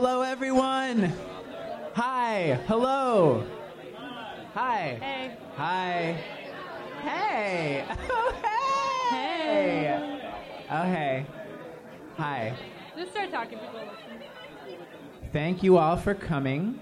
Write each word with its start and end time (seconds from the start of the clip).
Hello, 0.00 0.22
everyone. 0.22 1.12
Hi. 1.94 2.60
Hello. 2.68 3.44
Hi. 4.54 4.96
Hey. 5.00 5.36
Hi. 5.56 6.24
Hey. 7.02 7.84
Oh, 8.08 8.32
hey. 9.10 9.10
Hey. 9.10 10.30
Oh, 10.70 10.82
hey. 10.84 11.26
Hi. 12.16 12.54
Just 12.96 13.10
start 13.10 13.32
talking. 13.32 13.58
People. 13.58 13.80
Thank 15.32 15.64
you 15.64 15.78
all 15.78 15.96
for 15.96 16.14
coming 16.14 16.80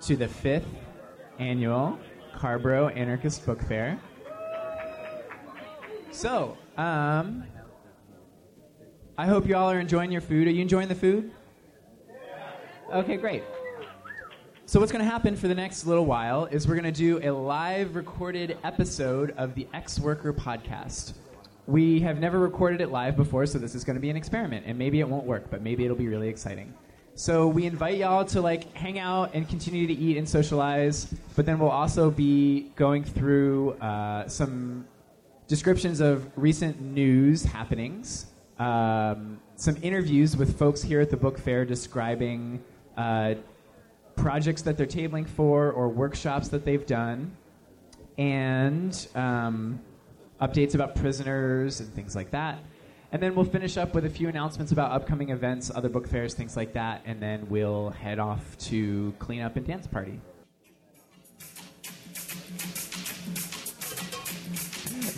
to 0.00 0.16
the 0.16 0.28
fifth 0.28 0.64
annual 1.38 1.98
Carrboro 2.34 2.88
Anarchist 2.88 3.44
Book 3.44 3.60
Fair. 3.68 4.00
So, 6.10 6.56
um, 6.78 7.44
I 9.18 9.26
hope 9.26 9.46
you 9.46 9.56
all 9.56 9.70
are 9.70 9.78
enjoying 9.78 10.10
your 10.10 10.22
food. 10.22 10.48
Are 10.48 10.52
you 10.52 10.62
enjoying 10.62 10.88
the 10.88 10.94
food? 10.94 11.32
Okay, 12.90 13.18
great. 13.18 13.42
So, 14.64 14.80
what's 14.80 14.90
going 14.90 15.04
to 15.04 15.10
happen 15.10 15.36
for 15.36 15.46
the 15.46 15.54
next 15.54 15.84
little 15.84 16.06
while 16.06 16.46
is 16.46 16.66
we're 16.66 16.74
going 16.74 16.90
to 16.90 16.90
do 16.90 17.20
a 17.22 17.30
live 17.30 17.94
recorded 17.94 18.56
episode 18.64 19.34
of 19.36 19.54
the 19.54 19.68
Ex 19.74 20.00
Worker 20.00 20.32
podcast. 20.32 21.12
We 21.66 22.00
have 22.00 22.18
never 22.18 22.38
recorded 22.38 22.80
it 22.80 22.90
live 22.90 23.14
before, 23.14 23.44
so 23.44 23.58
this 23.58 23.74
is 23.74 23.84
going 23.84 23.96
to 23.96 24.00
be 24.00 24.08
an 24.08 24.16
experiment, 24.16 24.64
and 24.66 24.78
maybe 24.78 25.00
it 25.00 25.08
won't 25.08 25.26
work, 25.26 25.50
but 25.50 25.60
maybe 25.60 25.84
it'll 25.84 25.98
be 25.98 26.08
really 26.08 26.28
exciting. 26.28 26.72
So 27.14 27.46
we 27.46 27.66
invite 27.66 27.98
y'all 27.98 28.24
to 28.24 28.40
like 28.40 28.72
hang 28.74 28.98
out 28.98 29.34
and 29.34 29.46
continue 29.46 29.86
to 29.86 29.92
eat 29.92 30.16
and 30.16 30.26
socialize, 30.26 31.12
but 31.36 31.44
then 31.44 31.58
we'll 31.58 31.68
also 31.68 32.10
be 32.10 32.70
going 32.74 33.04
through 33.04 33.72
uh, 33.82 34.26
some 34.28 34.86
descriptions 35.46 36.00
of 36.00 36.26
recent 36.36 36.80
news 36.80 37.44
happenings, 37.44 38.28
um, 38.58 39.40
some 39.56 39.76
interviews 39.82 40.38
with 40.38 40.58
folks 40.58 40.80
here 40.80 41.02
at 41.02 41.10
the 41.10 41.18
book 41.18 41.38
fair 41.38 41.66
describing 41.66 42.62
uh, 42.98 43.34
projects 44.16 44.62
that 44.62 44.76
they're 44.76 44.86
tabling 44.86 45.26
for 45.26 45.70
or 45.70 45.88
workshops 45.88 46.48
that 46.48 46.64
they've 46.64 46.84
done, 46.84 47.30
and 48.18 49.06
um, 49.14 49.80
updates 50.42 50.74
about 50.74 50.96
prisoners 50.96 51.80
and 51.80 51.94
things 51.94 52.16
like 52.16 52.32
that. 52.32 52.58
And 53.10 53.22
then 53.22 53.34
we'll 53.34 53.46
finish 53.46 53.78
up 53.78 53.94
with 53.94 54.04
a 54.04 54.10
few 54.10 54.28
announcements 54.28 54.72
about 54.72 54.90
upcoming 54.90 55.30
events, 55.30 55.70
other 55.74 55.88
book 55.88 56.06
fairs, 56.06 56.34
things 56.34 56.56
like 56.56 56.74
that, 56.74 57.00
and 57.06 57.22
then 57.22 57.46
we'll 57.48 57.90
head 57.90 58.18
off 58.18 58.58
to 58.58 59.14
clean 59.18 59.40
up 59.40 59.56
and 59.56 59.66
dance 59.66 59.86
party. 59.86 60.20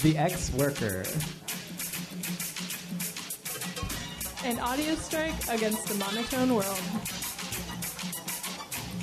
The 0.02 0.16
ex 0.16 0.52
worker. 0.52 1.02
An 4.44 4.58
audio 4.60 4.94
strike 4.94 5.48
against 5.48 5.88
the 5.88 5.94
monotone 5.96 6.55
world. 6.55 7.19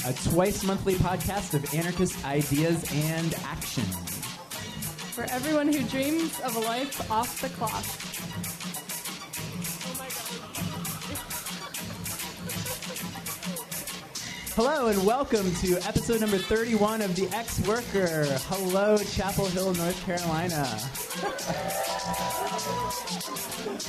A 0.07 0.13
twice 0.29 0.63
monthly 0.63 0.93
podcast 0.95 1.53
of 1.53 1.75
anarchist 1.75 2.23
ideas 2.23 2.81
and 2.93 3.35
action. 3.43 3.83
For 5.11 5.25
everyone 5.25 5.67
who 5.67 5.83
dreams 5.89 6.39
of 6.39 6.55
a 6.55 6.59
life 6.61 7.11
off 7.11 7.41
the 7.41 7.49
clock. 7.49 7.83
Hello 14.55 14.87
and 14.87 15.05
welcome 15.05 15.53
to 15.55 15.75
episode 15.85 16.21
number 16.21 16.37
31 16.37 17.01
of 17.01 17.13
The 17.13 17.27
Ex 17.35 17.59
Worker. 17.67 18.23
Hello, 18.47 18.97
Chapel 18.97 19.47
Hill, 19.47 19.73
North 19.73 20.05
Carolina. 20.05 20.63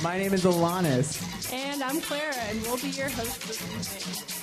My 0.03 0.17
name 0.17 0.33
is 0.33 0.43
Alanis. 0.43 1.53
And 1.53 1.81
I'm 1.81 2.01
Clara, 2.01 2.35
and 2.49 2.61
we'll 2.63 2.77
be 2.77 2.89
your 2.89 3.07
hosts 3.07 3.47
this 3.47 3.63
evening. 3.63 4.38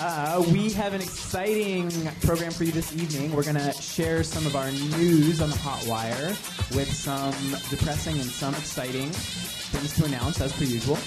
Uh, 0.00 0.44
we 0.52 0.72
have 0.72 0.92
an 0.92 1.00
exciting 1.00 1.88
program 2.22 2.50
for 2.50 2.64
you 2.64 2.72
this 2.72 2.92
evening. 2.94 3.34
We're 3.34 3.44
going 3.44 3.54
to 3.54 3.72
share 3.72 4.24
some 4.24 4.44
of 4.44 4.56
our 4.56 4.70
news 4.70 5.40
on 5.40 5.50
the 5.50 5.56
hot 5.56 5.86
wire 5.86 6.30
with 6.74 6.92
some 6.92 7.32
depressing 7.70 8.18
and 8.18 8.28
some 8.28 8.54
exciting 8.54 9.10
things 9.10 9.94
to 9.96 10.04
announce, 10.04 10.40
as 10.40 10.52
per 10.52 10.64
usual. 10.64 10.98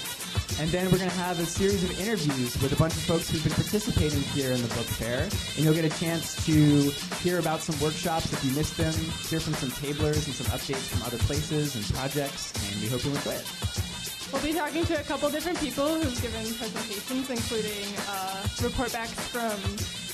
And 0.58 0.70
then 0.70 0.86
we're 0.90 0.98
going 0.98 1.10
to 1.10 1.16
have 1.16 1.38
a 1.38 1.44
series 1.44 1.84
of 1.84 2.00
interviews 2.00 2.60
with 2.62 2.72
a 2.72 2.76
bunch 2.76 2.94
of 2.94 3.02
folks 3.02 3.28
who've 3.28 3.44
been 3.44 3.52
participating 3.52 4.22
here 4.22 4.52
in 4.52 4.62
the 4.62 4.68
book 4.68 4.86
fair. 4.86 5.24
And 5.24 5.64
you'll 5.64 5.74
get 5.74 5.84
a 5.84 6.00
chance 6.00 6.44
to 6.46 6.90
hear 7.22 7.38
about 7.38 7.60
some 7.60 7.78
workshops 7.80 8.32
if 8.32 8.42
you 8.42 8.52
missed 8.56 8.78
them, 8.78 8.94
hear 9.28 9.40
from 9.40 9.54
some 9.54 9.70
tablers 9.70 10.26
and 10.26 10.34
some 10.34 10.46
updates 10.46 10.88
from 10.88 11.02
other 11.02 11.18
places 11.18 11.76
and 11.76 11.84
projects. 11.94 12.52
And 12.72 12.80
we 12.82 12.88
hope 12.88 13.04
you'll 13.04 13.16
enjoy 13.16 13.32
it. 13.32 13.87
We'll 14.30 14.42
be 14.42 14.52
talking 14.52 14.84
to 14.84 15.00
a 15.00 15.02
couple 15.04 15.30
different 15.30 15.58
people 15.58 15.88
who've 15.88 16.20
given 16.20 16.44
presentations, 16.54 17.30
including 17.30 17.88
uh, 18.10 18.46
report 18.62 18.92
backs 18.92 19.18
from 19.28 19.56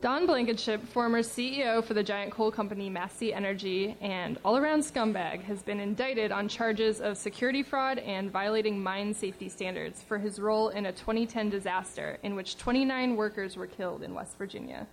Don 0.00 0.26
Blankenship, 0.26 0.86
former 0.86 1.22
CEO 1.22 1.82
for 1.82 1.92
the 1.92 2.04
giant 2.04 2.30
coal 2.30 2.52
company 2.52 2.88
Massey 2.88 3.34
Energy 3.34 3.96
and 4.00 4.38
all 4.44 4.56
around 4.56 4.82
scumbag, 4.84 5.42
has 5.42 5.60
been 5.64 5.80
indicted 5.80 6.30
on 6.30 6.46
charges 6.46 7.00
of 7.00 7.16
security 7.16 7.64
fraud 7.64 7.98
and 7.98 8.30
violating 8.30 8.80
mine 8.80 9.12
safety 9.12 9.48
standards 9.48 10.00
for 10.00 10.18
his 10.18 10.38
role 10.38 10.68
in 10.68 10.86
a 10.86 10.92
2010 10.92 11.50
disaster 11.50 12.18
in 12.22 12.36
which 12.36 12.56
29 12.58 13.16
workers 13.16 13.56
were 13.56 13.66
killed 13.66 14.04
in 14.04 14.14
West 14.14 14.38
Virginia. 14.38 14.86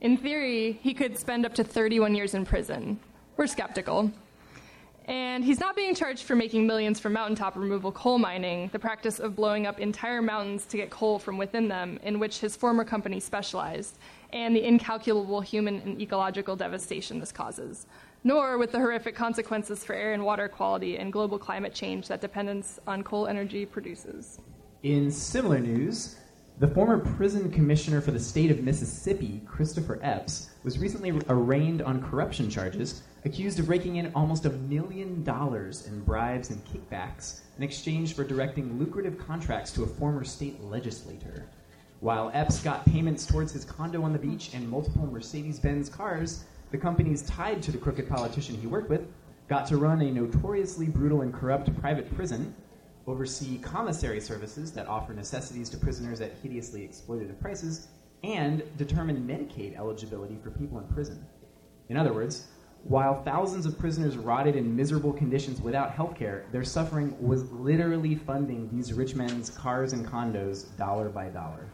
In 0.00 0.16
theory, 0.16 0.78
he 0.82 0.94
could 0.94 1.18
spend 1.18 1.44
up 1.44 1.54
to 1.56 1.64
31 1.64 2.14
years 2.14 2.32
in 2.32 2.46
prison. 2.46 2.98
We're 3.36 3.46
skeptical. 3.46 4.10
And 5.04 5.44
he's 5.44 5.60
not 5.60 5.76
being 5.76 5.94
charged 5.94 6.22
for 6.22 6.34
making 6.34 6.66
millions 6.66 6.98
from 6.98 7.12
mountaintop 7.12 7.54
removal 7.54 7.92
coal 7.92 8.18
mining, 8.18 8.70
the 8.72 8.78
practice 8.78 9.18
of 9.18 9.36
blowing 9.36 9.66
up 9.66 9.78
entire 9.78 10.22
mountains 10.22 10.64
to 10.66 10.78
get 10.78 10.88
coal 10.88 11.18
from 11.18 11.36
within 11.36 11.68
them, 11.68 11.98
in 12.02 12.18
which 12.18 12.38
his 12.38 12.56
former 12.56 12.84
company 12.84 13.20
specialized, 13.20 13.98
and 14.32 14.56
the 14.56 14.64
incalculable 14.64 15.42
human 15.42 15.80
and 15.80 16.00
ecological 16.00 16.56
devastation 16.56 17.18
this 17.18 17.32
causes. 17.32 17.86
nor 18.22 18.58
with 18.58 18.72
the 18.72 18.78
horrific 18.78 19.14
consequences 19.14 19.84
for 19.84 19.94
air 19.94 20.12
and 20.12 20.24
water 20.24 20.48
quality 20.48 20.98
and 20.98 21.12
global 21.12 21.38
climate 21.38 21.74
change 21.74 22.08
that 22.08 22.20
dependence 22.20 22.78
on 22.86 23.02
coal 23.02 23.26
energy 23.26 23.64
produces. 23.64 24.38
In 24.82 25.10
similar 25.10 25.58
news, 25.58 26.16
the 26.60 26.68
former 26.68 26.98
prison 26.98 27.50
commissioner 27.50 28.02
for 28.02 28.10
the 28.10 28.20
state 28.20 28.50
of 28.50 28.62
Mississippi, 28.62 29.40
Christopher 29.46 29.98
Epps, 30.02 30.50
was 30.62 30.78
recently 30.78 31.10
arraigned 31.30 31.80
on 31.80 32.02
corruption 32.02 32.50
charges, 32.50 33.02
accused 33.24 33.58
of 33.58 33.70
raking 33.70 33.96
in 33.96 34.12
almost 34.14 34.44
a 34.44 34.50
million 34.50 35.24
dollars 35.24 35.86
in 35.86 36.04
bribes 36.04 36.50
and 36.50 36.62
kickbacks 36.66 37.40
in 37.56 37.64
exchange 37.64 38.14
for 38.14 38.24
directing 38.24 38.78
lucrative 38.78 39.18
contracts 39.18 39.72
to 39.72 39.84
a 39.84 39.86
former 39.86 40.22
state 40.22 40.62
legislator. 40.62 41.46
While 42.00 42.30
Epps 42.34 42.62
got 42.62 42.84
payments 42.84 43.24
towards 43.24 43.52
his 43.52 43.64
condo 43.64 44.02
on 44.02 44.12
the 44.12 44.18
beach 44.18 44.50
and 44.52 44.68
multiple 44.68 45.06
Mercedes 45.06 45.58
Benz 45.58 45.88
cars, 45.88 46.44
the 46.72 46.78
companies 46.78 47.22
tied 47.22 47.62
to 47.62 47.72
the 47.72 47.78
crooked 47.78 48.06
politician 48.06 48.56
he 48.56 48.66
worked 48.66 48.90
with 48.90 49.08
got 49.48 49.66
to 49.66 49.78
run 49.78 50.02
a 50.02 50.10
notoriously 50.10 50.88
brutal 50.88 51.22
and 51.22 51.32
corrupt 51.32 51.74
private 51.80 52.14
prison, 52.14 52.54
oversee 53.06 53.58
commissary 53.58 54.20
services 54.20 54.72
that 54.72 54.86
offer 54.86 55.12
necessities 55.12 55.68
to 55.70 55.76
prisoners 55.76 56.20
at 56.20 56.32
hideously 56.42 56.86
exploitative 56.86 57.40
prices, 57.40 57.88
and 58.22 58.62
determine 58.76 59.26
Medicaid 59.26 59.76
eligibility 59.76 60.36
for 60.42 60.50
people 60.50 60.78
in 60.78 60.86
prison. 60.88 61.24
In 61.88 61.96
other 61.96 62.12
words, 62.12 62.48
while 62.84 63.22
thousands 63.22 63.66
of 63.66 63.78
prisoners 63.78 64.16
rotted 64.16 64.56
in 64.56 64.74
miserable 64.74 65.12
conditions 65.12 65.60
without 65.60 65.90
health 65.90 66.16
care, 66.16 66.46
their 66.50 66.64
suffering 66.64 67.14
was 67.20 67.50
literally 67.52 68.14
funding 68.14 68.68
these 68.70 68.92
rich 68.92 69.14
men's 69.14 69.50
cars 69.50 69.92
and 69.92 70.06
condos 70.06 70.74
dollar 70.76 71.08
by 71.08 71.28
dollar. 71.28 71.68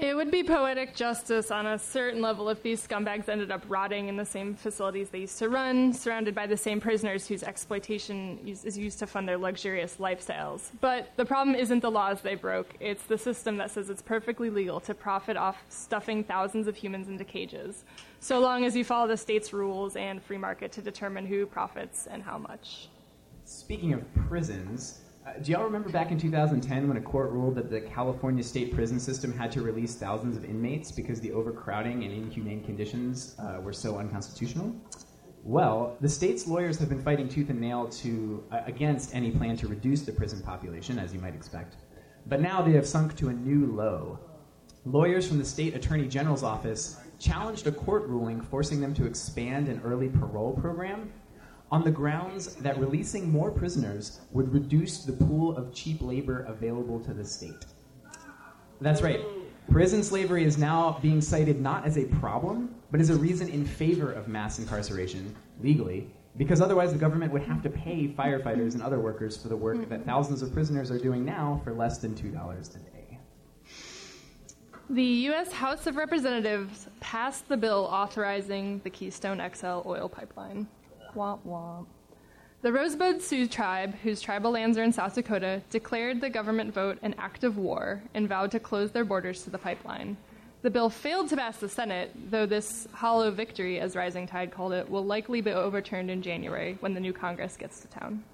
It 0.00 0.14
would 0.14 0.30
be 0.30 0.44
poetic 0.44 0.94
justice 0.94 1.50
on 1.50 1.66
a 1.66 1.76
certain 1.76 2.22
level 2.22 2.48
if 2.50 2.62
these 2.62 2.86
scumbags 2.86 3.28
ended 3.28 3.50
up 3.50 3.64
rotting 3.68 4.06
in 4.08 4.16
the 4.16 4.24
same 4.24 4.54
facilities 4.54 5.10
they 5.10 5.18
used 5.18 5.40
to 5.40 5.48
run, 5.48 5.92
surrounded 5.92 6.36
by 6.36 6.46
the 6.46 6.56
same 6.56 6.80
prisoners 6.80 7.26
whose 7.26 7.42
exploitation 7.42 8.38
is 8.46 8.78
used 8.78 9.00
to 9.00 9.08
fund 9.08 9.28
their 9.28 9.36
luxurious 9.36 9.96
lifestyles. 9.96 10.70
But 10.80 11.10
the 11.16 11.24
problem 11.24 11.56
isn't 11.56 11.80
the 11.80 11.90
laws 11.90 12.20
they 12.20 12.36
broke, 12.36 12.76
it's 12.78 13.02
the 13.02 13.18
system 13.18 13.56
that 13.56 13.72
says 13.72 13.90
it's 13.90 14.00
perfectly 14.00 14.50
legal 14.50 14.78
to 14.80 14.94
profit 14.94 15.36
off 15.36 15.64
stuffing 15.68 16.22
thousands 16.22 16.68
of 16.68 16.76
humans 16.76 17.08
into 17.08 17.24
cages, 17.24 17.84
so 18.20 18.38
long 18.38 18.64
as 18.64 18.76
you 18.76 18.84
follow 18.84 19.08
the 19.08 19.16
state's 19.16 19.52
rules 19.52 19.96
and 19.96 20.22
free 20.22 20.38
market 20.38 20.70
to 20.72 20.80
determine 20.80 21.26
who 21.26 21.44
profits 21.44 22.06
and 22.06 22.22
how 22.22 22.38
much. 22.38 22.88
Speaking 23.44 23.94
of 23.94 24.14
prisons, 24.28 25.00
do 25.42 25.52
y'all 25.52 25.64
remember 25.64 25.88
back 25.88 26.10
in 26.10 26.18
2010 26.18 26.88
when 26.88 26.96
a 26.96 27.00
court 27.00 27.30
ruled 27.30 27.54
that 27.56 27.70
the 27.70 27.80
California 27.80 28.42
state 28.42 28.74
prison 28.74 29.00
system 29.00 29.36
had 29.36 29.50
to 29.52 29.62
release 29.62 29.94
thousands 29.94 30.36
of 30.36 30.44
inmates 30.44 30.90
because 30.92 31.20
the 31.20 31.32
overcrowding 31.32 32.04
and 32.04 32.12
inhumane 32.12 32.62
conditions 32.64 33.34
uh, 33.38 33.60
were 33.60 33.72
so 33.72 33.98
unconstitutional? 33.98 34.74
Well, 35.44 35.96
the 36.00 36.08
state's 36.08 36.46
lawyers 36.46 36.78
have 36.78 36.88
been 36.88 37.02
fighting 37.02 37.28
tooth 37.28 37.50
and 37.50 37.60
nail 37.60 37.88
to 37.88 38.44
uh, 38.52 38.60
against 38.66 39.14
any 39.14 39.30
plan 39.30 39.56
to 39.58 39.68
reduce 39.68 40.02
the 40.02 40.12
prison 40.12 40.42
population, 40.42 40.98
as 40.98 41.14
you 41.14 41.20
might 41.20 41.34
expect. 41.34 41.76
But 42.26 42.40
now 42.40 42.60
they 42.60 42.72
have 42.72 42.86
sunk 42.86 43.16
to 43.16 43.28
a 43.28 43.32
new 43.32 43.66
low. 43.72 44.18
Lawyers 44.84 45.26
from 45.26 45.38
the 45.38 45.44
state 45.44 45.74
attorney 45.74 46.06
general's 46.06 46.42
office 46.42 46.98
challenged 47.18 47.66
a 47.66 47.72
court 47.72 48.06
ruling 48.06 48.40
forcing 48.40 48.80
them 48.80 48.94
to 48.94 49.06
expand 49.06 49.68
an 49.68 49.80
early 49.84 50.08
parole 50.08 50.52
program 50.52 51.12
on 51.70 51.84
the 51.84 51.90
grounds 51.90 52.54
that 52.56 52.78
releasing 52.78 53.30
more 53.30 53.50
prisoners 53.50 54.20
would 54.32 54.52
reduce 54.52 55.04
the 55.04 55.12
pool 55.12 55.56
of 55.56 55.72
cheap 55.72 56.00
labor 56.00 56.44
available 56.48 56.98
to 57.00 57.12
the 57.12 57.24
state. 57.24 57.66
That's 58.80 59.02
right. 59.02 59.20
Prison 59.70 60.02
slavery 60.02 60.44
is 60.44 60.56
now 60.56 60.98
being 61.02 61.20
cited 61.20 61.60
not 61.60 61.84
as 61.84 61.98
a 61.98 62.06
problem, 62.06 62.74
but 62.90 63.00
as 63.00 63.10
a 63.10 63.16
reason 63.16 63.48
in 63.48 63.66
favor 63.66 64.12
of 64.12 64.28
mass 64.28 64.58
incarceration 64.58 65.34
legally, 65.60 66.10
because 66.38 66.62
otherwise 66.62 66.92
the 66.92 66.98
government 66.98 67.32
would 67.32 67.42
have 67.42 67.62
to 67.62 67.68
pay 67.68 68.08
firefighters 68.08 68.72
and 68.72 68.82
other 68.82 68.98
workers 68.98 69.36
for 69.36 69.48
the 69.48 69.56
work 69.56 69.88
that 69.90 70.06
thousands 70.06 70.40
of 70.40 70.52
prisoners 70.54 70.90
are 70.90 70.98
doing 70.98 71.24
now 71.24 71.60
for 71.64 71.74
less 71.74 71.98
than 71.98 72.14
$2 72.14 72.76
a 72.76 72.78
day. 72.78 73.18
The 74.88 75.02
U.S. 75.02 75.52
House 75.52 75.86
of 75.86 75.96
Representatives 75.96 76.88
passed 77.00 77.46
the 77.46 77.58
bill 77.58 77.86
authorizing 77.90 78.80
the 78.84 78.90
Keystone 78.90 79.42
XL 79.54 79.82
oil 79.84 80.08
pipeline. 80.08 80.66
Womp 81.14 81.40
womp. 81.46 81.86
The 82.60 82.72
Rosebud 82.72 83.22
Sioux 83.22 83.46
tribe, 83.46 83.94
whose 84.02 84.20
tribal 84.20 84.50
lands 84.50 84.76
are 84.76 84.82
in 84.82 84.92
South 84.92 85.14
Dakota, 85.14 85.62
declared 85.70 86.20
the 86.20 86.28
government 86.28 86.74
vote 86.74 86.98
an 87.02 87.14
act 87.16 87.44
of 87.44 87.56
war 87.56 88.02
and 88.14 88.28
vowed 88.28 88.50
to 88.50 88.58
close 88.58 88.90
their 88.90 89.04
borders 89.04 89.44
to 89.44 89.50
the 89.50 89.58
pipeline. 89.58 90.16
The 90.62 90.70
bill 90.70 90.90
failed 90.90 91.28
to 91.28 91.36
pass 91.36 91.58
the 91.58 91.68
Senate, 91.68 92.10
though 92.30 92.46
this 92.46 92.88
hollow 92.92 93.30
victory, 93.30 93.78
as 93.78 93.94
Rising 93.94 94.26
Tide 94.26 94.50
called 94.50 94.72
it, 94.72 94.90
will 94.90 95.04
likely 95.04 95.40
be 95.40 95.52
overturned 95.52 96.10
in 96.10 96.20
January 96.20 96.76
when 96.80 96.94
the 96.94 97.00
new 97.00 97.12
Congress 97.12 97.56
gets 97.56 97.78
to 97.80 97.88
town. 97.88 98.24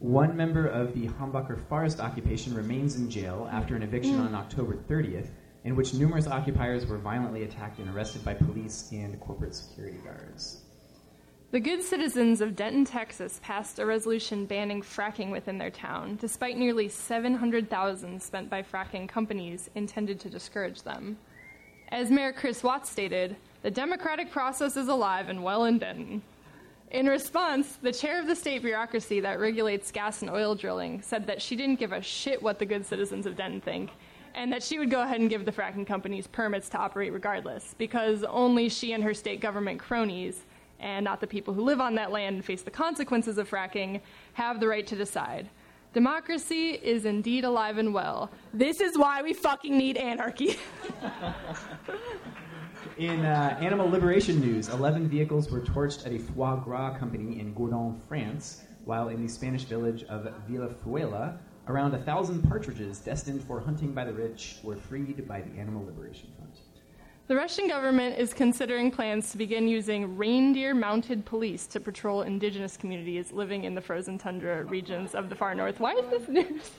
One 0.00 0.36
member 0.36 0.66
of 0.66 0.92
the 0.92 1.06
Hambacher 1.06 1.64
forest 1.68 2.00
occupation 2.00 2.52
remains 2.52 2.96
in 2.96 3.08
jail 3.08 3.48
after 3.52 3.76
an 3.76 3.82
eviction 3.84 4.18
on 4.18 4.34
October 4.34 4.76
30th, 4.76 5.28
in 5.62 5.76
which 5.76 5.94
numerous 5.94 6.26
occupiers 6.26 6.84
were 6.84 6.98
violently 6.98 7.44
attacked 7.44 7.78
and 7.78 7.88
arrested 7.94 8.24
by 8.24 8.34
police 8.34 8.90
and 8.92 9.18
corporate 9.20 9.54
security 9.54 9.98
guards. 9.98 10.65
The 11.52 11.60
good 11.60 11.80
citizens 11.80 12.40
of 12.40 12.56
Denton, 12.56 12.84
Texas 12.84 13.38
passed 13.40 13.78
a 13.78 13.86
resolution 13.86 14.46
banning 14.46 14.82
fracking 14.82 15.30
within 15.30 15.58
their 15.58 15.70
town, 15.70 16.18
despite 16.20 16.58
nearly 16.58 16.88
700,000 16.88 18.20
spent 18.20 18.50
by 18.50 18.64
fracking 18.64 19.08
companies 19.08 19.70
intended 19.76 20.18
to 20.20 20.28
discourage 20.28 20.82
them. 20.82 21.16
As 21.90 22.10
Mayor 22.10 22.32
Chris 22.32 22.64
Watts 22.64 22.90
stated, 22.90 23.36
the 23.62 23.70
democratic 23.70 24.32
process 24.32 24.76
is 24.76 24.88
alive 24.88 25.28
and 25.28 25.44
well 25.44 25.66
in 25.66 25.78
Denton. 25.78 26.20
In 26.90 27.06
response, 27.06 27.76
the 27.80 27.92
chair 27.92 28.20
of 28.20 28.26
the 28.26 28.34
state 28.34 28.62
bureaucracy 28.62 29.20
that 29.20 29.38
regulates 29.38 29.92
gas 29.92 30.22
and 30.22 30.30
oil 30.30 30.56
drilling 30.56 31.00
said 31.00 31.28
that 31.28 31.40
she 31.40 31.54
didn't 31.54 31.78
give 31.78 31.92
a 31.92 32.02
shit 32.02 32.42
what 32.42 32.58
the 32.58 32.66
good 32.66 32.84
citizens 32.84 33.24
of 33.24 33.36
Denton 33.36 33.60
think, 33.60 33.90
and 34.34 34.52
that 34.52 34.64
she 34.64 34.80
would 34.80 34.90
go 34.90 35.02
ahead 35.02 35.20
and 35.20 35.30
give 35.30 35.44
the 35.44 35.52
fracking 35.52 35.86
companies 35.86 36.26
permits 36.26 36.68
to 36.70 36.78
operate 36.78 37.12
regardless, 37.12 37.76
because 37.78 38.24
only 38.24 38.68
she 38.68 38.92
and 38.92 39.04
her 39.04 39.14
state 39.14 39.40
government 39.40 39.78
cronies 39.78 40.42
and 40.80 41.04
not 41.04 41.20
the 41.20 41.26
people 41.26 41.54
who 41.54 41.62
live 41.62 41.80
on 41.80 41.94
that 41.94 42.12
land 42.12 42.36
and 42.36 42.44
face 42.44 42.62
the 42.62 42.70
consequences 42.70 43.38
of 43.38 43.48
fracking, 43.48 44.00
have 44.34 44.60
the 44.60 44.68
right 44.68 44.86
to 44.86 44.96
decide. 44.96 45.48
Democracy 45.92 46.72
is 46.82 47.06
indeed 47.06 47.44
alive 47.44 47.78
and 47.78 47.94
well. 47.94 48.30
This 48.52 48.80
is 48.80 48.98
why 48.98 49.22
we 49.22 49.32
fucking 49.32 49.78
need 49.78 49.96
anarchy. 49.96 50.56
in 52.98 53.24
uh, 53.24 53.56
animal 53.60 53.88
liberation 53.88 54.38
news, 54.40 54.68
11 54.68 55.08
vehicles 55.08 55.50
were 55.50 55.60
torched 55.60 56.04
at 56.06 56.12
a 56.12 56.18
foie 56.18 56.56
gras 56.56 56.98
company 56.98 57.40
in 57.40 57.54
Gourdon, 57.54 57.98
France, 58.08 58.62
while 58.84 59.08
in 59.08 59.22
the 59.22 59.28
Spanish 59.28 59.64
village 59.64 60.04
of 60.04 60.30
Villafuela, 60.48 61.38
around 61.68 61.94
a 61.94 61.98
thousand 61.98 62.42
partridges 62.42 62.98
destined 62.98 63.42
for 63.42 63.60
hunting 63.60 63.92
by 63.92 64.04
the 64.04 64.12
rich 64.12 64.58
were 64.62 64.76
freed 64.76 65.26
by 65.26 65.40
the 65.40 65.58
Animal 65.58 65.84
Liberation 65.84 66.28
Front. 66.36 66.60
The 67.28 67.34
Russian 67.34 67.66
government 67.66 68.16
is 68.18 68.32
considering 68.32 68.92
plans 68.92 69.32
to 69.32 69.36
begin 69.36 69.66
using 69.66 70.16
reindeer 70.16 70.76
mounted 70.76 71.24
police 71.24 71.66
to 71.66 71.80
patrol 71.80 72.22
indigenous 72.22 72.76
communities 72.76 73.32
living 73.32 73.64
in 73.64 73.74
the 73.74 73.80
frozen 73.80 74.16
tundra 74.16 74.62
regions 74.62 75.12
of 75.12 75.28
the 75.28 75.34
far 75.34 75.52
north. 75.52 75.80
Why 75.80 75.94
is 75.94 76.08
this 76.08 76.28
news? 76.28 76.70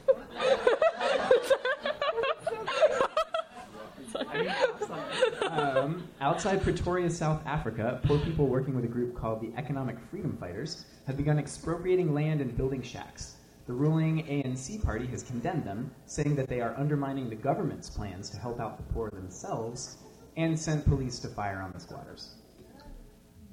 um, 5.50 6.08
outside 6.22 6.63
Pretoria, 6.63 7.10
South 7.10 7.46
Africa, 7.46 8.00
poor 8.06 8.18
people 8.20 8.48
working 8.48 8.74
with 8.74 8.86
a 8.86 8.88
group 8.88 9.18
called 9.18 9.42
the 9.42 9.51
Economic 9.58 9.98
Freedom 10.10 10.38
Fighters 10.39 10.86
have 11.08 11.18
begun 11.18 11.39
expropriating 11.39 12.13
land 12.13 12.39
and 12.39 12.56
building 12.56 12.82
shacks. 12.82 13.34
The 13.66 13.74
ruling 13.74 14.25
ANC 14.27 14.82
party 14.82 15.08
has 15.08 15.24
condemned 15.24 15.66
them, 15.66 15.92
saying 16.06 16.38
that 16.38 16.48
they 16.48 16.62
are 16.62 16.74
undermining 16.77 17.30
the 17.30 17.36
government's 17.36 17.89
plans 17.89 18.30
to 18.30 18.38
help 18.38 18.62
out 18.62 18.77
the 18.77 18.94
poor 18.94 19.10
themselves 19.10 19.98
and 20.38 20.58
sent 20.58 20.86
police 20.86 21.20
to 21.20 21.27
fire 21.27 21.60
on 21.62 21.72
the 21.74 21.79
squatters. 21.79 22.36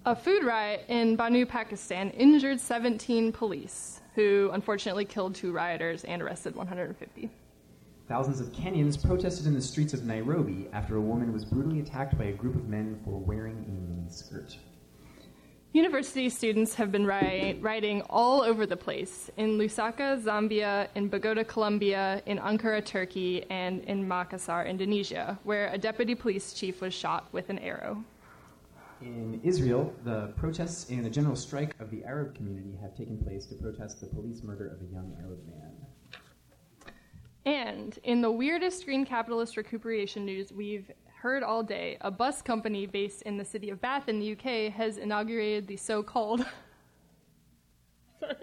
A 0.07 0.15
food 0.15 0.45
riot 0.45 0.85
in 0.89 1.17
Bannu, 1.17 1.49
Pakistan 1.49 2.11
injured 2.11 2.61
17 2.61 3.33
police, 3.33 4.03
who 4.15 4.51
unfortunately 4.53 5.07
killed 5.07 5.35
two 5.35 5.51
rioters 5.51 6.05
and 6.05 6.21
arrested 6.21 6.55
150. 6.55 7.31
Thousands 8.07 8.39
of 8.39 8.53
Kenyans 8.53 9.03
protested 9.03 9.47
in 9.47 9.55
the 9.55 9.63
streets 9.63 9.95
of 9.95 10.05
Nairobi 10.05 10.69
after 10.75 10.97
a 10.97 11.01
woman 11.01 11.33
was 11.33 11.47
brutally 11.47 11.81
attacked 11.81 12.19
by 12.19 12.25
a 12.25 12.33
group 12.33 12.55
of 12.55 12.69
men 12.69 13.01
for 13.03 13.19
wearing 13.19 13.65
a 13.67 13.91
mini 13.91 14.11
skirt. 14.11 14.59
University 15.75 16.29
students 16.29 16.73
have 16.73 16.93
been 16.93 17.05
rioting 17.05 18.01
all 18.03 18.43
over 18.43 18.65
the 18.65 18.77
place 18.77 19.29
in 19.37 19.59
Lusaka, 19.59 20.23
Zambia, 20.23 20.87
in 20.95 21.09
Bogota, 21.09 21.43
Colombia, 21.43 22.23
in 22.27 22.39
Ankara, 22.39 22.85
Turkey, 22.85 23.45
and 23.51 23.83
in 23.87 24.07
Makassar, 24.07 24.69
Indonesia, 24.69 25.37
where 25.43 25.73
a 25.73 25.77
deputy 25.77 26.15
police 26.15 26.53
chief 26.53 26.81
was 26.81 26.95
shot 26.95 27.27
with 27.33 27.51
an 27.51 27.59
arrow. 27.59 28.05
In 29.03 29.41
Israel, 29.43 29.93
the 30.05 30.33
protests 30.37 30.91
and 30.91 31.05
a 31.07 31.11
general 31.11 31.35
strike 31.35 31.75
of 31.81 31.91
the 31.91 32.05
Arab 32.05 32.37
community 32.37 32.79
have 32.81 32.97
taken 32.97 33.19
place 33.19 33.45
to 33.47 33.57
protest 33.57 34.01
the 34.01 34.07
police 34.07 34.45
murder 34.45 34.69
of 34.69 34.81
a 34.81 34.93
young 34.93 35.13
Arab 35.19 35.41
man. 35.49 35.73
And 37.47 37.99
in 38.05 38.21
the 38.21 38.31
weirdest 38.31 38.85
green 38.85 39.05
capitalist 39.05 39.57
recuperation 39.57 40.25
news 40.25 40.53
we've 40.53 40.89
heard 41.25 41.43
all 41.43 41.63
day, 41.63 41.97
a 42.03 42.11
bus 42.11 42.43
company 42.43 42.85
based 42.85 43.23
in 43.23 43.39
the 43.39 43.45
city 43.47 43.71
of 43.71 43.81
Bath 43.81 44.11
in 44.11 44.21
the 44.21 44.33
UK 44.33 44.71
has 44.71 44.99
inaugurated 44.99 45.67
the 45.67 45.79
so 45.79 46.03
called 46.03 46.45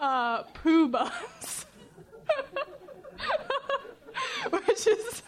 uh, 0.00 0.42
poo 0.52 0.88
bus, 0.88 1.64
which 4.50 4.88
is. 4.88 5.22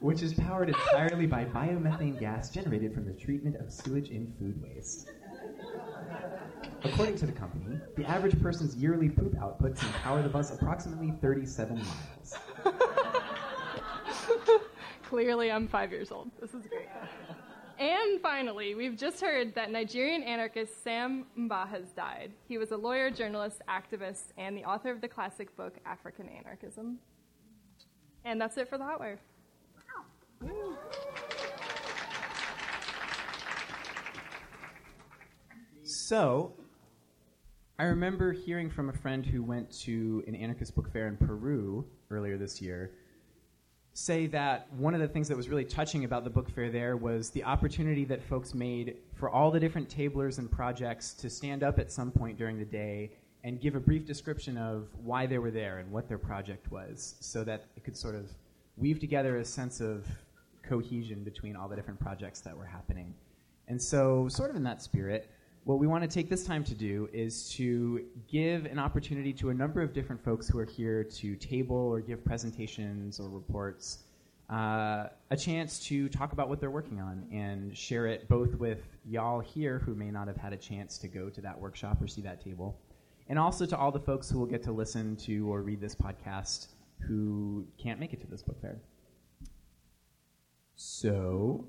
Which 0.00 0.22
is 0.22 0.34
powered 0.34 0.70
entirely 0.70 1.26
by 1.26 1.44
biomethane 1.44 2.18
gas 2.18 2.50
generated 2.50 2.92
from 2.92 3.04
the 3.04 3.12
treatment 3.12 3.54
of 3.60 3.72
sewage 3.72 4.10
in 4.10 4.34
food 4.40 4.60
waste. 4.60 5.08
According 6.84 7.16
to 7.18 7.26
the 7.26 7.32
company, 7.32 7.78
the 7.96 8.04
average 8.04 8.40
person's 8.42 8.74
yearly 8.76 9.08
poop 9.08 9.36
output 9.40 9.76
can 9.76 9.88
power 9.92 10.22
the 10.22 10.28
bus 10.28 10.52
approximately 10.52 11.12
37 11.20 11.76
miles. 11.76 12.36
Clearly, 15.04 15.52
I'm 15.52 15.68
five 15.68 15.92
years 15.92 16.10
old. 16.10 16.30
This 16.40 16.54
is 16.54 16.66
great. 16.66 16.88
And 17.78 18.20
finally, 18.20 18.74
we've 18.74 18.96
just 18.96 19.20
heard 19.20 19.54
that 19.54 19.70
Nigerian 19.70 20.22
anarchist 20.22 20.82
Sam 20.82 21.26
Mbah 21.38 21.68
has 21.68 21.90
died. 21.90 22.32
He 22.48 22.58
was 22.58 22.70
a 22.70 22.76
lawyer, 22.76 23.10
journalist, 23.10 23.60
activist, 23.68 24.32
and 24.36 24.56
the 24.56 24.64
author 24.64 24.90
of 24.90 25.00
the 25.00 25.08
classic 25.08 25.56
book 25.56 25.74
African 25.86 26.28
Anarchism. 26.28 26.98
And 28.24 28.40
that's 28.40 28.56
it 28.56 28.68
for 28.68 28.78
the 28.78 28.84
Hotwire. 28.84 29.18
So, 36.04 36.52
I 37.78 37.84
remember 37.84 38.32
hearing 38.32 38.68
from 38.68 38.88
a 38.88 38.92
friend 38.92 39.24
who 39.24 39.40
went 39.40 39.70
to 39.82 40.24
an 40.26 40.34
anarchist 40.34 40.74
book 40.74 40.92
fair 40.92 41.06
in 41.06 41.16
Peru 41.16 41.86
earlier 42.10 42.36
this 42.36 42.60
year 42.60 42.90
say 43.92 44.26
that 44.26 44.66
one 44.72 44.94
of 44.94 45.00
the 45.00 45.06
things 45.06 45.28
that 45.28 45.36
was 45.36 45.48
really 45.48 45.64
touching 45.64 46.04
about 46.04 46.24
the 46.24 46.30
book 46.30 46.50
fair 46.50 46.70
there 46.70 46.96
was 46.96 47.30
the 47.30 47.44
opportunity 47.44 48.04
that 48.06 48.20
folks 48.20 48.52
made 48.52 48.96
for 49.14 49.30
all 49.30 49.52
the 49.52 49.60
different 49.60 49.88
tablers 49.88 50.38
and 50.38 50.50
projects 50.50 51.14
to 51.14 51.30
stand 51.30 51.62
up 51.62 51.78
at 51.78 51.92
some 51.92 52.10
point 52.10 52.36
during 52.36 52.58
the 52.58 52.64
day 52.64 53.12
and 53.44 53.60
give 53.60 53.76
a 53.76 53.80
brief 53.80 54.04
description 54.04 54.58
of 54.58 54.88
why 55.04 55.24
they 55.24 55.38
were 55.38 55.52
there 55.52 55.78
and 55.78 55.88
what 55.92 56.08
their 56.08 56.18
project 56.18 56.68
was 56.72 57.14
so 57.20 57.44
that 57.44 57.66
it 57.76 57.84
could 57.84 57.96
sort 57.96 58.16
of 58.16 58.28
weave 58.76 58.98
together 58.98 59.36
a 59.36 59.44
sense 59.44 59.80
of 59.80 60.04
cohesion 60.64 61.22
between 61.22 61.54
all 61.54 61.68
the 61.68 61.76
different 61.76 62.00
projects 62.00 62.40
that 62.40 62.56
were 62.56 62.66
happening. 62.66 63.14
And 63.68 63.80
so, 63.80 64.26
sort 64.28 64.50
of 64.50 64.56
in 64.56 64.64
that 64.64 64.82
spirit, 64.82 65.30
what 65.64 65.78
we 65.78 65.86
want 65.86 66.02
to 66.02 66.08
take 66.08 66.28
this 66.28 66.44
time 66.44 66.64
to 66.64 66.74
do 66.74 67.08
is 67.12 67.48
to 67.50 68.04
give 68.28 68.66
an 68.66 68.78
opportunity 68.78 69.32
to 69.32 69.50
a 69.50 69.54
number 69.54 69.80
of 69.80 69.92
different 69.92 70.22
folks 70.24 70.48
who 70.48 70.58
are 70.58 70.64
here 70.64 71.04
to 71.04 71.36
table 71.36 71.76
or 71.76 72.00
give 72.00 72.24
presentations 72.24 73.20
or 73.20 73.28
reports 73.28 73.98
uh, 74.50 75.06
a 75.30 75.36
chance 75.36 75.78
to 75.78 76.08
talk 76.08 76.32
about 76.32 76.48
what 76.48 76.60
they're 76.60 76.70
working 76.70 77.00
on 77.00 77.26
and 77.32 77.76
share 77.76 78.06
it 78.06 78.28
both 78.28 78.54
with 78.56 78.80
y'all 79.08 79.40
here 79.40 79.78
who 79.78 79.94
may 79.94 80.10
not 80.10 80.26
have 80.26 80.36
had 80.36 80.52
a 80.52 80.56
chance 80.56 80.98
to 80.98 81.08
go 81.08 81.30
to 81.30 81.40
that 81.40 81.58
workshop 81.58 82.02
or 82.02 82.08
see 82.08 82.20
that 82.20 82.42
table, 82.42 82.78
and 83.28 83.38
also 83.38 83.64
to 83.64 83.76
all 83.76 83.92
the 83.92 84.00
folks 84.00 84.28
who 84.28 84.38
will 84.38 84.46
get 84.46 84.62
to 84.64 84.72
listen 84.72 85.16
to 85.16 85.50
or 85.50 85.62
read 85.62 85.80
this 85.80 85.94
podcast 85.94 86.68
who 86.98 87.64
can't 87.78 87.98
make 87.98 88.12
it 88.12 88.20
to 88.20 88.26
this 88.26 88.42
book 88.42 88.60
fair. 88.60 88.78
So, 90.74 91.66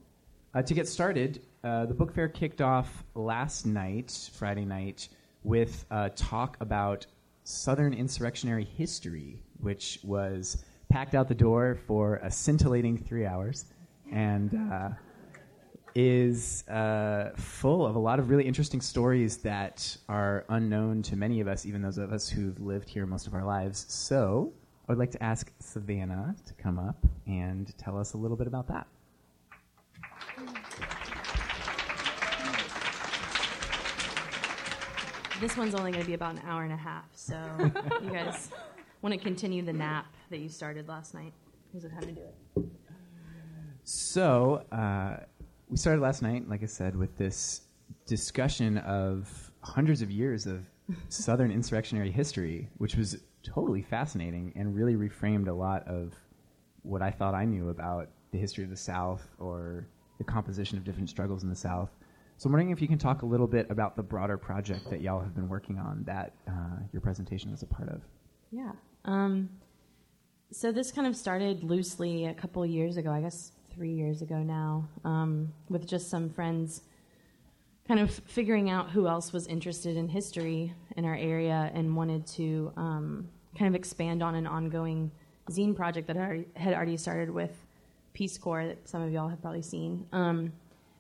uh, 0.54 0.64
to 0.64 0.74
get 0.74 0.88
started, 0.88 1.42
uh, 1.64 1.86
the 1.86 1.94
book 1.94 2.14
fair 2.14 2.28
kicked 2.28 2.62
off 2.62 3.04
last 3.16 3.66
night, 3.66 4.30
Friday 4.34 4.66
night, 4.66 5.08
with 5.44 5.86
a 5.92 6.10
talk 6.10 6.58
about 6.60 7.06
Southern 7.46 7.94
insurrectionary 7.94 8.66
history, 8.66 9.40
which 9.60 10.00
was 10.04 10.66
packed 10.90 11.16
out 11.16 11.28
the 11.28 11.36
door 11.36 11.78
for 11.88 12.18
a 12.18 12.30
scintillating 12.30 12.98
three 12.98 13.26
hours 13.26 13.66
and 14.12 14.54
uh, 14.72 14.90
is 15.96 16.68
uh, 16.68 17.32
full 17.36 17.86
of 17.86 17.96
a 17.96 18.00
lot 18.00 18.20
of 18.20 18.30
really 18.30 18.44
interesting 18.44 18.82
stories 18.82 19.38
that 19.38 19.96
are 20.10 20.46
unknown 20.50 21.02
to 21.04 21.16
many 21.16 21.40
of 21.40 21.48
us, 21.48 21.66
even 21.66 21.82
those 21.82 21.98
of 21.98 22.12
us 22.12 22.28
who've 22.28 22.60
lived 22.60 22.90
here 22.90 23.06
most 23.06 23.26
of 23.26 23.34
our 23.34 23.44
lives. 23.44 23.86
So, 23.88 24.52
I 24.88 24.92
would 24.92 25.00
like 25.00 25.12
to 25.12 25.24
ask 25.24 25.50
Savannah 25.60 26.36
to 26.46 26.54
come 26.56 26.78
up 26.78 26.98
and 27.26 27.76
tell 27.78 27.98
us 27.98 28.14
a 28.14 28.18
little 28.18 28.36
bit 28.36 28.48
about 28.48 28.68
that. 28.68 28.86
This 35.44 35.58
one's 35.58 35.76
only 35.76 35.92
going 35.92 36.06
to 36.06 36.08
be 36.08 36.14
about 36.14 36.36
an 36.36 36.42
hour 36.48 36.64
and 36.64 36.72
a 36.72 36.78
half, 36.78 37.04
so 37.12 37.36
you 38.02 38.12
guys 38.12 38.50
want 39.02 39.14
to 39.14 39.20
continue 39.20 39.62
the 39.62 39.74
nap 39.74 40.06
that 40.30 40.38
you 40.38 40.48
started 40.48 40.88
last 40.88 41.14
night. 41.14 41.34
Here's 41.74 41.84
the 41.84 41.90
time 41.90 42.04
to 42.04 42.12
do 42.14 42.22
it. 42.22 42.66
So, 43.84 44.64
uh, 44.72 45.18
we 45.68 45.76
started 45.76 46.02
last 46.02 46.22
night, 46.22 46.48
like 46.48 46.64
I 46.64 46.66
said, 46.66 46.96
with 46.96 47.18
this 47.18 47.64
discussion 48.06 48.78
of 48.78 49.52
hundreds 49.60 50.02
of 50.02 50.10
years 50.10 50.46
of 50.46 50.64
Southern 51.10 51.52
insurrectionary 51.52 52.10
history, 52.10 52.70
which 52.78 52.96
was 52.96 53.18
totally 53.44 53.82
fascinating 53.82 54.54
and 54.56 54.74
really 54.74 54.96
reframed 54.96 55.50
a 55.50 55.54
lot 55.54 55.86
of 55.90 56.14
what 56.84 57.02
I 57.02 57.12
thought 57.12 57.34
I 57.34 57.44
knew 57.44 57.68
about 57.68 58.08
the 58.32 58.38
history 58.38 58.64
of 58.64 58.70
the 58.70 58.78
South 58.78 59.28
or 59.40 59.90
the 60.20 60.24
composition 60.24 60.78
of 60.78 60.86
different 60.86 61.10
struggles 61.10 61.44
in 61.44 61.50
the 61.50 61.56
South. 61.58 61.90
So 62.44 62.50
I'm 62.50 62.52
wondering 62.52 62.72
if 62.72 62.82
you 62.82 62.90
can 62.90 62.98
talk 62.98 63.22
a 63.22 63.26
little 63.26 63.48
bit 63.48 63.68
about 63.70 63.96
the 63.96 64.04
broader 64.04 64.38
project 64.38 64.90
that 64.90 65.00
y'all 65.00 65.22
have 65.22 65.34
been 65.34 65.48
working 65.48 65.80
on 65.80 66.04
that 66.06 66.34
uh, 66.46 66.76
your 66.92 67.00
presentation 67.00 67.52
was 67.52 67.64
a 67.64 67.66
part 67.66 67.88
of. 67.88 68.02
Yeah. 68.52 68.74
Um, 69.06 69.50
so 70.52 70.70
this 70.74 70.92
kind 70.92 71.08
of 71.08 71.16
started 71.16 71.64
loosely 71.64 72.26
a 72.26 72.34
couple 72.34 72.66
years 72.66 72.98
ago, 72.98 73.12
I 73.12 73.22
guess 73.22 73.54
three 73.74 73.94
years 73.94 74.22
ago 74.22 74.40
now, 74.40 74.90
um, 75.06 75.54
with 75.70 75.88
just 75.88 76.10
some 76.10 76.30
friends 76.30 76.82
kind 77.88 78.02
of 78.02 78.12
figuring 78.12 78.70
out 78.70 78.90
who 78.90 79.08
else 79.08 79.32
was 79.32 79.48
interested 79.48 79.96
in 79.96 80.10
history 80.10 80.74
in 80.98 81.06
our 81.06 81.16
area 81.16 81.72
and 81.74 81.96
wanted 81.96 82.28
to 82.28 82.74
um, 82.76 83.30
kind 83.58 83.74
of 83.74 83.80
expand 83.80 84.22
on 84.22 84.36
an 84.36 84.48
ongoing 84.48 85.10
zine 85.50 85.74
project 85.74 86.08
that 86.08 86.18
I 86.18 86.44
had 86.58 86.74
already 86.74 86.98
started 86.98 87.30
with 87.30 87.66
Peace 88.12 88.38
Corps 88.38 88.66
that 88.66 88.90
some 88.90 89.02
of 89.02 89.14
y'all 89.14 89.30
have 89.30 89.42
probably 89.42 89.62
seen. 89.62 90.06
Um, 90.12 90.52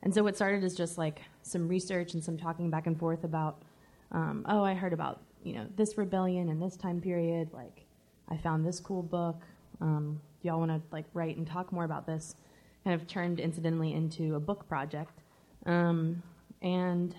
and 0.03 0.13
so 0.13 0.22
what 0.22 0.36
started 0.36 0.63
is 0.63 0.75
just 0.75 0.98
like 0.98 1.22
some 1.41 1.67
research 1.67 2.13
and 2.13 2.24
some 2.24 2.38
talking 2.38 2.69
back 2.69 2.88
and 2.88 3.00
forth 3.00 3.24
about, 3.24 3.63
um, 4.12 4.45
oh, 4.50 4.63
I 4.63 4.74
heard 4.74 4.93
about 4.93 5.22
you 5.43 5.53
know 5.53 5.65
this 5.75 5.98
rebellion 5.98 6.50
and 6.50 6.62
this 6.62 6.75
time 6.75 7.01
period. 7.01 7.50
Like, 7.53 7.86
I 8.29 8.38
found 8.38 8.65
this 8.65 8.79
cool 8.79 9.01
book. 9.01 9.41
Um, 9.79 10.19
do 10.41 10.50
y'all 10.50 10.60
want 10.60 10.72
to 10.72 10.81
like 10.91 11.05
write 11.13 11.38
and 11.38 11.48
talk 11.48 11.72
more 11.72 11.86
about 11.86 12.05
this? 12.05 12.36
Kind 12.83 13.00
of 13.00 13.07
turned 13.07 13.39
incidentally 13.39 13.93
into 13.93 14.36
a 14.36 14.39
book 14.41 14.67
project, 14.67 15.22
um, 15.65 16.22
and 16.62 17.15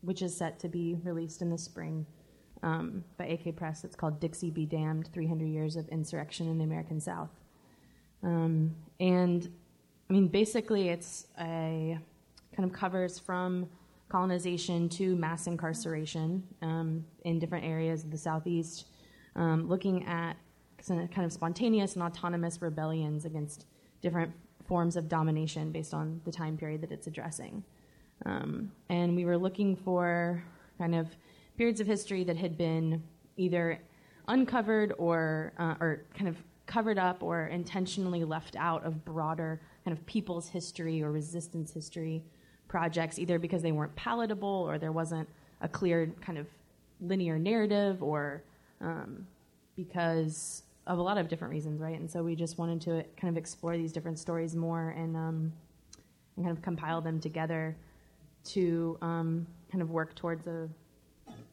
which 0.00 0.20
is 0.20 0.36
set 0.36 0.58
to 0.60 0.68
be 0.68 0.98
released 1.04 1.42
in 1.42 1.50
the 1.50 1.58
spring 1.58 2.06
um, 2.64 3.04
by 3.16 3.26
AK 3.26 3.54
Press. 3.54 3.84
It's 3.84 3.94
called 3.94 4.18
Dixie 4.18 4.50
Be 4.50 4.66
Damned: 4.66 5.10
300 5.12 5.46
Years 5.46 5.76
of 5.76 5.88
Insurrection 5.90 6.48
in 6.48 6.58
the 6.58 6.64
American 6.64 7.00
South. 7.00 7.30
Um, 8.24 8.74
and 8.98 9.48
I 10.10 10.12
mean, 10.12 10.26
basically, 10.26 10.88
it's 10.88 11.28
a 11.40 11.98
kind 12.56 12.68
of 12.68 12.74
covers 12.74 13.18
from 13.18 13.68
colonization 14.08 14.88
to 14.88 15.14
mass 15.16 15.46
incarceration 15.46 16.42
um, 16.62 17.04
in 17.24 17.38
different 17.38 17.64
areas 17.64 18.04
of 18.04 18.10
the 18.10 18.18
southeast, 18.18 18.86
um, 19.34 19.68
looking 19.68 20.04
at 20.06 20.36
kind 20.86 21.24
of 21.24 21.32
spontaneous 21.32 21.94
and 21.94 22.02
autonomous 22.02 22.62
rebellions 22.62 23.24
against 23.24 23.66
different 24.00 24.32
forms 24.66 24.96
of 24.96 25.08
domination 25.08 25.72
based 25.72 25.92
on 25.92 26.20
the 26.24 26.30
time 26.30 26.56
period 26.56 26.80
that 26.80 26.92
it's 26.92 27.06
addressing. 27.06 27.62
Um, 28.24 28.70
and 28.88 29.14
we 29.14 29.24
were 29.24 29.36
looking 29.36 29.76
for 29.76 30.42
kind 30.78 30.94
of 30.94 31.08
periods 31.56 31.80
of 31.80 31.86
history 31.86 32.24
that 32.24 32.36
had 32.36 32.56
been 32.56 33.02
either 33.36 33.80
uncovered 34.28 34.92
or 34.98 35.52
uh, 35.58 35.74
or 35.80 36.02
kind 36.14 36.28
of 36.28 36.36
covered 36.66 36.98
up 36.98 37.22
or 37.22 37.46
intentionally 37.46 38.24
left 38.24 38.56
out 38.56 38.84
of 38.84 39.04
broader 39.04 39.60
kind 39.84 39.96
of 39.96 40.04
people's 40.06 40.48
history 40.48 41.02
or 41.02 41.12
resistance 41.12 41.72
history 41.72 42.24
projects, 42.68 43.18
either 43.18 43.38
because 43.38 43.62
they 43.62 43.72
weren't 43.72 43.94
palatable 43.96 44.66
or 44.68 44.78
there 44.78 44.92
wasn't 44.92 45.28
a 45.60 45.68
clear 45.68 46.12
kind 46.20 46.38
of 46.38 46.46
linear 47.00 47.38
narrative 47.38 48.02
or 48.02 48.42
um, 48.80 49.26
because 49.76 50.62
of 50.86 50.98
a 50.98 51.02
lot 51.02 51.18
of 51.18 51.28
different 51.28 51.52
reasons, 51.52 51.80
right? 51.80 51.98
And 51.98 52.10
so 52.10 52.22
we 52.22 52.36
just 52.36 52.58
wanted 52.58 52.80
to 52.82 53.04
kind 53.20 53.30
of 53.30 53.36
explore 53.36 53.76
these 53.76 53.92
different 53.92 54.18
stories 54.18 54.54
more 54.54 54.90
and, 54.90 55.16
um, 55.16 55.52
and 56.36 56.44
kind 56.44 56.56
of 56.56 56.62
compile 56.62 57.00
them 57.00 57.18
together 57.20 57.76
to 58.44 58.96
um, 59.02 59.46
kind 59.70 59.82
of 59.82 59.90
work 59.90 60.14
towards 60.14 60.46
a 60.46 60.68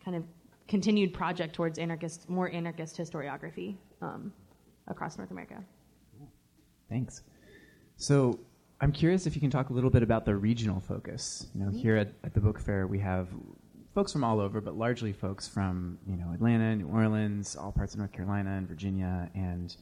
kind 0.04 0.16
of 0.16 0.24
continued 0.68 1.14
project 1.14 1.54
towards 1.56 1.80
anarchist, 1.80 2.30
more 2.30 2.52
anarchist 2.52 2.98
historiography 2.98 3.76
um, 4.02 4.32
across 4.88 5.18
North 5.18 5.32
America. 5.32 5.64
Thanks. 6.90 7.24
So 7.98 8.40
I'm 8.84 8.92
curious 8.92 9.26
if 9.26 9.34
you 9.34 9.40
can 9.40 9.50
talk 9.50 9.70
a 9.70 9.74
little 9.74 9.90
bit 9.90 10.04
about 10.04 10.26
the 10.26 10.36
regional 10.36 10.82
focus. 10.82 11.48
You 11.56 11.62
know, 11.62 11.68
mm-hmm. 11.68 11.78
here 11.78 11.96
at, 11.96 12.10
at 12.26 12.34
the 12.34 12.42
book 12.42 12.60
fair, 12.60 12.86
we 12.86 13.00
have 13.00 13.30
folks 13.96 14.12
from 14.12 14.26
all 14.26 14.42
over, 14.42 14.60
but 14.60 14.76
largely 14.78 15.14
folks 15.14 15.48
from 15.48 15.98
you 16.06 16.18
know 16.18 16.34
Atlanta, 16.34 16.76
New 16.76 16.88
Orleans, 16.88 17.56
all 17.56 17.72
parts 17.72 17.94
of 17.94 18.00
North 18.00 18.12
Carolina 18.12 18.52
and 18.58 18.68
Virginia, 18.68 19.30
and 19.36 19.76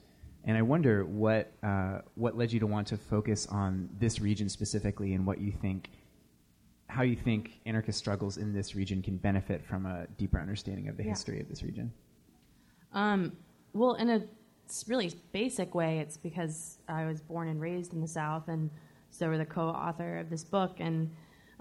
And 0.43 0.57
I 0.57 0.61
wonder 0.61 1.05
what, 1.05 1.51
uh, 1.61 1.99
what 2.15 2.37
led 2.37 2.51
you 2.51 2.59
to 2.59 2.67
want 2.67 2.87
to 2.87 2.97
focus 2.97 3.47
on 3.47 3.89
this 3.99 4.19
region 4.19 4.49
specifically 4.49 5.13
and 5.13 5.25
what 5.25 5.39
you 5.39 5.51
think, 5.51 5.89
how 6.87 7.03
you 7.03 7.15
think 7.15 7.59
anarchist 7.65 7.99
struggles 7.99 8.37
in 8.37 8.53
this 8.53 8.75
region 8.75 9.01
can 9.01 9.17
benefit 9.17 9.63
from 9.63 9.85
a 9.85 10.07
deeper 10.17 10.39
understanding 10.39 10.87
of 10.87 10.97
the 10.97 11.03
Yeah. 11.03 11.09
history 11.09 11.39
of 11.39 11.47
this 11.47 11.63
region. 11.63 11.91
Um, 12.91 13.37
well, 13.73 13.93
in 13.95 14.09
a 14.09 14.23
really 14.87 15.13
basic 15.31 15.75
way, 15.75 15.99
it's 15.99 16.17
because 16.17 16.79
I 16.87 17.05
was 17.05 17.21
born 17.21 17.47
and 17.47 17.61
raised 17.61 17.93
in 17.93 18.01
the 18.01 18.07
South, 18.07 18.47
and 18.47 18.69
so 19.11 19.27
we're 19.27 19.37
the 19.37 19.45
co-author 19.45 20.17
of 20.17 20.29
this 20.29 20.43
book. 20.43 20.77
And 20.79 21.11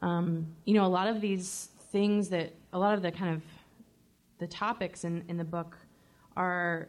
um, 0.00 0.46
you 0.64 0.74
know, 0.74 0.86
a 0.86 0.88
lot 0.88 1.08
of 1.08 1.20
these 1.20 1.70
things 1.92 2.28
that 2.30 2.54
a 2.72 2.78
lot 2.78 2.94
of 2.94 3.02
the 3.02 3.12
kind 3.12 3.34
of 3.34 3.42
the 4.38 4.46
topics 4.46 5.04
in, 5.04 5.22
in 5.28 5.36
the 5.36 5.44
book 5.44 5.76
are 6.36 6.88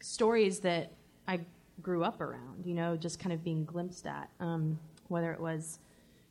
stories 0.00 0.60
that 0.60 0.92
I 1.28 1.40
grew 1.82 2.02
up 2.04 2.20
around. 2.20 2.64
You 2.64 2.74
know, 2.74 2.96
just 2.96 3.18
kind 3.18 3.32
of 3.32 3.44
being 3.44 3.64
glimpsed 3.64 4.06
at, 4.06 4.30
um, 4.40 4.78
whether 5.08 5.32
it 5.32 5.40
was 5.40 5.80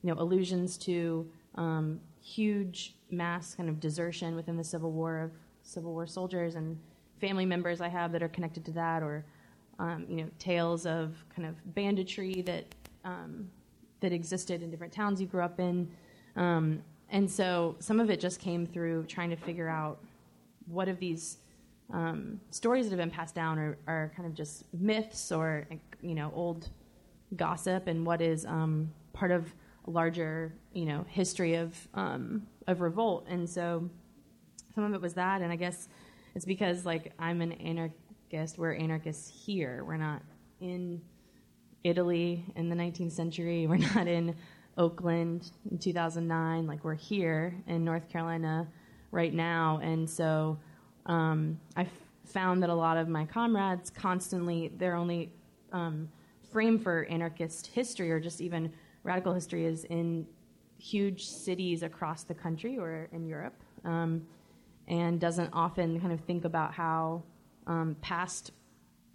you 0.02 0.14
know 0.14 0.20
allusions 0.20 0.78
to 0.78 1.30
um, 1.56 2.00
huge 2.22 2.96
mass 3.12 3.56
kind 3.56 3.70
of 3.70 3.80
desertion 3.80 4.36
within 4.36 4.58
the 4.58 4.64
Civil 4.64 4.92
War 4.92 5.20
of 5.20 5.32
Civil 5.64 5.94
War 5.94 6.08
soldiers 6.08 6.56
and 6.56 6.80
family 7.20 7.46
members 7.46 7.82
I 7.82 7.90
have 7.90 8.12
that 8.14 8.24
are 8.24 8.30
connected 8.30 8.66
to 8.66 8.72
that, 8.72 9.04
or 9.04 9.26
um, 9.78 10.06
you 10.10 10.18
know 10.18 10.30
tales 10.40 10.86
of 10.86 11.16
kind 11.36 11.48
of 11.48 11.56
banditry 11.76 12.42
that 12.44 12.74
um, 13.06 13.50
that 14.00 14.12
existed 14.12 14.62
in 14.62 14.72
different 14.72 14.94
towns 14.94 15.20
you 15.20 15.28
grew 15.28 15.42
up 15.42 15.60
in, 15.60 15.90
um, 16.36 16.82
and 17.10 17.30
so 17.30 17.76
some 17.80 18.00
of 18.00 18.10
it 18.10 18.20
just 18.20 18.40
came 18.40 18.66
through 18.66 19.04
trying 19.06 19.30
to 19.30 19.36
figure 19.36 19.68
out 19.68 20.00
what 20.68 20.88
of 20.88 21.00
these 21.00 21.38
um, 21.92 22.40
stories 22.52 22.86
that 22.86 22.92
have 22.92 23.00
been 23.00 23.10
passed 23.10 23.34
down 23.34 23.58
are, 23.58 23.78
are 23.88 24.12
kind 24.16 24.28
of 24.28 24.36
just 24.36 24.64
myths 24.74 25.32
or 25.32 25.68
you 26.02 26.14
know 26.14 26.32
old 26.36 26.70
gossip 27.36 27.88
and 27.88 28.06
what 28.06 28.22
is 28.22 28.46
um, 28.46 28.92
part 29.14 29.32
of 29.32 29.54
a 29.88 29.90
larger 29.90 30.54
you 30.74 30.86
know 30.86 31.06
history 31.10 31.56
of 31.56 31.88
um, 31.94 32.46
of 32.68 32.82
revolt. 32.82 33.26
And 33.28 33.50
so 33.50 33.90
some 34.76 34.84
of 34.84 34.94
it 34.94 35.02
was 35.02 35.14
that. 35.16 35.42
And 35.42 35.52
I 35.52 35.56
guess 35.56 35.90
it's 36.36 36.46
because 36.46 36.86
like 36.86 37.12
I'm 37.18 37.42
an 37.42 37.54
anarchist 37.54 38.58
we're 38.58 38.74
anarchists 38.74 39.46
here. 39.46 39.84
We're 39.84 39.98
not 39.98 40.22
in 40.62 41.02
Italy 41.84 42.46
in 42.56 42.70
the 42.70 42.76
19th 42.76 43.12
century. 43.12 43.68
We're 43.68 43.78
not 43.78 44.08
in 44.08 44.36
Oakland 44.78 45.52
in 45.70 45.78
2009 45.78 46.66
like 46.66 46.84
we're 46.86 46.94
here 46.94 47.54
in 47.68 47.84
North 47.84 48.08
Carolina 48.08 48.66
right 49.12 49.34
now. 49.34 49.80
And 49.84 50.10
so 50.10 50.58
um, 51.06 51.60
I 51.76 51.82
f- 51.82 51.90
found 52.24 52.64
that 52.64 52.70
a 52.70 52.76
lot 52.76 52.96
of 52.96 53.10
my 53.10 53.26
comrades 53.26 53.90
constantly 53.90 54.72
their 54.78 54.96
only 54.96 55.34
um, 55.74 56.10
frame 56.50 56.80
for 56.80 57.06
anarchist 57.10 57.68
history 57.68 58.10
or 58.10 58.20
just 58.20 58.40
even 58.40 58.72
radical 59.04 59.34
history 59.34 59.66
is 59.66 59.84
in 59.86 60.26
huge 60.78 61.26
cities 61.26 61.84
across 61.84 62.24
the 62.24 62.34
country 62.34 62.78
or 62.78 63.10
in 63.12 63.26
Europe, 63.26 63.62
um, 63.84 64.26
and 64.88 65.20
doesn't 65.20 65.50
often 65.52 66.00
kind 66.00 66.14
of 66.14 66.22
think 66.22 66.46
about 66.46 66.74
how 66.74 67.22
um, 67.68 67.96
past 68.02 68.52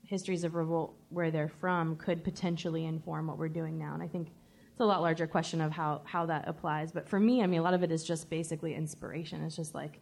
histories 0.04 0.44
of 0.44 0.54
revolt 0.54 0.94
where 1.08 1.30
they're 1.30 1.48
from 1.48 1.96
could 1.96 2.22
potentially 2.22 2.84
inform 2.84 3.26
what 3.26 3.38
we're 3.38 3.48
doing 3.48 3.78
now. 3.78 3.94
And 3.94 4.02
I 4.02 4.08
think 4.08 4.28
it's 4.70 4.80
a 4.80 4.84
lot 4.84 5.00
larger 5.00 5.26
question 5.26 5.60
of 5.60 5.72
how, 5.72 6.02
how 6.04 6.26
that 6.26 6.48
applies. 6.48 6.92
But 6.92 7.08
for 7.08 7.18
me, 7.18 7.42
I 7.42 7.46
mean, 7.46 7.60
a 7.60 7.62
lot 7.62 7.74
of 7.74 7.82
it 7.82 7.90
is 7.90 8.04
just 8.04 8.28
basically 8.28 8.74
inspiration. 8.74 9.42
It's 9.44 9.56
just 9.56 9.74
like 9.74 10.00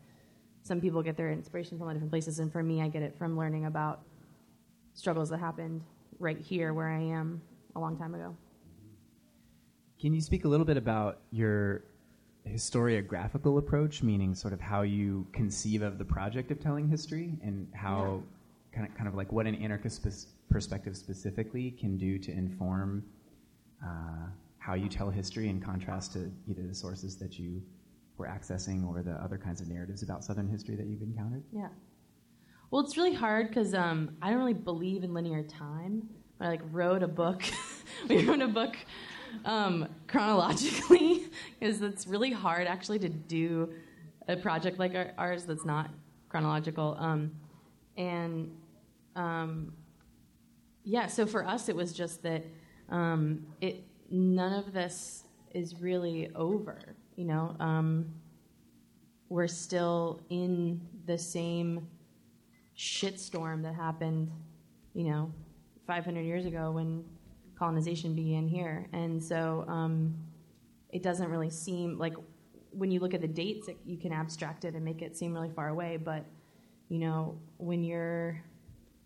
some 0.62 0.80
people 0.80 1.02
get 1.02 1.16
their 1.16 1.30
inspiration 1.30 1.76
from 1.76 1.82
a 1.82 1.84
lot 1.86 1.90
of 1.90 1.96
different 1.96 2.12
places, 2.12 2.38
and 2.38 2.52
for 2.52 2.62
me, 2.62 2.80
I 2.80 2.88
get 2.88 3.02
it 3.02 3.16
from 3.18 3.36
learning 3.36 3.66
about 3.66 4.02
struggles 4.94 5.28
that 5.30 5.40
happened 5.40 5.82
right 6.18 6.38
here 6.38 6.72
where 6.72 6.88
I 6.88 7.00
am 7.00 7.42
a 7.74 7.80
long 7.80 7.96
time 7.96 8.14
ago. 8.14 8.36
Can 10.00 10.14
you 10.14 10.20
speak 10.20 10.44
a 10.44 10.48
little 10.48 10.66
bit 10.66 10.76
about 10.76 11.20
your 11.30 11.84
historiographical 12.48 13.58
approach, 13.58 14.02
meaning 14.02 14.34
sort 14.34 14.52
of 14.52 14.60
how 14.60 14.82
you 14.82 15.26
conceive 15.32 15.82
of 15.82 15.98
the 15.98 16.04
project 16.04 16.50
of 16.50 16.60
telling 16.60 16.88
history 16.88 17.38
and 17.42 17.68
how 17.72 18.22
kind 18.72 18.86
of 18.86 18.94
kind 18.94 19.08
of 19.08 19.14
like 19.14 19.32
what 19.32 19.46
an 19.46 19.54
anarchist 19.56 19.96
spe- 20.02 20.28
perspective 20.50 20.96
specifically 20.96 21.70
can 21.72 21.96
do 21.96 22.18
to 22.18 22.32
inform 22.32 23.04
uh, 23.84 24.26
how 24.58 24.74
you 24.74 24.88
tell 24.88 25.10
history 25.10 25.48
in 25.48 25.60
contrast 25.60 26.12
to 26.12 26.30
either 26.48 26.62
the 26.62 26.74
sources 26.74 27.16
that 27.16 27.38
you 27.38 27.62
were 28.16 28.26
accessing 28.26 28.86
or 28.86 29.02
the 29.02 29.12
other 29.12 29.36
kinds 29.36 29.60
of 29.60 29.68
narratives 29.68 30.02
about 30.02 30.24
Southern 30.24 30.48
history 30.48 30.76
that 30.76 30.86
you've 30.86 31.02
encountered? 31.02 31.42
Yeah. 31.52 31.68
Well, 32.70 32.82
it's 32.82 32.96
really 32.96 33.14
hard 33.14 33.48
because 33.48 33.74
um, 33.74 34.16
I 34.22 34.30
don't 34.30 34.38
really 34.38 34.54
believe 34.54 35.04
in 35.04 35.12
linear 35.12 35.42
time. 35.42 36.08
I 36.40 36.48
like 36.48 36.60
wrote 36.70 37.02
a 37.02 37.08
book. 37.08 37.42
we 38.08 38.24
wrote 38.24 38.40
a 38.40 38.48
book 38.48 38.76
um, 39.44 39.88
chronologically 40.06 41.24
because 41.60 41.82
it's 41.82 42.06
really 42.06 42.30
hard 42.30 42.66
actually 42.66 42.98
to 43.00 43.08
do 43.08 43.72
a 44.28 44.36
project 44.36 44.78
like 44.78 44.94
ours 45.18 45.44
that's 45.44 45.64
not 45.64 45.90
chronological. 46.28 46.96
Um, 46.98 47.32
and 47.96 48.50
um, 49.16 49.72
yeah, 50.84 51.06
so 51.06 51.26
for 51.26 51.46
us, 51.46 51.68
it 51.68 51.76
was 51.76 51.92
just 51.92 52.22
that 52.22 52.44
um, 52.88 53.46
it 53.60 53.84
none 54.10 54.52
of 54.52 54.72
this 54.72 55.24
is 55.52 55.80
really 55.80 56.30
over. 56.34 56.96
You 57.16 57.24
know, 57.26 57.56
um, 57.60 58.06
we're 59.28 59.48
still 59.48 60.20
in 60.30 60.80
the 61.06 61.18
same 61.18 61.86
shitstorm 62.76 63.62
that 63.62 63.74
happened, 63.74 64.30
you 64.94 65.04
know, 65.04 65.32
500 65.86 66.20
years 66.20 66.46
ago 66.46 66.72
when 66.72 67.04
colonization 67.58 68.14
began 68.14 68.48
here. 68.48 68.86
And 68.92 69.22
so 69.22 69.64
um, 69.68 70.14
it 70.90 71.02
doesn't 71.02 71.28
really 71.30 71.50
seem 71.50 71.98
like 71.98 72.14
when 72.70 72.90
you 72.90 73.00
look 73.00 73.14
at 73.14 73.20
the 73.20 73.28
dates, 73.28 73.68
it, 73.68 73.78
you 73.84 73.96
can 73.96 74.12
abstract 74.12 74.64
it 74.64 74.74
and 74.74 74.84
make 74.84 75.02
it 75.02 75.16
seem 75.16 75.32
really 75.32 75.50
far 75.50 75.68
away. 75.68 75.96
But, 75.96 76.24
you 76.88 76.98
know, 76.98 77.38
when 77.58 77.84
you're 77.84 78.42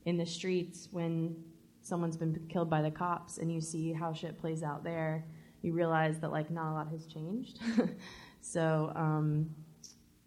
in 0.06 0.16
the 0.16 0.24
streets, 0.24 0.88
when 0.92 1.36
someone's 1.82 2.16
been 2.16 2.46
killed 2.48 2.70
by 2.70 2.80
the 2.80 2.90
cops 2.90 3.38
and 3.38 3.52
you 3.52 3.60
see 3.60 3.92
how 3.92 4.12
shit 4.12 4.38
plays 4.38 4.62
out 4.62 4.82
there, 4.82 5.24
you 5.62 5.72
realize 5.72 6.18
that, 6.20 6.30
like, 6.32 6.50
not 6.50 6.72
a 6.72 6.74
lot 6.74 6.88
has 6.90 7.06
changed. 7.06 7.58
so 8.40 8.92
um, 8.94 9.50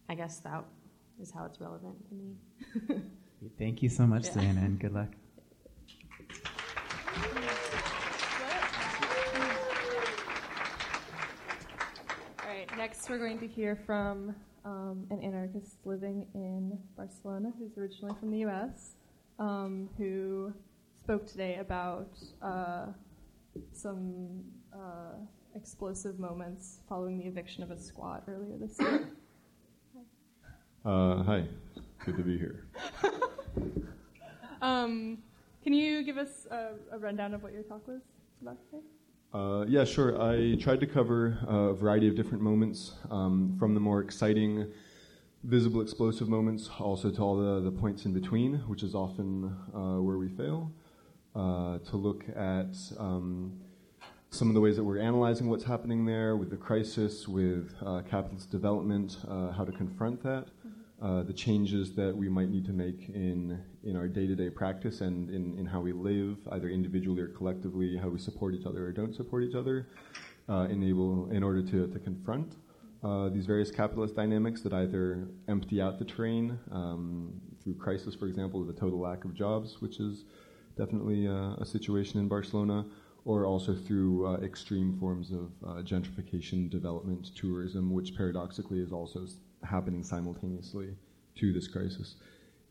I 0.09 0.15
guess 0.15 0.39
that 0.39 0.63
is 1.21 1.31
how 1.31 1.45
it's 1.45 1.59
relevant 1.59 1.95
to 2.09 2.15
me. 2.15 3.01
Thank 3.57 3.81
you 3.81 3.89
so 3.89 4.05
much, 4.05 4.27
Yeah. 4.27 4.33
Diana, 4.35 4.61
and 4.61 4.79
good 4.79 4.93
luck. 4.93 5.09
All 12.41 12.49
right, 12.49 12.77
next 12.77 13.09
we're 13.09 13.17
going 13.17 13.39
to 13.39 13.47
hear 13.47 13.77
from 13.85 14.35
um, 14.65 15.05
an 15.09 15.21
anarchist 15.21 15.77
living 15.85 16.25
in 16.33 16.77
Barcelona 16.97 17.51
who's 17.57 17.77
originally 17.77 18.15
from 18.19 18.31
the 18.31 18.39
US, 18.45 18.95
um, 19.39 19.89
who 19.97 20.53
spoke 20.99 21.25
today 21.25 21.55
about 21.55 22.17
uh, 22.41 22.87
some 23.73 24.43
uh, 24.73 25.15
explosive 25.55 26.19
moments 26.19 26.79
following 26.87 27.17
the 27.17 27.25
eviction 27.25 27.63
of 27.63 27.71
a 27.71 27.77
squad 27.77 28.23
earlier 28.27 28.57
this 28.57 28.79
year. 28.79 29.09
Uh, 30.85 31.23
hi, 31.23 31.43
good 32.05 32.15
to 32.15 32.23
be 32.23 32.37
here. 32.37 32.65
Um, 34.61 35.19
can 35.63 35.73
you 35.73 36.03
give 36.03 36.17
us 36.17 36.47
a, 36.51 36.71
a 36.91 36.97
rundown 36.97 37.33
of 37.33 37.43
what 37.43 37.53
your 37.53 37.63
talk 37.63 37.87
was 37.87 38.01
about 38.41 38.57
today? 38.65 38.83
Uh, 39.33 39.65
yeah, 39.67 39.83
sure. 39.83 40.21
I 40.21 40.55
tried 40.55 40.79
to 40.79 40.87
cover 40.87 41.37
a 41.47 41.73
variety 41.73 42.07
of 42.07 42.15
different 42.15 42.43
moments, 42.43 42.93
um, 43.11 43.55
from 43.59 43.73
the 43.73 43.79
more 43.79 44.01
exciting, 44.01 44.71
visible, 45.43 45.81
explosive 45.81 46.27
moments, 46.27 46.69
also 46.79 47.09
to 47.09 47.21
all 47.21 47.37
the, 47.37 47.61
the 47.61 47.71
points 47.71 48.05
in 48.05 48.13
between, 48.13 48.55
which 48.67 48.83
is 48.83 48.93
often 48.93 49.55
uh, 49.73 50.01
where 50.01 50.17
we 50.17 50.27
fail, 50.27 50.71
uh, 51.35 51.77
to 51.79 51.95
look 51.95 52.25
at 52.35 52.75
um, 52.97 53.53
some 54.31 54.49
of 54.49 54.53
the 54.53 54.61
ways 54.61 54.75
that 54.75 54.83
we're 54.83 54.99
analyzing 54.99 55.49
what's 55.49 55.63
happening 55.63 56.05
there 56.05 56.35
with 56.35 56.49
the 56.49 56.57
crisis, 56.57 57.27
with 57.27 57.73
uh, 57.85 58.01
capitalist 58.09 58.51
development, 58.51 59.17
uh, 59.27 59.51
how 59.51 59.63
to 59.63 59.71
confront 59.71 60.21
that, 60.21 60.47
uh, 61.01 61.23
the 61.23 61.33
changes 61.33 61.95
that 61.95 62.15
we 62.15 62.27
might 62.27 62.49
need 62.49 62.65
to 62.65 62.73
make 62.73 63.09
in, 63.09 63.57
in 63.83 63.95
our 63.95 64.09
day 64.09 64.27
to 64.27 64.35
day 64.35 64.49
practice 64.49 64.99
and 64.99 65.29
in, 65.29 65.57
in 65.57 65.65
how 65.65 65.79
we 65.79 65.93
live, 65.93 66.37
either 66.51 66.67
individually 66.67 67.21
or 67.21 67.29
collectively, 67.29 67.95
how 67.95 68.09
we 68.09 68.19
support 68.19 68.53
each 68.53 68.65
other 68.65 68.85
or 68.85 68.91
don't 68.91 69.15
support 69.15 69.43
each 69.43 69.55
other, 69.55 69.87
uh, 70.49 70.67
enable, 70.69 71.29
in 71.31 71.43
order 71.43 71.61
to, 71.61 71.87
to 71.87 71.99
confront 71.99 72.55
uh, 73.03 73.29
these 73.29 73.45
various 73.45 73.71
capitalist 73.71 74.15
dynamics 74.15 74.61
that 74.61 74.73
either 74.73 75.27
empty 75.47 75.81
out 75.81 75.99
the 75.99 76.05
terrain 76.05 76.59
um, 76.71 77.33
through 77.63 77.75
crisis, 77.75 78.13
for 78.15 78.27
example, 78.27 78.67
a 78.69 78.73
total 78.73 78.99
lack 78.99 79.25
of 79.25 79.33
jobs, 79.33 79.81
which 79.81 79.99
is 79.99 80.25
definitely 80.77 81.27
uh, 81.27 81.53
a 81.59 81.65
situation 81.65 82.19
in 82.19 82.27
Barcelona, 82.27 82.85
or 83.25 83.45
also 83.45 83.73
through 83.75 84.27
uh, 84.27 84.37
extreme 84.37 84.97
forms 84.99 85.31
of 85.31 85.51
uh, 85.65 85.81
gentrification, 85.81 86.69
development, 86.69 87.31
tourism, 87.35 87.91
which 87.93 88.15
paradoxically 88.15 88.79
is 88.79 88.91
also 88.91 89.25
happening 89.63 90.03
simultaneously 90.03 90.95
to 91.35 91.53
this 91.53 91.67
crisis. 91.67 92.15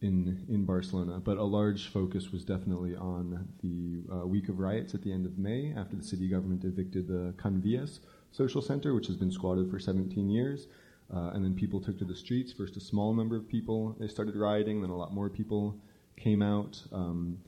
in 0.00 0.46
in 0.48 0.64
Barcelona. 0.64 1.20
But 1.20 1.38
a 1.38 1.42
large 1.44 1.88
focus 1.88 2.32
was 2.32 2.44
definitely 2.44 2.94
on 2.96 3.48
the 3.62 4.02
uh, 4.14 4.26
week 4.26 4.48
of 4.48 4.58
riots 4.58 4.94
at 4.94 5.02
the 5.02 5.12
end 5.12 5.26
of 5.26 5.38
May, 5.38 5.74
after 5.76 5.96
the 5.96 6.04
city 6.04 6.28
government 6.28 6.64
evicted 6.64 7.08
the 7.08 7.34
Can 7.36 7.60
Vies 7.60 8.00
social 8.32 8.62
center, 8.62 8.94
which 8.94 9.06
has 9.06 9.16
been 9.16 9.30
squatted 9.30 9.70
for 9.70 9.78
17 9.78 10.28
years. 10.28 10.66
Uh, 11.14 11.30
and 11.32 11.44
then 11.44 11.54
people 11.54 11.80
took 11.80 11.98
to 11.98 12.04
the 12.04 12.14
streets. 12.14 12.52
First, 12.52 12.76
a 12.76 12.80
small 12.80 13.14
number 13.14 13.36
of 13.36 13.48
people 13.48 13.96
they 13.98 14.08
started 14.08 14.36
rioting. 14.36 14.82
Then 14.82 14.90
a 14.90 14.96
lot 14.96 15.12
more 15.12 15.30
people 15.30 15.80
came 16.16 16.42
out. 16.42 16.82
Um, 16.92 17.38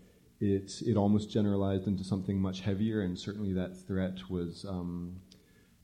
it 0.41 0.81
it 0.87 0.97
almost 0.97 1.31
generalized 1.31 1.87
into 1.87 2.03
something 2.03 2.41
much 2.41 2.61
heavier, 2.61 3.03
and 3.03 3.19
certainly 3.19 3.53
that 3.53 3.77
threat 3.87 4.19
was 4.31 4.65
um, 4.67 5.17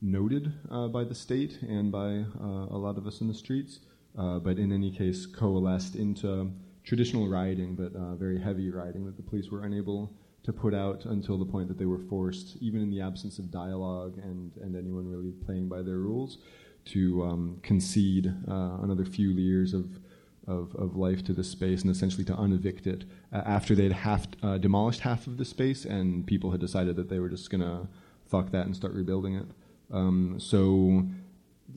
noted 0.01 0.51
uh, 0.71 0.87
by 0.87 1.03
the 1.03 1.13
state 1.13 1.59
and 1.61 1.91
by 1.91 2.25
uh, 2.41 2.75
a 2.75 2.77
lot 2.77 2.97
of 2.97 3.05
us 3.05 3.21
in 3.21 3.27
the 3.27 3.33
streets. 3.33 3.79
Uh, 4.17 4.39
but 4.39 4.57
in 4.57 4.71
any 4.71 4.89
case, 4.89 5.27
coalesced 5.27 5.95
into 5.95 6.51
traditional 6.83 7.27
rioting, 7.27 7.75
but 7.75 7.95
uh, 7.95 8.15
very 8.15 8.41
heavy 8.41 8.71
rioting 8.71 9.05
that 9.05 9.15
the 9.15 9.21
police 9.21 9.51
were 9.51 9.63
unable 9.63 10.11
to 10.47 10.53
put 10.53 10.73
out 10.73 11.03
until 11.03 11.37
the 11.37 11.45
point 11.45 11.67
that 11.67 11.77
they 11.77 11.85
were 11.85 11.99
forced, 11.99 12.55
even 12.61 12.81
in 12.81 12.89
the 12.89 13.01
absence 13.01 13.37
of 13.37 13.51
dialogue 13.51 14.17
and, 14.23 14.53
and 14.61 14.77
anyone 14.77 15.05
really 15.05 15.31
playing 15.45 15.67
by 15.67 15.81
their 15.81 15.97
rules, 15.97 16.37
to 16.85 17.21
um, 17.25 17.59
concede 17.63 18.33
uh, 18.47 18.77
another 18.81 19.03
few 19.03 19.27
years 19.31 19.73
of, 19.73 19.99
of, 20.47 20.73
of, 20.75 20.95
life 20.95 21.21
to 21.21 21.33
the 21.33 21.43
space 21.43 21.81
and 21.81 21.91
essentially 21.91 22.23
to 22.23 22.33
unevict 22.33 22.87
it 22.87 23.03
uh, 23.33 23.41
after 23.45 23.75
they'd 23.75 23.91
half 23.91 24.25
uh, 24.41 24.57
demolished 24.57 25.01
half 25.01 25.27
of 25.27 25.35
the 25.35 25.43
space 25.43 25.83
and 25.83 26.25
people 26.25 26.51
had 26.51 26.61
decided 26.61 26.95
that 26.95 27.09
they 27.09 27.19
were 27.19 27.27
just 27.27 27.49
going 27.49 27.59
to 27.59 27.85
fuck 28.25 28.49
that 28.51 28.65
and 28.65 28.73
start 28.73 28.93
rebuilding 28.93 29.35
it. 29.35 29.47
Um, 29.91 30.37
so, 30.39 31.03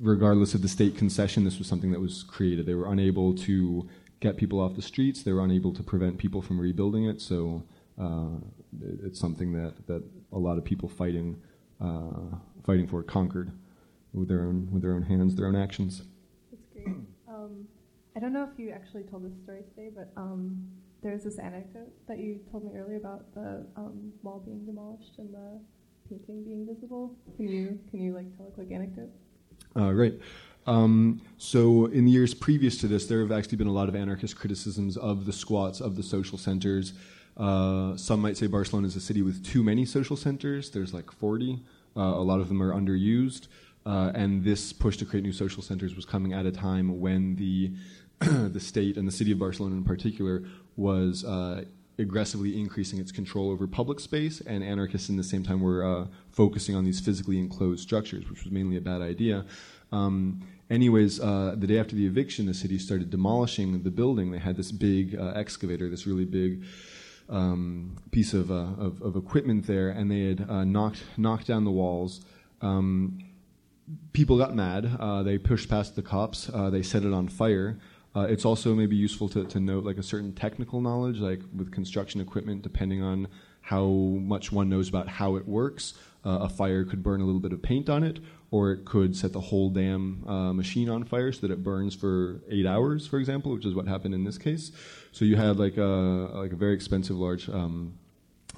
regardless 0.00 0.54
of 0.54 0.62
the 0.62 0.68
state 0.68 0.96
concession, 0.96 1.42
this 1.42 1.59
was 1.59 1.66
something 1.66 1.90
that 1.90 2.00
was 2.00 2.22
created. 2.22 2.66
They 2.66 2.74
were 2.74 2.92
unable 2.92 3.35
to 3.35 3.88
get 4.20 4.37
people 4.37 4.61
off 4.61 4.76
the 4.76 4.83
streets. 4.83 5.24
They 5.24 5.33
were 5.33 5.42
unable 5.42 5.72
to 5.72 5.83
prevent 5.83 6.18
people 6.18 6.40
from 6.40 6.61
rebuilding 6.61 7.06
it. 7.06 7.20
So, 7.20 7.64
uh, 8.00 8.38
it's 9.04 9.18
something 9.18 9.52
that, 9.52 9.86
that 9.86 10.02
a 10.32 10.38
lot 10.38 10.58
of 10.58 10.64
people 10.64 10.88
fighting 10.88 11.40
uh, 11.80 12.36
fighting 12.64 12.86
for 12.86 13.02
conquered 13.02 13.52
with 14.12 14.28
their 14.28 14.42
own 14.42 14.68
with 14.70 14.82
their 14.82 14.92
own 14.92 15.02
hands, 15.02 15.34
their 15.34 15.46
own 15.46 15.56
actions. 15.56 16.02
That's 16.50 16.66
great. 16.72 16.96
Um, 17.28 17.66
I 18.16 18.20
don't 18.20 18.32
know 18.32 18.48
if 18.50 18.58
you 18.58 18.70
actually 18.70 19.04
told 19.04 19.24
this 19.24 19.38
story 19.42 19.62
today, 19.74 19.90
but 19.94 20.12
um, 20.16 20.68
there's 21.02 21.24
this 21.24 21.38
anecdote 21.38 21.92
that 22.08 22.18
you 22.18 22.40
told 22.50 22.64
me 22.64 22.78
earlier 22.78 22.96
about 22.96 23.32
the 23.34 23.66
um, 23.76 24.12
wall 24.22 24.42
being 24.44 24.64
demolished 24.66 25.18
and 25.18 25.32
the 25.32 25.60
painting 26.08 26.44
being 26.44 26.66
visible. 26.66 27.14
Can 27.36 27.48
you 27.48 27.78
can 27.90 28.00
you 28.00 28.14
like 28.14 28.36
tell 28.36 28.48
a 28.48 28.50
quick 28.50 28.72
anecdote? 28.72 29.10
Uh, 29.76 29.92
right. 29.92 30.18
Um, 30.66 31.22
so, 31.38 31.86
in 31.86 32.04
the 32.04 32.10
years 32.10 32.34
previous 32.34 32.76
to 32.78 32.88
this, 32.88 33.06
there 33.06 33.20
have 33.20 33.32
actually 33.32 33.56
been 33.56 33.66
a 33.66 33.72
lot 33.72 33.88
of 33.88 33.96
anarchist 33.96 34.36
criticisms 34.36 34.96
of 34.96 35.24
the 35.24 35.32
squats, 35.32 35.80
of 35.80 35.96
the 35.96 36.02
social 36.02 36.36
centers. 36.36 36.92
Uh, 37.40 37.96
some 37.96 38.20
might 38.20 38.37
say 38.37 38.46
Barcelona 38.46 38.87
is 38.87 38.96
a 38.96 39.00
city 39.00 39.22
with 39.22 39.44
too 39.44 39.62
many 39.62 39.87
social 39.87 40.16
centers. 40.16 40.70
There's 40.70 40.92
like 40.92 41.11
40. 41.11 41.59
Uh, 41.96 42.00
a 42.00 42.22
lot 42.22 42.38
of 42.40 42.48
them 42.48 42.62
are 42.62 42.72
underused. 42.74 43.48
Uh, 43.87 44.12
and 44.14 44.44
this 44.44 44.74
push 44.74 44.98
to 44.98 45.07
create 45.07 45.22
new 45.22 45.33
social 45.33 45.62
centers 45.62 45.96
was 45.96 46.05
coming 46.05 46.35
at 46.35 46.44
a 46.44 46.53
time 46.53 47.00
when 47.00 47.37
the 47.37 47.72
the 48.20 48.61
state 48.61 48.98
and 48.98 49.09
the 49.09 49.12
city 49.12 49.33
of 49.33 49.38
Barcelona 49.38 49.76
in 49.76 49.85
particular 49.85 50.44
was 50.76 51.24
uh, 51.24 51.64
aggressively 51.98 52.61
increasing 52.61 52.98
its 52.98 53.11
control 53.11 53.50
over 53.50 53.66
public 53.66 53.98
space, 53.98 54.42
and 54.42 54.62
anarchists 54.62 55.09
in 55.09 55.16
the 55.16 55.24
same 55.24 55.42
time 55.42 55.62
were 55.62 55.83
uh, 55.83 56.07
focusing 56.31 56.76
on 56.76 56.85
these 56.85 57.00
physically 57.00 57.38
enclosed 57.38 57.81
structures, 57.81 58.29
which 58.29 58.44
was 58.44 58.53
mainly 58.53 58.76
a 58.76 58.81
bad 58.83 59.00
idea. 59.00 59.46
Um, 59.90 60.42
anyways, 60.68 61.18
uh, 61.18 61.55
the 61.57 61.66
day 61.66 61.79
after 61.79 61.96
the 61.96 62.07
eviction, 62.07 62.44
the 62.44 62.53
city 62.53 62.79
started 62.79 63.09
demolishing 63.09 63.83
the 63.83 63.90
building. 63.90 64.31
They 64.31 64.38
had 64.38 64.57
this 64.57 64.70
big 64.70 65.16
uh, 65.18 65.33
excavator, 65.35 65.88
this 65.88 66.07
really 66.07 66.26
big 66.26 66.62
um, 67.30 67.96
piece 68.10 68.34
of, 68.34 68.50
uh, 68.50 68.74
of, 68.78 69.00
of, 69.02 69.16
equipment 69.16 69.66
there, 69.66 69.88
and 69.88 70.10
they 70.10 70.28
had 70.28 70.50
uh, 70.50 70.64
knocked 70.64 71.02
knocked 71.16 71.46
down 71.46 71.64
the 71.64 71.70
walls. 71.70 72.22
Um, 72.60 73.24
people 74.12 74.36
got 74.36 74.54
mad. 74.54 74.96
Uh, 74.98 75.22
they 75.22 75.38
pushed 75.38 75.68
past 75.68 75.96
the 75.96 76.02
cops. 76.02 76.50
Uh, 76.52 76.70
they 76.70 76.82
set 76.82 77.04
it 77.04 77.12
on 77.12 77.28
fire. 77.28 77.78
Uh, 78.14 78.22
it's 78.22 78.44
also 78.44 78.74
maybe 78.74 78.96
useful 78.96 79.28
to, 79.28 79.44
to 79.44 79.60
note 79.60 79.84
like 79.84 79.96
a 79.96 80.02
certain 80.02 80.32
technical 80.32 80.80
knowledge, 80.80 81.18
like 81.18 81.40
with 81.54 81.70
construction 81.70 82.20
equipment, 82.20 82.62
depending 82.62 83.02
on 83.02 83.28
how 83.60 83.86
much 83.86 84.50
one 84.50 84.68
knows 84.68 84.88
about 84.88 85.06
how 85.06 85.36
it 85.36 85.46
works. 85.46 85.94
Uh, 86.24 86.40
a 86.42 86.48
fire 86.48 86.85
could 86.85 87.02
burn 87.02 87.20
a 87.20 87.24
little 87.24 87.40
bit 87.40 87.52
of 87.52 87.62
paint 87.62 87.88
on 87.88 88.04
it, 88.04 88.20
or 88.50 88.72
it 88.72 88.85
could 88.85 89.16
set 89.16 89.33
the 89.33 89.40
whole 89.40 89.70
damn 89.70 90.22
uh, 90.28 90.52
machine 90.52 90.90
on 90.90 91.02
fire 91.04 91.33
so 91.33 91.46
that 91.46 91.50
it 91.50 91.64
burns 91.64 91.94
for 91.94 92.42
eight 92.50 92.66
hours, 92.66 93.06
for 93.06 93.18
example, 93.18 93.52
which 93.52 93.64
is 93.64 93.74
what 93.74 93.88
happened 93.88 94.14
in 94.14 94.24
this 94.24 94.37
case. 94.37 94.70
So 95.12 95.24
you 95.24 95.37
had 95.37 95.59
like 95.59 95.78
a 95.78 96.30
like 96.35 96.52
a 96.52 96.56
very 96.56 96.74
expensive 96.74 97.16
large 97.16 97.48
um, 97.48 97.94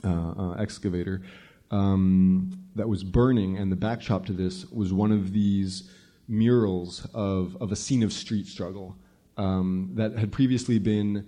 uh, 0.02 0.52
excavator 0.58 1.22
um, 1.70 2.50
that 2.74 2.88
was 2.88 3.04
burning, 3.04 3.58
and 3.58 3.70
the 3.70 3.76
backdrop 3.76 4.26
to 4.26 4.32
this 4.32 4.66
was 4.70 4.92
one 4.92 5.12
of 5.12 5.32
these 5.32 5.90
murals 6.28 7.06
of, 7.14 7.56
of 7.60 7.72
a 7.72 7.76
scene 7.76 8.02
of 8.02 8.12
street 8.12 8.46
struggle 8.46 8.96
um, 9.36 9.90
that 9.94 10.16
had 10.16 10.32
previously 10.32 10.78
been 10.78 11.26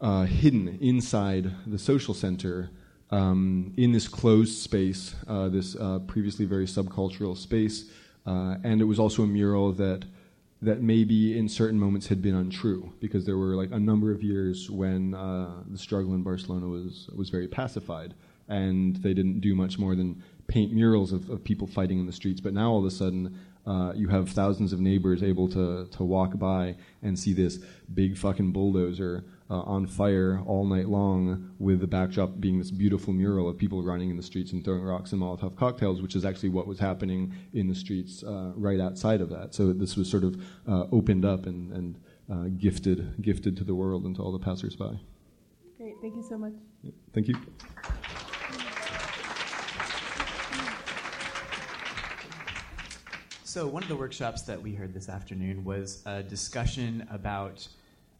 uh, 0.00 0.24
hidden 0.24 0.78
inside 0.80 1.50
the 1.66 1.78
social 1.78 2.14
center 2.14 2.70
um, 3.10 3.72
in 3.76 3.92
this 3.92 4.08
closed 4.08 4.58
space, 4.58 5.14
uh, 5.28 5.48
this 5.48 5.76
uh, 5.76 6.00
previously 6.00 6.44
very 6.44 6.66
subcultural 6.66 7.36
space. 7.36 7.90
Uh, 8.26 8.56
and 8.64 8.80
it 8.80 8.84
was 8.84 8.98
also 8.98 9.22
a 9.22 9.26
mural 9.26 9.72
that 9.72 10.04
that 10.62 10.80
maybe 10.80 11.38
in 11.38 11.48
certain 11.48 11.78
moments 11.78 12.06
had 12.06 12.22
been 12.22 12.34
untrue 12.34 12.90
because 12.98 13.26
there 13.26 13.36
were 13.36 13.54
like 13.54 13.70
a 13.72 13.78
number 13.78 14.10
of 14.10 14.22
years 14.22 14.70
when 14.70 15.14
uh, 15.14 15.50
the 15.70 15.78
struggle 15.78 16.14
in 16.14 16.22
Barcelona 16.22 16.66
was 16.66 17.08
was 17.14 17.28
very 17.28 17.46
pacified 17.46 18.14
and 18.48 18.96
they 18.96 19.12
didn't 19.12 19.40
do 19.40 19.54
much 19.54 19.78
more 19.78 19.94
than 19.94 20.22
paint 20.46 20.72
murals 20.72 21.12
of, 21.12 21.28
of 21.30 21.42
people 21.44 21.66
fighting 21.66 21.98
in 21.98 22.06
the 22.06 22.12
streets. 22.12 22.40
But 22.40 22.54
now 22.54 22.70
all 22.70 22.78
of 22.78 22.84
a 22.84 22.90
sudden, 22.90 23.38
uh, 23.66 23.92
you 23.96 24.08
have 24.08 24.30
thousands 24.30 24.72
of 24.72 24.80
neighbors 24.80 25.22
able 25.22 25.48
to, 25.48 25.86
to 25.90 26.04
walk 26.04 26.38
by 26.38 26.76
and 27.02 27.18
see 27.18 27.32
this 27.32 27.58
big 27.94 28.16
fucking 28.16 28.52
bulldozer 28.52 29.24
uh, 29.48 29.60
on 29.60 29.86
fire 29.86 30.42
all 30.46 30.64
night 30.64 30.88
long, 30.88 31.50
with 31.58 31.80
the 31.80 31.86
backdrop 31.86 32.40
being 32.40 32.58
this 32.58 32.70
beautiful 32.70 33.12
mural 33.12 33.48
of 33.48 33.56
people 33.56 33.82
running 33.82 34.10
in 34.10 34.16
the 34.16 34.22
streets 34.22 34.52
and 34.52 34.64
throwing 34.64 34.82
rocks 34.82 35.12
and 35.12 35.22
Molotov 35.22 35.56
cocktails, 35.56 36.02
which 36.02 36.16
is 36.16 36.24
actually 36.24 36.48
what 36.48 36.66
was 36.66 36.78
happening 36.78 37.32
in 37.52 37.68
the 37.68 37.74
streets 37.74 38.22
uh, 38.22 38.52
right 38.56 38.80
outside 38.80 39.20
of 39.20 39.30
that. 39.30 39.54
So 39.54 39.72
this 39.72 39.96
was 39.96 40.10
sort 40.10 40.24
of 40.24 40.42
uh, 40.68 40.86
opened 40.92 41.24
up 41.24 41.46
and, 41.46 41.72
and 41.72 42.00
uh, 42.30 42.48
gifted 42.58 43.22
gifted 43.22 43.56
to 43.56 43.64
the 43.64 43.74
world 43.74 44.04
and 44.04 44.16
to 44.16 44.22
all 44.22 44.32
the 44.32 44.38
passersby. 44.38 44.98
Great, 45.78 45.94
thank 46.00 46.16
you 46.16 46.22
so 46.22 46.36
much. 46.36 46.54
Thank 47.12 47.28
you. 47.28 47.34
So, 53.44 53.66
one 53.66 53.82
of 53.82 53.88
the 53.88 53.96
workshops 53.96 54.42
that 54.42 54.60
we 54.60 54.74
heard 54.74 54.92
this 54.92 55.08
afternoon 55.08 55.64
was 55.64 56.02
a 56.04 56.22
discussion 56.22 57.06
about 57.10 57.66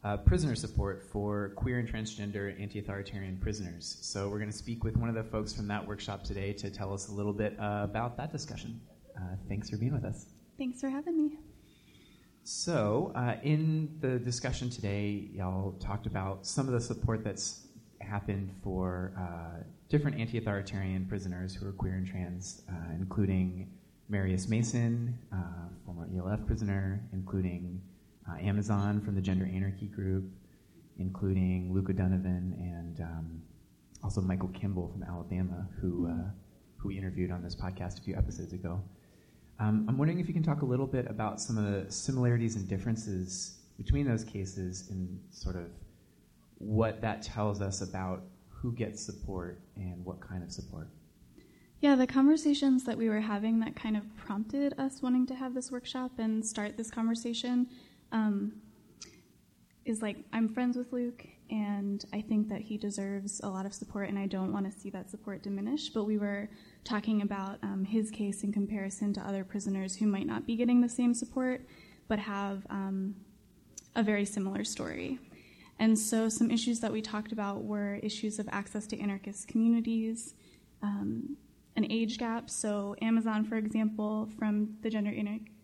uh, 0.07 0.15
prisoner 0.15 0.55
support 0.55 1.03
for 1.11 1.49
queer 1.55 1.79
and 1.79 1.91
transgender 1.91 2.59
anti 2.61 2.79
authoritarian 2.79 3.37
prisoners. 3.37 3.97
So, 4.01 4.29
we're 4.29 4.39
going 4.39 4.51
to 4.51 4.57
speak 4.57 4.83
with 4.83 4.95
one 4.95 5.09
of 5.09 5.15
the 5.15 5.23
folks 5.23 5.53
from 5.53 5.67
that 5.67 5.85
workshop 5.85 6.23
today 6.23 6.53
to 6.53 6.69
tell 6.69 6.93
us 6.93 7.09
a 7.09 7.11
little 7.11 7.33
bit 7.33 7.59
uh, 7.59 7.81
about 7.83 8.15
that 8.17 8.31
discussion. 8.31 8.79
Uh, 9.17 9.35
thanks 9.49 9.69
for 9.69 9.75
being 9.77 9.93
with 9.93 10.05
us. 10.05 10.27
Thanks 10.57 10.79
for 10.79 10.89
having 10.89 11.17
me. 11.17 11.37
So, 12.45 13.11
uh, 13.15 13.35
in 13.43 13.97
the 13.99 14.17
discussion 14.17 14.69
today, 14.69 15.27
y'all 15.33 15.73
talked 15.73 16.05
about 16.05 16.45
some 16.45 16.67
of 16.67 16.73
the 16.73 16.79
support 16.79 17.25
that's 17.25 17.67
happened 17.99 18.55
for 18.63 19.11
uh, 19.19 19.61
different 19.89 20.17
anti 20.17 20.37
authoritarian 20.37 21.05
prisoners 21.05 21.53
who 21.53 21.67
are 21.67 21.73
queer 21.73 21.95
and 21.95 22.07
trans, 22.07 22.61
uh, 22.69 22.93
including 22.97 23.69
Marius 24.07 24.47
Mason, 24.47 25.17
uh, 25.33 25.67
former 25.85 26.07
ELF 26.15 26.45
prisoner, 26.47 27.01
including 27.11 27.81
uh, 28.29 28.37
Amazon 28.41 29.01
from 29.01 29.15
the 29.15 29.21
Gender 29.21 29.45
Anarchy 29.45 29.87
Group, 29.87 30.25
including 30.99 31.73
Luke 31.73 31.89
O'Donovan 31.89 32.55
and 32.59 33.01
um, 33.01 33.41
also 34.03 34.21
Michael 34.21 34.49
Kimble 34.49 34.89
from 34.89 35.03
Alabama, 35.03 35.67
who 35.81 36.07
uh, 36.07 36.29
who 36.77 36.89
we 36.89 36.97
interviewed 36.97 37.31
on 37.31 37.43
this 37.43 37.55
podcast 37.55 37.99
a 37.99 38.03
few 38.03 38.15
episodes 38.15 38.53
ago. 38.53 38.81
Um, 39.59 39.85
I'm 39.89 39.97
wondering 39.97 40.19
if 40.19 40.27
you 40.27 40.33
can 40.33 40.43
talk 40.43 40.61
a 40.61 40.65
little 40.65 40.85
bit 40.85 41.09
about 41.09 41.41
some 41.41 41.57
of 41.57 41.65
the 41.65 41.91
similarities 41.91 42.55
and 42.55 42.67
differences 42.67 43.57
between 43.77 44.07
those 44.07 44.23
cases 44.23 44.89
and 44.91 45.19
sort 45.31 45.55
of 45.55 45.65
what 46.59 47.01
that 47.01 47.21
tells 47.21 47.61
us 47.61 47.81
about 47.81 48.23
who 48.49 48.71
gets 48.71 49.03
support 49.03 49.59
and 49.75 50.03
what 50.05 50.19
kind 50.19 50.43
of 50.43 50.51
support. 50.51 50.89
Yeah, 51.79 51.95
the 51.95 52.07
conversations 52.07 52.83
that 52.85 52.97
we 52.97 53.07
were 53.07 53.21
having 53.21 53.59
that 53.59 53.75
kind 53.75 53.95
of 53.95 54.03
prompted 54.17 54.73
us 54.79 55.01
wanting 55.01 55.27
to 55.27 55.35
have 55.35 55.53
this 55.53 55.71
workshop 55.71 56.11
and 56.17 56.43
start 56.43 56.75
this 56.75 56.89
conversation 56.89 57.67
um, 58.11 58.53
is 59.85 60.01
like 60.01 60.17
I'm 60.33 60.49
friends 60.49 60.77
with 60.77 60.91
Luke, 60.91 61.25
and 61.49 62.03
I 62.13 62.21
think 62.21 62.49
that 62.49 62.61
he 62.61 62.77
deserves 62.77 63.39
a 63.43 63.49
lot 63.49 63.65
of 63.65 63.73
support, 63.73 64.09
and 64.09 64.19
I 64.19 64.27
don't 64.27 64.51
want 64.51 64.71
to 64.71 64.79
see 64.79 64.89
that 64.91 65.09
support 65.09 65.43
diminish. 65.43 65.89
But 65.89 66.03
we 66.03 66.17
were 66.17 66.49
talking 66.83 67.21
about 67.21 67.57
um, 67.63 67.85
his 67.85 68.11
case 68.11 68.43
in 68.43 68.51
comparison 68.51 69.13
to 69.13 69.21
other 69.21 69.43
prisoners 69.43 69.95
who 69.95 70.07
might 70.07 70.27
not 70.27 70.45
be 70.45 70.55
getting 70.55 70.81
the 70.81 70.89
same 70.89 71.13
support, 71.13 71.65
but 72.07 72.19
have 72.19 72.65
um, 72.69 73.15
a 73.95 74.03
very 74.03 74.25
similar 74.25 74.63
story. 74.63 75.19
And 75.79 75.97
so, 75.97 76.27
some 76.27 76.51
issues 76.51 76.79
that 76.81 76.91
we 76.91 77.01
talked 77.01 77.31
about 77.31 77.63
were 77.63 77.95
issues 77.95 78.39
of 78.39 78.49
access 78.51 78.87
to 78.87 78.99
anarchist 78.99 79.47
communities, 79.47 80.33
um, 80.81 81.37
an 81.75 81.85
age 81.89 82.17
gap. 82.17 82.49
So, 82.49 82.95
Amazon, 83.01 83.45
for 83.45 83.55
example, 83.55 84.27
from 84.37 84.75
the 84.81 84.89
Gender 84.89 85.13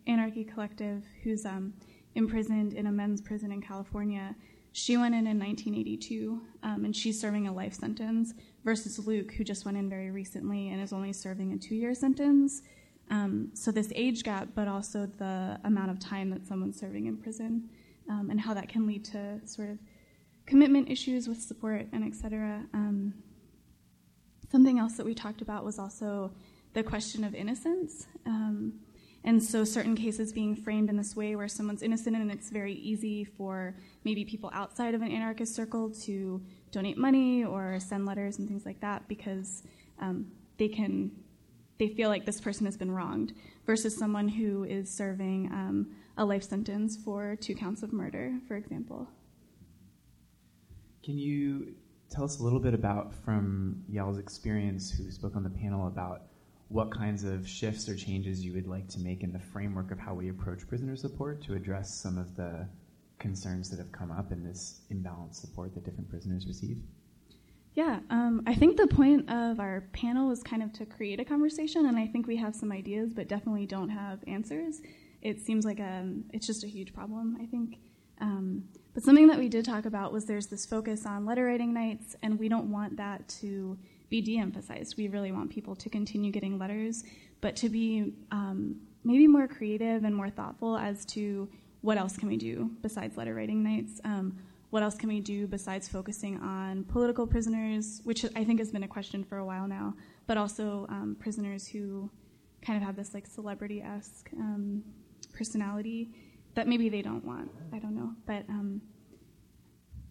Anarchy 0.08 0.44
Collective, 0.44 1.04
who's 1.24 1.46
um, 1.46 1.74
imprisoned 2.16 2.74
in 2.74 2.88
a 2.88 2.92
men's 2.92 3.22
prison 3.22 3.52
in 3.52 3.62
California, 3.62 4.36
she 4.72 4.98
went 4.98 5.14
in 5.14 5.28
in 5.28 5.38
1982, 5.38 6.42
um, 6.64 6.84
and 6.84 6.96
she's 6.96 7.20
serving 7.22 7.48
a 7.48 7.54
life 7.54 7.76
sentence, 7.76 8.34
versus 8.64 8.98
Luke, 9.06 9.32
who 9.34 9.44
just 9.44 9.66
went 9.66 9.78
in 9.78 9.88
very 9.88 10.10
recently 10.10 10.70
and 10.70 10.82
is 10.82 10.92
only 10.92 11.14
serving 11.14 11.54
a 11.54 11.58
two 11.58 11.76
year 11.76 11.94
sentence. 11.94 12.64
Um, 13.12 13.52
so, 13.54 13.72
this 13.72 13.92
age 13.96 14.24
gap, 14.24 14.50
but 14.56 14.68
also 14.68 15.06
the 15.06 15.60
amount 15.64 15.92
of 15.92 16.00
time 16.00 16.32
that 16.32 16.48
someone's 16.48 16.80
serving 16.80 17.06
in 17.06 17.18
prison, 17.18 17.70
um, 18.10 18.30
and 18.32 18.42
how 18.42 18.54
that 18.56 18.68
can 18.68 18.88
lead 18.88 19.06
to 19.06 19.40
sort 19.46 19.70
of 19.70 19.78
commitment 20.48 20.90
issues 20.90 21.28
with 21.28 21.40
support 21.40 21.88
and 21.94 22.04
et 22.04 22.16
cetera. 22.16 22.66
Um, 22.74 23.14
something 24.52 24.80
else 24.80 24.94
that 24.94 25.06
we 25.06 25.14
talked 25.14 25.42
about 25.42 25.64
was 25.64 25.78
also 25.78 26.34
the 26.74 26.82
question 26.82 27.24
of 27.24 27.36
innocence. 27.36 28.08
Um, 28.26 28.74
and 29.26 29.42
so, 29.42 29.64
certain 29.64 29.96
cases 29.96 30.34
being 30.34 30.56
framed 30.56 30.90
in 30.90 30.98
this 30.98 31.16
way 31.16 31.36
where 31.36 31.48
someone's 31.48 31.82
innocent, 31.82 32.16
and 32.16 32.30
it's 32.30 32.50
very 32.50 32.74
easy 32.74 33.24
for 33.24 33.76
maybe 34.04 34.26
people 34.26 34.50
outside 34.54 34.94
of 34.94 35.02
an 35.02 35.12
anarchist 35.12 35.56
circle 35.56 35.90
to 36.02 36.42
donate 36.72 36.98
money 36.98 37.46
or 37.46 37.80
send 37.80 38.06
letters 38.06 38.40
and 38.40 38.48
things 38.48 38.66
like 38.66 38.82
that 38.82 39.08
because 39.08 39.64
um, 40.00 40.32
they 40.58 40.68
can 40.68 41.12
they 41.80 41.88
feel 41.88 42.10
like 42.10 42.26
this 42.26 42.40
person 42.40 42.66
has 42.66 42.78
been 42.78 42.92
wronged 42.92 43.34
versus 43.66 43.98
someone 43.98 44.28
who 44.28 44.64
is 44.64 44.90
serving 44.90 45.50
um, 45.52 45.88
a 46.18 46.26
life 46.26 46.44
sentence 46.44 46.98
for 46.98 47.36
two 47.38 47.56
counts 47.56 47.82
of 47.82 47.92
murder, 47.92 48.34
for 48.48 48.56
example. 48.56 49.08
Can 51.04 51.18
you 51.18 51.74
tell 52.10 52.24
us 52.24 52.40
a 52.40 52.44
little 52.44 52.60
bit 52.60 52.74
about, 52.74 53.14
from 53.14 53.84
y'all's 53.90 54.20
experience, 54.20 54.92
who 54.92 55.10
spoke 55.12 55.36
on 55.36 55.44
the 55.44 55.50
panel, 55.50 55.88
about 55.88 56.22
what 56.74 56.90
kinds 56.90 57.24
of 57.24 57.48
shifts 57.48 57.88
or 57.88 57.96
changes 57.96 58.44
you 58.44 58.52
would 58.52 58.66
like 58.66 58.88
to 58.88 59.00
make 59.00 59.22
in 59.22 59.32
the 59.32 59.40
framework 59.40 59.92
of 59.92 60.00
how 60.00 60.16
we 60.16 60.30
approach 60.30 60.68
prisoner 60.68 60.96
support 60.96 61.40
to 61.44 61.54
address 61.54 61.94
some 61.94 62.18
of 62.18 62.36
the 62.36 62.68
concerns 63.20 63.70
that 63.70 63.78
have 63.78 63.92
come 63.92 64.12
up 64.12 64.32
in 64.32 64.44
this 64.44 64.82
imbalanced 64.92 65.36
support 65.36 65.76
that 65.76 65.86
different 65.86 66.10
prisoners 66.10 66.48
receive? 66.48 66.78
Yeah, 67.76 68.00
um, 68.10 68.42
I 68.48 68.56
think 68.56 68.78
the 68.78 68.88
point 68.88 69.30
of 69.30 69.60
our 69.60 69.82
panel 69.94 70.28
was 70.28 70.42
kind 70.42 70.64
of 70.64 70.74
to 70.74 70.86
create 70.86 71.20
a 71.20 71.26
conversation, 71.26 71.86
and 71.86 71.96
I 71.96 72.08
think 72.08 72.26
we 72.26 72.38
have 72.38 72.56
some 72.56 72.72
ideas, 72.72 73.14
but 73.14 73.28
definitely 73.28 73.68
don't 73.68 73.90
have 73.90 74.24
answers. 74.26 74.82
It 75.22 75.40
seems 75.42 75.66
like 75.66 75.80
um, 75.80 76.24
it's 76.34 76.48
just 76.48 76.64
a 76.64 76.68
huge 76.68 76.92
problem, 76.92 77.38
I 77.40 77.46
think. 77.46 77.78
Um, 78.20 78.64
but 78.96 79.04
something 79.04 79.28
that 79.28 79.38
we 79.38 79.48
did 79.48 79.64
talk 79.64 79.86
about 79.86 80.12
was 80.12 80.26
there's 80.26 80.48
this 80.48 80.66
focus 80.66 81.06
on 81.06 81.24
letter 81.24 81.46
writing 81.46 81.72
nights, 81.72 82.16
and 82.24 82.40
we 82.40 82.50
don't 82.50 82.72
want 82.72 82.98
that 82.98 83.28
to 83.42 83.78
be 84.14 84.22
de 84.22 84.38
emphasized. 84.38 84.96
We 84.96 85.08
really 85.08 85.32
want 85.32 85.50
people 85.50 85.76
to 85.76 85.90
continue 85.90 86.32
getting 86.32 86.60
letters, 86.60 87.04
but 87.42 87.56
to 87.56 87.68
be 87.68 88.14
um, 88.30 88.76
maybe 89.04 89.26
more 89.26 89.48
creative 89.48 90.04
and 90.04 90.16
more 90.16 90.30
thoughtful 90.30 90.78
as 90.78 91.04
to 91.16 91.50
what 91.82 91.98
else 91.98 92.16
can 92.16 92.28
we 92.30 92.38
do 92.38 92.70
besides 92.84 93.18
letter 93.18 93.34
writing 93.34 93.64
nights. 93.64 94.00
Um, 94.04 94.38
what 94.70 94.84
else 94.84 94.96
can 95.02 95.10
we 95.10 95.20
do 95.20 95.48
besides 95.48 95.88
focusing 95.88 96.40
on 96.42 96.84
political 96.84 97.26
prisoners, 97.26 98.02
which 98.04 98.24
I 98.36 98.44
think 98.44 98.60
has 98.60 98.72
been 98.72 98.84
a 98.84 98.88
question 98.88 99.24
for 99.24 99.38
a 99.40 99.46
while 99.46 99.68
now, 99.68 99.96
but 100.28 100.38
also 100.38 100.86
um, 100.90 101.18
prisoners 101.20 101.68
who 101.68 102.08
kind 102.62 102.78
of 102.78 102.84
have 102.84 102.96
this 102.96 103.16
like 103.16 103.26
celebrity 103.26 103.82
esque 103.82 104.30
um, 104.38 104.84
personality 105.34 106.12
that 106.54 106.68
maybe 106.68 106.88
they 106.88 107.02
don't 107.02 107.26
want. 107.26 107.50
I 107.74 107.80
don't 107.80 107.96
know. 107.96 108.12
But 108.28 108.44
um, 108.48 108.80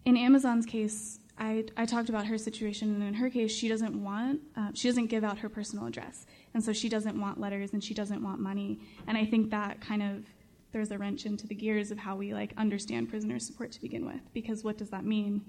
in 0.03 0.17
Amazon's 0.17 0.65
case, 0.65 1.19
I, 1.37 1.65
I, 1.75 1.85
talked 1.85 2.09
about 2.09 2.27
her 2.27 2.37
situation, 2.37 2.93
and 2.93 3.03
in 3.03 3.15
her 3.15 3.29
case, 3.29 3.51
she 3.51 3.67
doesn't 3.67 4.01
want, 4.01 4.41
uh, 4.55 4.69
she 4.73 4.87
doesn't 4.87 5.07
give 5.07 5.23
out 5.23 5.39
her 5.39 5.49
personal 5.49 5.87
address. 5.87 6.25
And 6.53 6.63
so 6.63 6.71
she 6.73 6.89
doesn't 6.89 7.19
want 7.19 7.39
letters 7.39 7.73
and 7.73 7.83
she 7.83 7.95
doesn't 7.95 8.21
want 8.21 8.39
money. 8.39 8.79
And 9.07 9.17
I 9.17 9.25
think 9.25 9.49
that 9.49 9.81
kind 9.81 10.03
of 10.03 10.25
throws 10.71 10.91
a 10.91 10.97
wrench 10.97 11.25
into 11.25 11.47
the 11.47 11.55
gears 11.55 11.89
of 11.89 11.97
how 11.97 12.15
we 12.15 12.33
like 12.33 12.53
understand 12.57 13.09
prisoner 13.09 13.39
support 13.39 13.71
to 13.71 13.81
begin 13.81 14.05
with. 14.05 14.21
Because 14.33 14.63
what 14.63 14.77
does 14.77 14.91
that 14.91 15.05
mean 15.05 15.41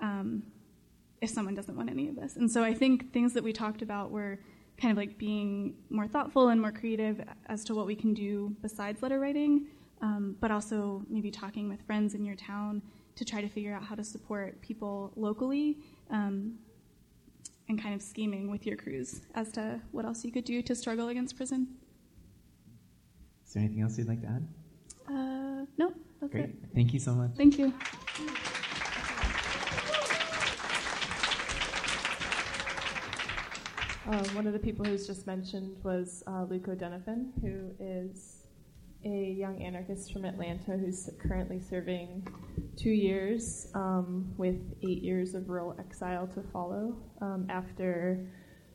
um, 0.00 0.42
if 1.20 1.28
someone 1.28 1.54
doesn't 1.54 1.76
want 1.76 1.90
any 1.90 2.08
of 2.08 2.16
this? 2.16 2.36
And 2.36 2.50
so 2.50 2.64
I 2.64 2.72
think 2.72 3.12
things 3.12 3.34
that 3.34 3.44
we 3.44 3.52
talked 3.52 3.82
about 3.82 4.10
were 4.10 4.38
kind 4.80 4.92
of 4.92 4.96
like 4.96 5.18
being 5.18 5.74
more 5.90 6.06
thoughtful 6.06 6.48
and 6.48 6.60
more 6.60 6.72
creative 6.72 7.22
as 7.46 7.64
to 7.64 7.74
what 7.74 7.86
we 7.86 7.94
can 7.94 8.14
do 8.14 8.56
besides 8.62 9.02
letter 9.02 9.20
writing 9.20 9.66
um, 10.00 10.36
but 10.40 10.50
also 10.50 11.02
maybe 11.08 11.30
talking 11.30 11.68
with 11.68 11.82
friends 11.82 12.14
in 12.14 12.24
your 12.24 12.36
town 12.36 12.82
to 13.18 13.24
try 13.24 13.40
to 13.40 13.48
figure 13.48 13.74
out 13.74 13.82
how 13.82 13.96
to 13.96 14.04
support 14.04 14.60
people 14.62 15.12
locally 15.16 15.78
um, 16.10 16.54
and 17.68 17.82
kind 17.82 17.92
of 17.92 18.00
scheming 18.00 18.48
with 18.48 18.64
your 18.64 18.76
crews 18.76 19.22
as 19.34 19.50
to 19.50 19.80
what 19.90 20.04
else 20.04 20.24
you 20.24 20.30
could 20.30 20.44
do 20.44 20.62
to 20.62 20.72
struggle 20.72 21.08
against 21.08 21.36
prison. 21.36 21.66
Is 23.44 23.54
there 23.54 23.64
anything 23.64 23.82
else 23.82 23.98
you'd 23.98 24.06
like 24.06 24.20
to 24.22 24.28
add? 24.28 24.48
Uh, 25.08 25.66
no, 25.78 25.92
that's 26.20 26.30
Great. 26.30 26.44
it. 26.44 26.54
Thank 26.76 26.94
you 26.94 27.00
so 27.00 27.12
much. 27.12 27.32
Thank 27.36 27.58
you. 27.58 27.74
Um, 34.06 34.24
one 34.36 34.46
of 34.46 34.52
the 34.52 34.58
people 34.60 34.84
who's 34.84 35.08
just 35.08 35.26
mentioned 35.26 35.76
was 35.82 36.22
uh, 36.28 36.44
Luke 36.44 36.68
O'Donovan, 36.68 37.32
who 37.42 37.72
is 37.84 38.37
a 39.04 39.36
young 39.38 39.62
anarchist 39.62 40.12
from 40.12 40.24
Atlanta 40.24 40.76
who's 40.76 41.08
currently 41.20 41.60
serving 41.60 42.26
two 42.76 42.90
years 42.90 43.68
um, 43.74 44.32
with 44.36 44.60
eight 44.82 45.02
years 45.02 45.34
of 45.34 45.48
rural 45.48 45.76
exile 45.78 46.26
to 46.26 46.42
follow 46.52 46.96
um, 47.20 47.46
after 47.48 48.26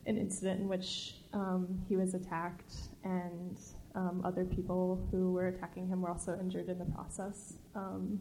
an 0.06 0.16
incident 0.16 0.60
in 0.60 0.68
which 0.68 1.16
um, 1.32 1.66
he 1.88 1.96
was 1.96 2.14
attacked 2.14 2.74
and 3.04 3.58
um, 3.94 4.22
other 4.24 4.44
people 4.44 5.06
who 5.10 5.32
were 5.32 5.48
attacking 5.48 5.86
him 5.86 6.00
were 6.00 6.10
also 6.10 6.38
injured 6.40 6.68
in 6.68 6.78
the 6.78 6.84
process. 6.86 7.54
Um, 7.74 8.18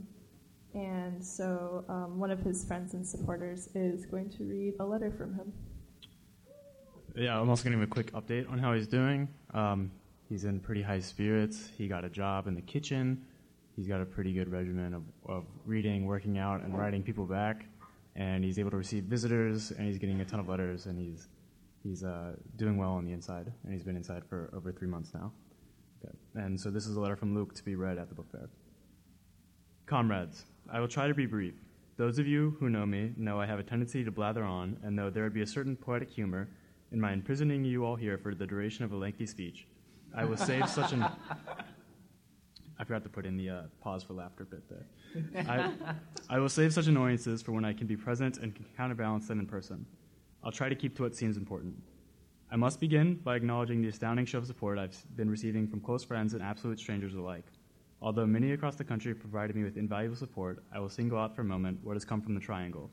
and 0.74 1.24
so 1.24 1.86
um, 1.88 2.20
one 2.20 2.32
of 2.32 2.40
his 2.40 2.66
friends 2.66 2.94
and 2.94 3.06
supporters 3.06 3.70
is 3.76 4.06
going 4.06 4.30
to 4.32 4.44
read 4.44 4.74
a 4.80 4.86
letter 4.86 5.12
from 5.12 5.36
him. 5.36 5.54
Yeah, 7.16 7.40
I'm 7.40 7.50
also 7.50 7.64
going 7.64 7.80
to 7.80 7.86
give 7.86 7.90
a 7.90 7.92
quick 7.92 8.12
update 8.14 8.52
on 8.52 8.58
how 8.58 8.74
he's 8.74 8.88
doing. 8.88 9.30
Um, 9.54 9.92
He's 10.34 10.46
in 10.46 10.60
pretty 10.60 10.82
high 10.82 11.00
spirits. 11.00 11.70
He 11.78 11.88
got 11.88 12.04
a 12.04 12.10
job 12.10 12.48
in 12.48 12.56
the 12.56 12.62
kitchen. 12.62 13.24
He's 13.76 13.88
got 13.88 14.02
a 14.02 14.06
pretty 14.06 14.34
good 14.34 14.52
regimen 14.52 14.96
of, 14.96 15.04
of 15.28 15.46
reading, 15.64 16.08
working 16.08 16.40
out, 16.40 16.64
and 16.64 16.76
writing 16.76 17.04
people 17.04 17.28
back. 17.28 17.68
And 18.16 18.44
he's 18.44 18.58
able 18.58 18.72
to 18.72 18.78
receive 18.78 19.04
visitors, 19.04 19.70
and 19.70 19.86
he's 19.86 20.00
getting 20.00 20.22
a 20.22 20.26
ton 20.26 20.40
of 20.40 20.50
letters, 20.50 20.88
and 20.88 20.98
he's 20.98 21.28
he's 21.84 22.04
uh, 22.04 22.32
doing 22.56 22.78
well 22.78 22.94
on 22.94 23.06
the 23.06 23.12
inside. 23.12 23.52
And 23.64 23.74
he's 23.74 23.84
been 23.84 23.96
inside 23.96 24.24
for 24.28 24.50
over 24.56 24.72
three 24.72 24.88
months 24.88 25.12
now. 25.14 25.32
Okay. 26.04 26.16
And 26.34 26.60
so 26.60 26.72
this 26.72 26.88
is 26.88 26.96
a 26.96 27.00
letter 27.00 27.16
from 27.16 27.36
Luke 27.36 27.54
to 27.54 27.64
be 27.64 27.76
read 27.76 28.00
at 28.00 28.10
the 28.10 28.16
book 28.16 28.32
fair. 28.32 28.50
Comrades, 29.86 30.46
I 30.68 30.80
will 30.80 30.88
try 30.88 31.08
to 31.08 31.14
be 31.14 31.28
brief. 31.28 31.54
Those 31.98 32.18
of 32.18 32.26
you 32.26 32.58
who 32.60 32.72
know 32.72 32.88
me 32.88 33.14
know 33.18 33.40
I 33.40 33.46
have 33.46 33.60
a 33.60 33.64
tendency 33.64 34.04
to 34.04 34.10
blather 34.10 34.44
on, 34.44 34.78
and 34.82 34.98
though 34.98 35.12
there 35.12 35.26
would 35.26 35.36
be 35.36 35.44
a 35.44 35.48
certain 35.48 35.76
poetic 35.76 36.10
humor 36.10 36.50
in 36.92 37.00
my 37.00 37.14
imprisoning 37.14 37.64
you 37.64 37.86
all 37.86 37.96
here 37.96 38.18
for 38.18 38.34
the 38.34 38.48
duration 38.48 38.84
of 38.84 38.94
a 38.94 38.96
lengthy 38.96 39.28
speech, 39.28 39.68
I 40.16 40.26
will 40.26 40.38
save 40.38 40.70
such 40.70 40.94
an. 40.94 41.06
I 42.80 42.84
forgot 42.84 43.04
to 43.04 43.10
put 43.10 43.26
in 43.26 43.38
the 43.38 43.50
uh, 43.50 43.62
pause 43.82 44.04
for 44.04 44.14
laughter 44.14 44.46
bit 44.46 44.64
there. 44.70 45.46
I, 45.48 45.72
I 46.30 46.40
will 46.40 46.50
save 46.50 46.74
such 46.74 46.88
annoyances 46.88 47.42
for 47.42 47.52
when 47.52 47.64
I 47.64 47.72
can 47.72 47.88
be 47.88 47.96
present 47.96 48.40
and 48.40 48.54
can 48.54 48.66
counterbalance 48.76 49.28
them 49.28 49.40
in 49.40 49.46
person. 49.46 49.86
I'll 50.44 50.52
try 50.52 50.70
to 50.70 50.76
keep 50.76 50.96
to 50.98 51.04
what 51.04 51.16
seems 51.16 51.38
important. 51.38 51.76
I 52.52 52.56
must 52.56 52.80
begin 52.80 53.16
by 53.16 53.36
acknowledging 53.36 53.82
the 53.82 53.88
astounding 53.88 54.26
show 54.26 54.40
of 54.40 54.46
support 54.46 54.78
I've 54.78 54.98
been 55.16 55.30
receiving 55.30 55.68
from 55.68 55.80
close 55.80 56.04
friends 56.04 56.34
and 56.34 56.44
absolute 56.44 56.80
strangers 56.80 57.14
alike. 57.14 57.46
Although 58.02 58.26
many 58.26 58.52
across 58.52 58.76
the 58.76 58.84
country 58.84 59.12
have 59.12 59.20
provided 59.20 59.56
me 59.56 59.64
with 59.64 59.78
invaluable 59.78 60.18
support, 60.18 60.64
I 60.74 60.80
will 60.80 60.90
single 60.90 61.18
out 61.18 61.36
for 61.36 61.42
a 61.42 61.46
moment 61.46 61.80
what 61.84 61.96
has 61.96 62.04
come 62.04 62.22
from 62.22 62.36
the 62.36 62.42
Triangle. 62.42 62.92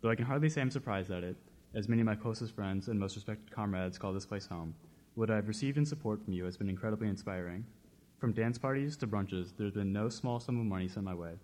Though 0.00 0.10
I 0.10 0.14
can 0.14 0.24
hardly 0.24 0.48
say 0.48 0.62
I'm 0.62 0.70
surprised 0.70 1.10
at 1.10 1.24
it, 1.24 1.36
as 1.74 1.88
many 1.88 2.00
of 2.00 2.06
my 2.06 2.14
closest 2.14 2.54
friends 2.54 2.88
and 2.88 2.98
most 2.98 3.16
respected 3.16 3.50
comrades 3.50 3.98
call 3.98 4.12
this 4.12 4.26
place 4.26 4.46
home, 4.46 4.74
what 5.20 5.30
I've 5.30 5.48
received 5.48 5.76
in 5.76 5.84
support 5.84 6.24
from 6.24 6.32
you 6.32 6.46
has 6.46 6.56
been 6.56 6.70
incredibly 6.70 7.06
inspiring. 7.06 7.66
From 8.18 8.32
dance 8.32 8.56
parties 8.56 8.96
to 8.96 9.06
brunches, 9.06 9.52
there's 9.54 9.74
been 9.74 9.92
no 9.92 10.08
small 10.08 10.40
sum 10.40 10.58
of 10.58 10.64
money 10.64 10.88
sent 10.88 11.04
my 11.04 11.12
way, 11.12 11.34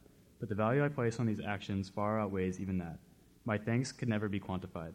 but 0.41 0.49
the 0.49 0.55
value 0.55 0.83
I 0.83 0.89
place 0.89 1.21
on 1.21 1.27
these 1.27 1.43
actions 1.47 1.91
far 1.91 2.19
outweighs 2.19 2.59
even 2.59 2.79
that. 2.79 2.99
My 3.45 3.59
thanks 3.59 3.93
could 3.93 4.09
never 4.09 4.31
be 4.31 4.41
quantified. 4.41 4.95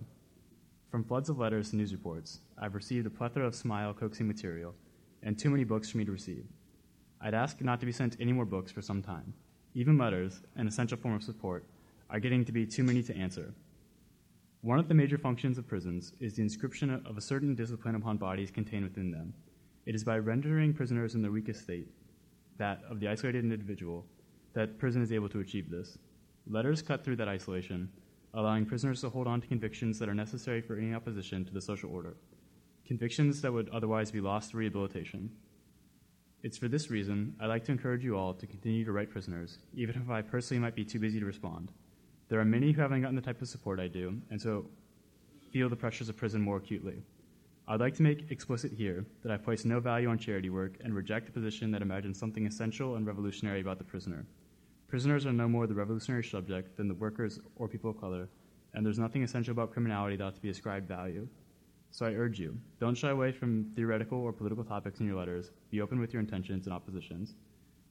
From 0.90 1.04
floods 1.04 1.30
of 1.30 1.38
letters 1.38 1.70
to 1.70 1.76
news 1.76 1.92
reports, 1.92 2.40
I've 2.58 2.74
received 2.74 3.06
a 3.06 3.12
plethora 3.12 3.46
of 3.46 3.54
smile 3.54 3.94
coaxing 3.94 4.28
material, 4.28 4.74
and 5.22 5.38
too 5.38 5.52
many 5.52 5.64
books 5.64 5.92
for 5.92 6.00
me 6.00 6.06
to 6.06 6.12
receive. 6.12 6.46
I'd 7.22 7.36
ask 7.36 7.62
not 7.62 7.80
to 7.82 7.86
be 7.86 7.92
sent 7.92 8.18
any 8.20 8.34
more 8.34 8.46
books 8.46 8.72
for 8.72 8.82
some 8.82 9.04
time. 9.04 9.36
Even 9.76 9.96
letters, 9.96 10.42
an 10.56 10.68
essential 10.68 10.98
form 10.98 11.14
of 11.14 11.22
support, 11.22 11.66
are 12.10 12.20
getting 12.20 12.44
to 12.46 12.52
be 12.52 12.66
too 12.66 12.84
many 12.84 13.04
to 13.04 13.16
answer. 13.16 13.54
One 14.64 14.78
of 14.78 14.88
the 14.88 14.94
major 14.94 15.18
functions 15.18 15.58
of 15.58 15.68
prisons 15.68 16.14
is 16.20 16.36
the 16.36 16.44
inscription 16.44 16.92
of 16.92 17.18
a 17.18 17.22
certain 17.22 17.56
discipline 17.56 17.96
upon 17.96 18.18
bodies 18.18 18.52
contained 18.52 18.84
within 18.84 19.10
them. 19.10 19.34
It 19.88 19.96
is 19.96 20.04
by 20.04 20.20
rendering 20.20 20.72
prisoners 20.72 21.16
in 21.16 21.24
their 21.24 21.32
weakest 21.32 21.64
state, 21.64 21.88
that 22.60 22.84
of 22.88 23.00
the 23.00 23.08
isolated 23.08 23.44
individual, 23.44 24.06
that 24.54 24.78
prison 24.78 25.02
is 25.02 25.12
able 25.12 25.30
to 25.30 25.40
achieve 25.40 25.72
this. 25.72 25.98
Letters 26.48 26.84
cut 26.84 27.04
through 27.04 27.16
that 27.16 27.28
isolation, 27.28 27.90
allowing 28.36 28.68
prisoners 28.68 29.02
to 29.02 29.10
hold 29.10 29.26
on 29.26 29.42
to 29.42 29.48
convictions 29.48 29.98
that 29.98 30.08
are 30.08 30.14
necessary 30.14 30.62
for 30.62 30.78
any 30.78 30.94
opposition 30.94 31.44
to 31.44 31.52
the 31.52 31.62
social 31.62 31.90
order, 31.92 32.16
convictions 32.86 33.42
that 33.42 33.52
would 33.52 33.70
otherwise 33.70 34.12
be 34.12 34.22
lost 34.22 34.52
to 34.52 34.58
rehabilitation. 34.58 35.32
It's 36.44 36.60
for 36.60 36.68
this 36.68 36.92
reason 36.92 37.36
I'd 37.40 37.48
like 37.48 37.66
to 37.66 37.72
encourage 37.72 38.04
you 38.04 38.16
all 38.16 38.36
to 38.36 38.46
continue 38.46 38.86
to 38.86 38.92
write 38.92 39.10
prisoners, 39.10 39.58
even 39.74 39.96
if 39.96 40.08
I 40.08 40.22
personally 40.22 40.62
might 40.62 40.76
be 40.76 40.86
too 40.86 41.00
busy 41.00 41.20
to 41.20 41.26
respond. 41.26 41.72
There 42.32 42.40
are 42.40 42.46
many 42.46 42.72
who 42.72 42.80
haven't 42.80 43.02
gotten 43.02 43.18
the 43.18 43.22
type 43.22 43.42
of 43.42 43.50
support 43.50 43.78
I 43.78 43.90
do, 43.90 44.18
and 44.30 44.42
so 44.42 44.66
feel 45.52 45.68
the 45.68 45.76
pressures 45.76 46.08
of 46.08 46.16
prison 46.16 46.40
more 46.40 46.56
acutely. 46.56 47.04
I'd 47.68 47.82
like 47.82 47.94
to 47.96 48.04
make 48.04 48.32
explicit 48.32 48.72
here 48.72 49.06
that 49.22 49.34
I 49.34 49.36
place 49.36 49.66
no 49.66 49.82
value 49.82 50.08
on 50.08 50.18
charity 50.18 50.50
work 50.50 50.78
and 50.82 50.96
reject 50.96 51.26
the 51.26 51.34
position 51.34 51.72
that 51.72 51.82
imagines 51.82 52.18
something 52.18 52.48
essential 52.48 52.96
and 52.96 53.06
revolutionary 53.06 53.60
about 53.60 53.80
the 53.80 53.84
prisoner. 53.84 54.26
Prisoners 54.88 55.26
are 55.26 55.34
no 55.34 55.50
more 55.50 55.68
the 55.68 55.74
revolutionary 55.74 56.24
subject 56.24 56.78
than 56.78 56.88
the 56.88 56.94
workers 56.94 57.38
or 57.58 57.68
people 57.68 57.90
of 57.90 58.00
color, 58.00 58.30
and 58.76 58.86
there's 58.86 58.98
nothing 58.98 59.24
essential 59.24 59.52
about 59.52 59.74
criminality 59.74 60.16
that 60.16 60.24
ought 60.24 60.36
to 60.36 60.42
be 60.42 60.52
ascribed 60.52 60.88
value. 60.88 61.28
So 61.90 62.06
I 62.06 62.14
urge 62.14 62.40
you, 62.40 62.58
don't 62.80 62.96
shy 62.96 63.10
away 63.10 63.34
from 63.34 63.74
theoretical 63.76 64.18
or 64.20 64.32
political 64.32 64.64
topics 64.64 65.02
in 65.02 65.06
your 65.06 65.18
letters. 65.18 65.52
Be 65.70 65.82
open 65.82 66.00
with 66.00 66.14
your 66.14 66.22
intentions 66.22 66.66
and 66.66 66.74
oppositions. 66.74 67.36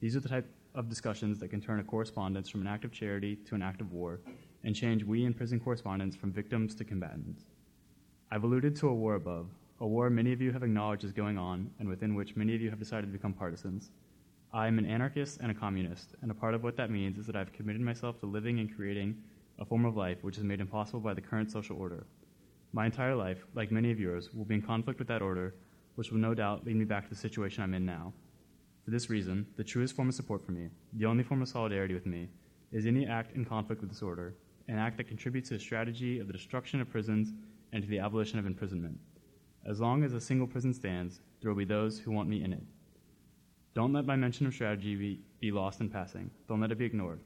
These 0.01 0.17
are 0.17 0.21
the 0.21 0.29
type 0.29 0.49
of 0.75 0.89
discussions 0.89 1.39
that 1.39 1.49
can 1.49 1.61
turn 1.61 1.79
a 1.79 1.85
correspondence 1.85 2.49
from 2.49 2.63
an 2.63 2.67
act 2.67 2.85
of 2.85 2.93
charity 2.93 3.37
to 3.45 3.55
an 3.55 3.63
act 3.63 3.83
of 3.83 3.93
war 3.93 4.21
and 4.65 4.75
change 4.75 5.05
we 5.05 5.25
in 5.25 5.35
prison 5.35 5.61
correspondents 5.61 6.17
from 6.17 6.33
victims 6.33 6.75
to 6.77 6.85
combatants. 6.85 7.45
I've 8.31 8.45
alluded 8.45 8.75
to 8.77 8.89
a 8.89 8.95
war 8.95 9.17
above, 9.17 9.49
a 9.79 9.87
war 9.87 10.09
many 10.09 10.33
of 10.33 10.41
you 10.41 10.53
have 10.53 10.63
acknowledged 10.63 11.05
is 11.05 11.13
going 11.13 11.37
on 11.37 11.71
and 11.79 11.89
within 11.89 12.15
which 12.15 12.37
many 12.37 12.55
of 12.55 12.63
you 12.63 12.71
have 12.71 12.79
decided 12.79 13.07
to 13.07 13.13
become 13.13 13.35
partisans. 13.35 13.91
I 14.53 14.67
am 14.67 14.79
an 14.79 14.87
anarchist 14.87 15.41
and 15.41 15.51
a 15.51 15.55
communist, 15.55 16.15
and 16.23 16.31
a 16.31 16.35
part 16.35 16.55
of 16.55 16.63
what 16.63 16.77
that 16.77 16.91
means 16.91 17.19
is 17.19 17.27
that 17.27 17.37
I've 17.37 17.53
committed 17.53 17.83
myself 17.83 18.19
to 18.21 18.27
living 18.27 18.59
and 18.59 18.75
creating 18.75 19.17
a 19.59 19.65
form 19.65 19.85
of 19.85 19.97
life 19.97 20.19
which 20.23 20.39
is 20.39 20.45
made 20.45 20.61
impossible 20.61 21.01
by 21.01 21.15
the 21.15 21.21
current 21.21 21.51
social 21.51 21.77
order. 21.77 22.07
My 22.73 22.87
entire 22.87 23.15
life, 23.15 23.45
like 23.55 23.71
many 23.71 23.91
of 23.91 24.01
yours, 24.01 24.31
will 24.33 24.45
be 24.45 24.55
in 24.55 24.63
conflict 24.63 24.99
with 24.99 25.09
that 25.09 25.23
order, 25.23 25.55
which 25.97 26.11
will 26.11 26.19
no 26.19 26.35
doubt 26.35 26.65
lead 26.65 26.77
me 26.77 26.85
back 26.85 27.05
to 27.05 27.11
the 27.11 27.21
situation 27.21 27.63
I'm 27.63 27.75
in 27.75 27.85
now. 27.85 28.13
For 28.91 28.95
this 28.97 29.09
reason, 29.09 29.47
the 29.57 29.63
truest 29.63 29.95
form 29.95 30.09
of 30.09 30.17
support 30.17 30.45
for 30.45 30.51
me, 30.51 30.69
the 30.95 31.07
only 31.07 31.23
form 31.23 31.43
of 31.43 31.49
solidarity 31.49 31.95
with 31.95 32.07
me, 32.07 32.29
is 32.73 32.87
any 32.87 33.07
act 33.07 33.37
in 33.37 33.45
conflict 33.45 33.81
with 33.81 33.89
this 33.89 34.03
order, 34.03 34.35
an 34.67 34.79
act 34.79 34.97
that 34.97 35.07
contributes 35.07 35.49
to 35.49 35.55
the 35.55 35.61
strategy 35.61 36.19
of 36.19 36.27
the 36.27 36.33
destruction 36.33 36.81
of 36.81 36.91
prisons 36.91 37.33
and 37.73 37.85
to 37.85 37.89
the 37.89 38.01
abolition 38.01 38.41
of 38.41 38.47
imprisonment. 38.47 38.99
As 39.65 39.79
long 39.79 40.03
as 40.03 40.13
a 40.13 40.21
single 40.21 40.49
prison 40.49 40.75
stands, 40.75 41.21
there 41.41 41.49
will 41.49 41.57
be 41.57 41.65
those 41.65 42.01
who 42.01 42.11
want 42.11 42.29
me 42.29 42.43
in 42.43 42.53
it. 42.53 42.65
Don't 43.75 43.93
let 43.93 44.07
my 44.07 44.17
mention 44.17 44.45
of 44.49 44.55
strategy 44.55 44.97
be, 44.97 45.21
be 45.41 45.53
lost 45.53 45.81
in 45.81 45.89
passing. 45.89 46.29
Don't 46.49 46.61
let 46.61 46.73
it 46.73 46.79
be 46.79 46.85
ignored. 46.85 47.21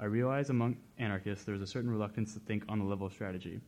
I 0.00 0.06
realize 0.06 0.50
among 0.50 0.78
anarchists 0.98 1.44
there 1.44 1.54
is 1.54 1.62
a 1.62 1.66
certain 1.68 1.90
reluctance 1.90 2.34
to 2.34 2.40
think 2.40 2.64
on 2.68 2.80
the 2.80 2.84
level 2.84 3.06
of 3.06 3.12
strategy. 3.12 3.60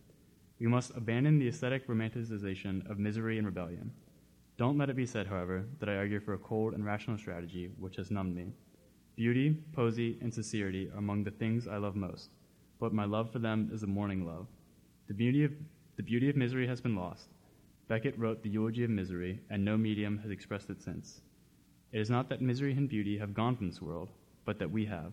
We 0.58 0.66
must 0.66 0.96
abandon 0.96 1.38
the 1.38 1.46
aesthetic 1.46 1.86
romanticization 1.86 2.90
of 2.90 2.98
misery 2.98 3.38
and 3.38 3.46
rebellion. 3.46 3.92
Don't 4.58 4.78
let 4.78 4.88
it 4.88 4.96
be 4.96 5.04
said, 5.04 5.26
however, 5.26 5.66
that 5.80 5.88
I 5.90 5.96
argue 5.96 6.18
for 6.18 6.32
a 6.32 6.38
cold 6.38 6.72
and 6.72 6.84
rational 6.84 7.18
strategy 7.18 7.70
which 7.78 7.96
has 7.96 8.10
numbed 8.10 8.34
me. 8.34 8.52
Beauty, 9.14 9.54
poesy, 9.72 10.20
and 10.22 10.32
sincerity 10.32 10.88
are 10.94 10.98
among 10.98 11.24
the 11.24 11.30
things 11.30 11.68
I 11.68 11.76
love 11.76 11.94
most, 11.94 12.30
but 12.80 12.94
my 12.94 13.04
love 13.04 13.30
for 13.30 13.38
them 13.38 13.70
is 13.72 13.82
a 13.82 13.86
mourning 13.86 14.26
love. 14.26 14.46
The 15.08 15.14
beauty 15.14 15.44
of, 15.44 15.52
the 15.96 16.02
beauty 16.02 16.30
of 16.30 16.36
misery 16.36 16.66
has 16.66 16.80
been 16.80 16.96
lost. 16.96 17.28
Beckett 17.86 18.18
wrote 18.18 18.42
the 18.42 18.48
eulogy 18.48 18.84
of 18.84 18.90
misery, 18.90 19.40
and 19.50 19.62
no 19.62 19.76
medium 19.76 20.18
has 20.18 20.30
expressed 20.30 20.70
it 20.70 20.80
since. 20.80 21.20
It 21.92 22.00
is 22.00 22.10
not 22.10 22.30
that 22.30 22.40
misery 22.40 22.72
and 22.72 22.88
beauty 22.88 23.18
have 23.18 23.34
gone 23.34 23.56
from 23.56 23.68
this 23.68 23.82
world, 23.82 24.08
but 24.46 24.58
that 24.58 24.70
we 24.70 24.86
have. 24.86 25.12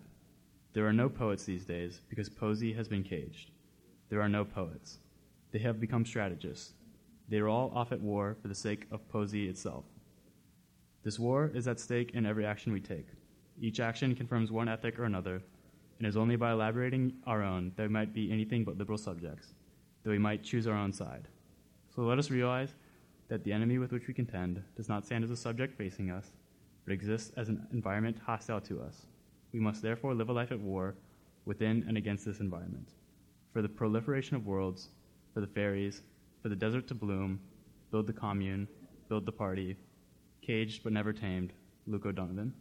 There 0.71 0.87
are 0.87 0.93
no 0.93 1.09
poets 1.09 1.43
these 1.43 1.65
days 1.65 1.99
because 2.09 2.29
poesy 2.29 2.75
has 2.75 2.87
been 2.87 3.03
caged. 3.03 3.51
There 4.09 4.21
are 4.21 4.29
no 4.29 4.45
poets. 4.45 4.99
They 5.51 5.59
have 5.59 5.81
become 5.81 6.05
strategists. 6.05 6.73
They 7.29 7.39
are 7.39 7.47
all 7.47 7.71
off 7.73 7.91
at 7.91 8.01
war 8.01 8.35
for 8.41 8.47
the 8.47 8.55
sake 8.55 8.85
of 8.91 9.07
poesy 9.09 9.49
itself. 9.49 9.85
This 11.03 11.19
war 11.19 11.51
is 11.53 11.67
at 11.67 11.79
stake 11.79 12.11
in 12.13 12.25
every 12.25 12.45
action 12.45 12.71
we 12.71 12.79
take. 12.79 13.07
Each 13.59 13.79
action 13.79 14.15
confirms 14.15 14.51
one 14.51 14.69
ethic 14.69 14.97
or 14.99 15.03
another, 15.03 15.35
and 15.97 16.05
it 16.05 16.09
is 16.09 16.17
only 16.17 16.35
by 16.35 16.51
elaborating 16.51 17.13
our 17.25 17.43
own 17.43 17.71
that 17.75 17.83
we 17.83 17.93
might 17.93 18.13
be 18.13 18.31
anything 18.31 18.63
but 18.63 18.77
liberal 18.77 18.97
subjects, 18.97 19.53
that 20.03 20.09
we 20.09 20.17
might 20.17 20.43
choose 20.43 20.67
our 20.67 20.77
own 20.77 20.91
side. 20.93 21.27
So 21.93 22.01
let 22.01 22.19
us 22.19 22.31
realize 22.31 22.73
that 23.27 23.43
the 23.43 23.53
enemy 23.53 23.77
with 23.77 23.91
which 23.91 24.07
we 24.07 24.13
contend 24.13 24.63
does 24.75 24.89
not 24.89 25.05
stand 25.05 25.23
as 25.23 25.31
a 25.31 25.37
subject 25.37 25.77
facing 25.77 26.11
us, 26.11 26.31
but 26.85 26.93
exists 26.93 27.31
as 27.37 27.49
an 27.49 27.65
environment 27.71 28.17
hostile 28.25 28.61
to 28.61 28.81
us. 28.81 29.05
We 29.53 29.59
must 29.59 29.81
therefore 29.81 30.13
live 30.13 30.29
a 30.29 30.33
life 30.33 30.51
at 30.51 30.59
war 30.59 30.95
within 31.45 31.85
and 31.87 31.97
against 31.97 32.25
this 32.25 32.39
environment. 32.39 32.89
For 33.51 33.61
the 33.61 33.69
proliferation 33.69 34.35
of 34.35 34.45
worlds, 34.45 34.89
for 35.33 35.41
the 35.41 35.47
fairies, 35.47 36.01
for 36.43 36.49
the 36.49 36.55
desert 36.57 36.87
to 36.89 36.93
bloom, 36.93 37.39
build 37.89 38.05
the 38.05 38.11
commune, 38.11 38.67
build 39.07 39.25
the 39.25 39.31
party, 39.31 39.77
caged 40.41 40.83
but 40.83 40.91
never 40.91 41.13
tamed, 41.13 41.53
Luke 41.87 42.05
O'Donovan. 42.05 42.53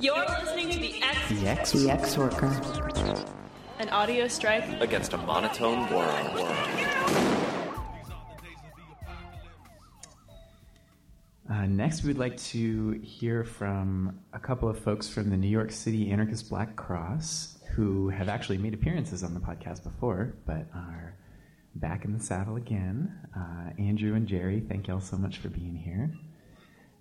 You're 0.00 0.16
listening 0.26 0.70
to 0.70 0.80
the 0.80 1.00
X, 1.02 1.28
The 1.28 1.48
X, 1.48 1.72
the 1.72 1.90
Ex 1.90 2.18
Worker. 2.18 3.26
an 3.78 3.88
audio 3.90 4.26
strike 4.26 4.64
against 4.80 5.12
a 5.12 5.18
monotone 5.18 5.88
world. 5.94 6.30
Uh, 6.34 6.89
next, 11.90 12.04
we'd 12.04 12.18
like 12.18 12.36
to 12.36 12.92
hear 13.02 13.42
from 13.42 14.16
a 14.32 14.38
couple 14.38 14.68
of 14.68 14.78
folks 14.78 15.08
from 15.08 15.28
the 15.28 15.36
New 15.36 15.48
York 15.48 15.72
City 15.72 16.12
Anarchist 16.12 16.48
Black 16.48 16.76
Cross 16.76 17.58
who 17.74 18.08
have 18.10 18.28
actually 18.28 18.58
made 18.58 18.74
appearances 18.74 19.24
on 19.24 19.34
the 19.34 19.40
podcast 19.40 19.82
before, 19.82 20.36
but 20.46 20.68
are 20.72 21.16
back 21.74 22.04
in 22.04 22.12
the 22.12 22.22
saddle 22.22 22.54
again. 22.54 23.12
Uh, 23.36 23.70
Andrew 23.82 24.14
and 24.14 24.28
Jerry, 24.28 24.60
thank 24.60 24.86
y'all 24.86 25.00
so 25.00 25.16
much 25.16 25.38
for 25.38 25.48
being 25.48 25.74
here. 25.74 26.12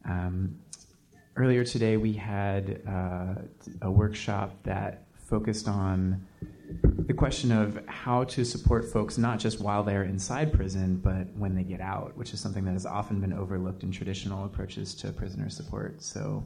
Um, 0.05 0.57
earlier 1.35 1.63
today, 1.63 1.97
we 1.97 2.13
had 2.13 2.81
uh, 2.89 3.35
a 3.83 3.91
workshop 3.91 4.55
that 4.63 5.03
focused 5.13 5.67
on 5.67 6.25
the 7.09 7.13
question 7.13 7.51
of 7.51 7.79
how 7.87 8.23
to 8.23 8.45
support 8.45 8.85
folks 8.85 9.17
not 9.17 9.39
just 9.39 9.59
while 9.59 9.83
they're 9.83 10.03
inside 10.03 10.53
prison, 10.53 10.97
but 10.97 11.27
when 11.35 11.55
they 11.55 11.63
get 11.63 11.81
out, 11.81 12.15
which 12.15 12.33
is 12.33 12.39
something 12.39 12.63
that 12.65 12.73
has 12.73 12.85
often 12.85 13.19
been 13.19 13.33
overlooked 13.33 13.83
in 13.83 13.91
traditional 13.91 14.45
approaches 14.45 14.93
to 14.95 15.11
prisoner 15.11 15.49
support. 15.49 16.03
So, 16.03 16.45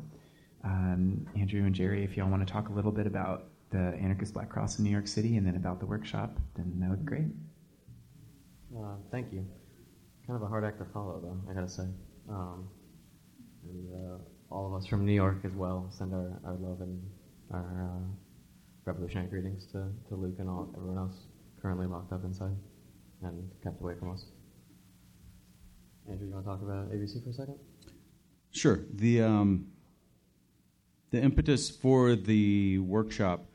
um, 0.63 1.27
Andrew 1.37 1.65
and 1.65 1.75
Jerry, 1.75 2.03
if 2.03 2.15
y'all 2.15 2.29
want 2.29 2.47
to 2.47 2.51
talk 2.51 2.69
a 2.69 2.71
little 2.71 2.91
bit 2.91 3.07
about 3.07 3.49
the 3.71 3.97
Anarchist 4.01 4.33
Black 4.33 4.49
Cross 4.49 4.77
in 4.77 4.85
New 4.85 4.91
York 4.91 5.07
City 5.07 5.35
and 5.35 5.45
then 5.45 5.55
about 5.57 5.79
the 5.79 5.85
workshop, 5.85 6.37
then 6.55 6.73
that 6.79 6.89
would 6.89 6.99
be 6.99 7.05
great. 7.05 7.27
Uh, 8.77 8.95
thank 9.11 9.33
you. 9.33 9.45
Kind 10.25 10.37
of 10.37 10.43
a 10.43 10.47
hard 10.47 10.63
act 10.63 10.79
to 10.79 10.85
follow, 10.85 11.19
though, 11.21 11.51
I 11.51 11.53
gotta 11.53 11.67
say. 11.67 11.83
Um, 12.29 12.69
and 13.67 13.93
uh, 13.93 14.17
all 14.49 14.67
of 14.67 14.81
us 14.81 14.87
from 14.87 15.05
New 15.05 15.11
York 15.13 15.39
as 15.43 15.51
well 15.53 15.87
send 15.89 16.13
our, 16.13 16.39
our 16.45 16.53
love 16.53 16.79
and 16.81 17.01
our 17.51 17.99
uh, 17.99 18.22
revolutionary 18.85 19.27
greetings 19.29 19.65
to, 19.67 19.89
to 20.09 20.15
Luke 20.15 20.35
and 20.39 20.49
all, 20.49 20.73
everyone 20.75 20.97
else 20.97 21.27
currently 21.61 21.87
locked 21.87 22.11
up 22.11 22.23
inside 22.23 22.55
and 23.21 23.49
kept 23.63 23.81
away 23.81 23.95
from 23.97 24.11
us. 24.11 24.25
Andrew, 26.09 26.27
you 26.27 26.33
want 26.33 26.45
to 26.45 26.51
talk 26.51 26.61
about 26.61 26.91
ABC 26.91 27.23
for 27.23 27.29
a 27.29 27.33
second? 27.33 27.55
Sure. 28.51 28.81
The 28.93 29.21
um, 29.21 29.67
the 31.11 31.21
impetus 31.21 31.69
for 31.69 32.15
the 32.15 32.79
workshop 32.79 33.45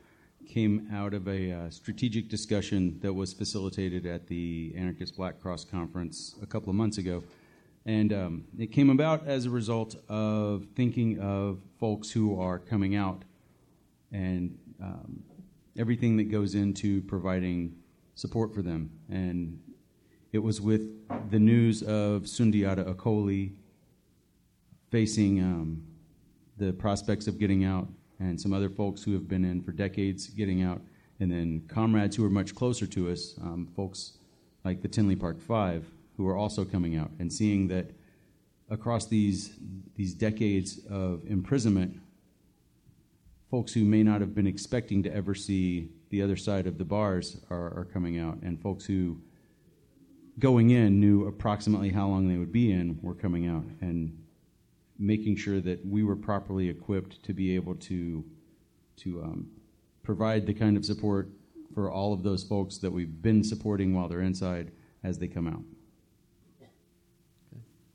came 0.47 0.87
out 0.91 1.13
of 1.13 1.27
a 1.27 1.51
uh, 1.51 1.69
strategic 1.69 2.27
discussion 2.27 2.97
that 3.01 3.13
was 3.13 3.33
facilitated 3.33 4.05
at 4.05 4.27
the 4.27 4.73
Anarchist 4.75 5.15
Black 5.15 5.39
Cross 5.39 5.65
conference 5.65 6.35
a 6.41 6.47
couple 6.47 6.69
of 6.69 6.75
months 6.75 6.97
ago, 6.97 7.23
and 7.85 8.11
um, 8.11 8.45
it 8.57 8.71
came 8.71 8.89
about 8.89 9.27
as 9.27 9.45
a 9.45 9.49
result 9.49 9.95
of 10.09 10.65
thinking 10.75 11.19
of 11.19 11.59
folks 11.79 12.09
who 12.09 12.39
are 12.39 12.57
coming 12.57 12.95
out 12.95 13.23
and 14.11 14.57
um, 14.81 15.23
everything 15.79 16.17
that 16.17 16.29
goes 16.29 16.53
into 16.55 17.01
providing 17.03 17.73
support 18.15 18.53
for 18.53 18.61
them. 18.61 18.91
And 19.09 19.59
it 20.33 20.39
was 20.39 20.59
with 20.59 20.81
the 21.31 21.39
news 21.39 21.81
of 21.81 22.23
Sundiata 22.23 22.93
Acoli 22.93 23.53
facing 24.91 25.39
um, 25.39 25.81
the 26.57 26.73
prospects 26.73 27.27
of 27.27 27.39
getting 27.39 27.63
out, 27.63 27.87
and 28.19 28.39
some 28.39 28.51
other 28.51 28.69
folks 28.69 29.01
who 29.01 29.13
have 29.13 29.29
been 29.29 29.45
in 29.45 29.61
for 29.61 29.71
decades 29.71 30.27
getting 30.27 30.61
out, 30.61 30.81
and 31.21 31.31
then 31.31 31.63
comrades 31.69 32.15
who 32.17 32.25
are 32.25 32.29
much 32.29 32.53
closer 32.53 32.85
to 32.85 33.09
us, 33.09 33.35
um, 33.41 33.67
folks 33.75 34.17
like 34.65 34.81
the 34.81 34.87
Tinley 34.87 35.15
Park 35.15 35.39
Five, 35.39 35.85
who 36.17 36.27
are 36.27 36.35
also 36.35 36.65
coming 36.65 36.97
out, 36.97 37.09
and 37.19 37.31
seeing 37.31 37.69
that 37.69 37.91
across 38.69 39.07
these 39.07 39.55
these 39.95 40.13
decades 40.13 40.85
of 40.89 41.23
imprisonment, 41.27 42.01
folks 43.49 43.73
who 43.73 43.83
may 43.83 44.03
not 44.03 44.21
have 44.21 44.35
been 44.35 44.47
expecting 44.47 45.03
to 45.03 45.13
ever 45.13 45.33
see 45.33 45.89
the 46.09 46.21
other 46.21 46.35
side 46.35 46.67
of 46.67 46.77
the 46.77 46.85
bars 46.85 47.37
are, 47.49 47.77
are 47.77 47.87
coming 47.91 48.19
out, 48.19 48.37
and 48.41 48.61
folks 48.61 48.85
who 48.85 49.19
going 50.37 50.69
in 50.69 50.99
knew 50.99 51.27
approximately 51.27 51.89
how 51.89 52.07
long 52.07 52.27
they 52.27 52.37
would 52.37 52.51
be 52.51 52.71
in 52.71 52.97
were 53.01 53.13
coming 53.13 53.47
out, 53.47 53.65
and 53.81 54.17
making 54.97 55.35
sure 55.35 55.59
that 55.61 55.85
we 55.85 56.03
were 56.03 56.15
properly 56.15 56.69
equipped 56.69 57.21
to 57.23 57.33
be 57.33 57.55
able 57.55 57.75
to 57.75 58.23
to 58.97 59.21
um, 59.21 59.47
provide 60.03 60.45
the 60.45 60.53
kind 60.53 60.75
of 60.75 60.83
support 60.83 61.29
for 61.73 61.89
all 61.89 62.11
of 62.11 62.23
those 62.23 62.43
folks 62.43 62.77
that 62.77 62.91
we've 62.91 63.21
been 63.21 63.43
supporting 63.43 63.93
while 63.93 64.07
they're 64.09 64.21
inside 64.21 64.71
as 65.03 65.17
they 65.17 65.27
come 65.27 65.47
out. 65.47 65.63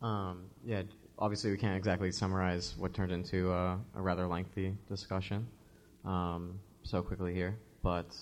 Um, 0.01 0.45
yeah, 0.65 0.83
obviously 1.19 1.51
we 1.51 1.57
can't 1.57 1.77
exactly 1.77 2.11
summarize 2.11 2.75
what 2.79 2.93
turned 2.93 3.13
into 3.13 3.53
a, 3.53 3.79
a 3.97 4.03
rather 4.03 4.27
lengthy 4.27 4.75
discussion 4.89 5.47
um, 6.05 6.59
so 6.83 7.03
quickly 7.03 7.33
here, 7.33 7.57
but 7.83 8.15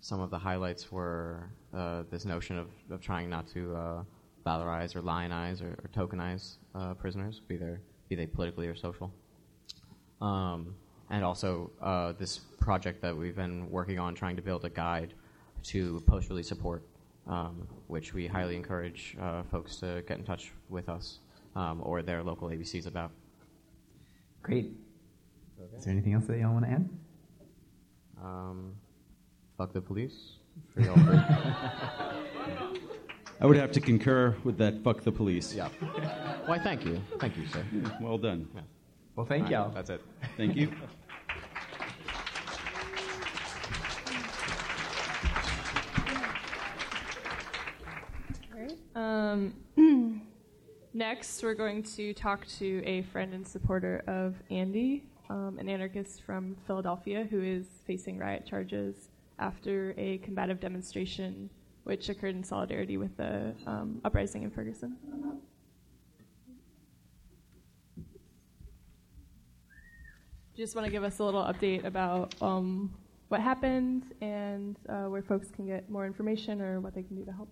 some 0.00 0.20
of 0.20 0.30
the 0.30 0.38
highlights 0.38 0.90
were 0.90 1.50
uh, 1.74 2.02
this 2.10 2.24
notion 2.24 2.58
of, 2.58 2.68
of 2.90 3.00
trying 3.00 3.28
not 3.28 3.46
to 3.48 3.74
uh, 3.76 4.02
valorize 4.46 4.96
or 4.96 5.02
lionize 5.02 5.60
or, 5.62 5.78
or 5.84 5.90
tokenize 5.94 6.56
uh, 6.74 6.94
prisoners, 6.94 7.40
be, 7.46 7.56
they 7.56 7.76
be 8.08 8.16
they 8.16 8.26
politically 8.26 8.66
or 8.66 8.74
social. 8.74 9.12
Um, 10.20 10.74
and 11.10 11.24
also 11.24 11.70
uh, 11.80 12.12
this 12.12 12.38
project 12.38 13.02
that 13.02 13.16
we've 13.16 13.36
been 13.36 13.70
working 13.70 13.98
on 13.98 14.14
trying 14.14 14.36
to 14.36 14.42
build 14.42 14.64
a 14.64 14.70
guide 14.70 15.14
to 15.64 16.02
post-release 16.06 16.48
support, 16.48 16.82
um, 17.26 17.68
which 17.88 18.14
we 18.14 18.26
highly 18.26 18.56
encourage 18.56 19.16
uh, 19.20 19.42
folks 19.50 19.76
to 19.76 20.02
get 20.08 20.18
in 20.18 20.24
touch 20.24 20.52
with 20.68 20.88
us 20.88 21.18
um, 21.56 21.80
or 21.82 22.02
their 22.02 22.22
local 22.22 22.48
ABCs 22.48 22.86
about. 22.86 23.10
Great. 24.42 24.72
Is 25.76 25.84
there 25.84 25.92
anything 25.92 26.14
else 26.14 26.26
that 26.26 26.38
y'all 26.38 26.52
want 26.52 26.64
to 26.64 26.70
add? 26.70 26.88
Um, 28.22 28.74
fuck 29.56 29.72
the 29.72 29.80
police. 29.80 30.32
For 30.74 30.82
I 33.40 33.46
would 33.46 33.56
have 33.56 33.72
to 33.72 33.80
concur 33.80 34.36
with 34.44 34.58
that. 34.58 34.82
Fuck 34.84 35.02
the 35.02 35.12
police. 35.12 35.54
Yeah. 35.54 35.68
Why? 36.44 36.58
Thank 36.58 36.84
you. 36.84 37.00
Thank 37.18 37.36
you, 37.38 37.46
sir. 37.46 37.64
Well 38.00 38.18
done. 38.18 38.46
Yeah. 38.54 38.60
Well, 39.16 39.24
thank 39.24 39.46
All 39.46 39.50
y'all. 39.50 39.64
right, 39.66 39.74
that's 39.74 39.90
it. 39.90 40.02
Thank 40.36 40.56
you. 40.56 40.70
Um, 48.94 49.54
next, 50.92 51.42
we're 51.42 51.54
going 51.54 51.82
to 51.82 52.12
talk 52.14 52.46
to 52.58 52.82
a 52.84 53.02
friend 53.02 53.34
and 53.34 53.46
supporter 53.46 54.02
of 54.06 54.34
Andy, 54.50 55.04
um, 55.28 55.58
an 55.58 55.68
anarchist 55.68 56.22
from 56.22 56.56
Philadelphia 56.66 57.26
who 57.30 57.42
is 57.42 57.66
facing 57.86 58.18
riot 58.18 58.46
charges 58.46 59.10
after 59.38 59.94
a 59.96 60.18
combative 60.18 60.60
demonstration 60.60 61.48
which 61.84 62.08
occurred 62.08 62.34
in 62.34 62.44
solidarity 62.44 62.96
with 62.96 63.16
the 63.16 63.54
um, 63.66 64.00
uprising 64.04 64.42
in 64.42 64.50
Ferguson. 64.50 64.96
Just 70.56 70.74
want 70.74 70.84
to 70.84 70.90
give 70.90 71.04
us 71.04 71.20
a 71.20 71.24
little 71.24 71.42
update 71.42 71.84
about 71.84 72.34
um, 72.42 72.94
what 73.28 73.40
happened 73.40 74.12
and 74.20 74.76
uh, 74.88 75.04
where 75.04 75.22
folks 75.22 75.50
can 75.50 75.66
get 75.66 75.88
more 75.88 76.04
information 76.04 76.60
or 76.60 76.80
what 76.80 76.94
they 76.94 77.02
can 77.02 77.16
do 77.16 77.24
to 77.24 77.32
help. 77.32 77.48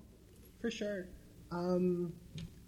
For 0.61 0.71
sure. 0.71 1.07
Um, 1.51 2.13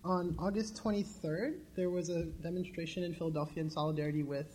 on 0.04 0.34
August 0.38 0.82
23rd, 0.82 1.58
there 1.76 1.90
was 1.90 2.08
a 2.08 2.24
demonstration 2.42 3.04
in 3.04 3.14
Philadelphia 3.14 3.62
in 3.62 3.70
solidarity 3.70 4.22
with 4.22 4.48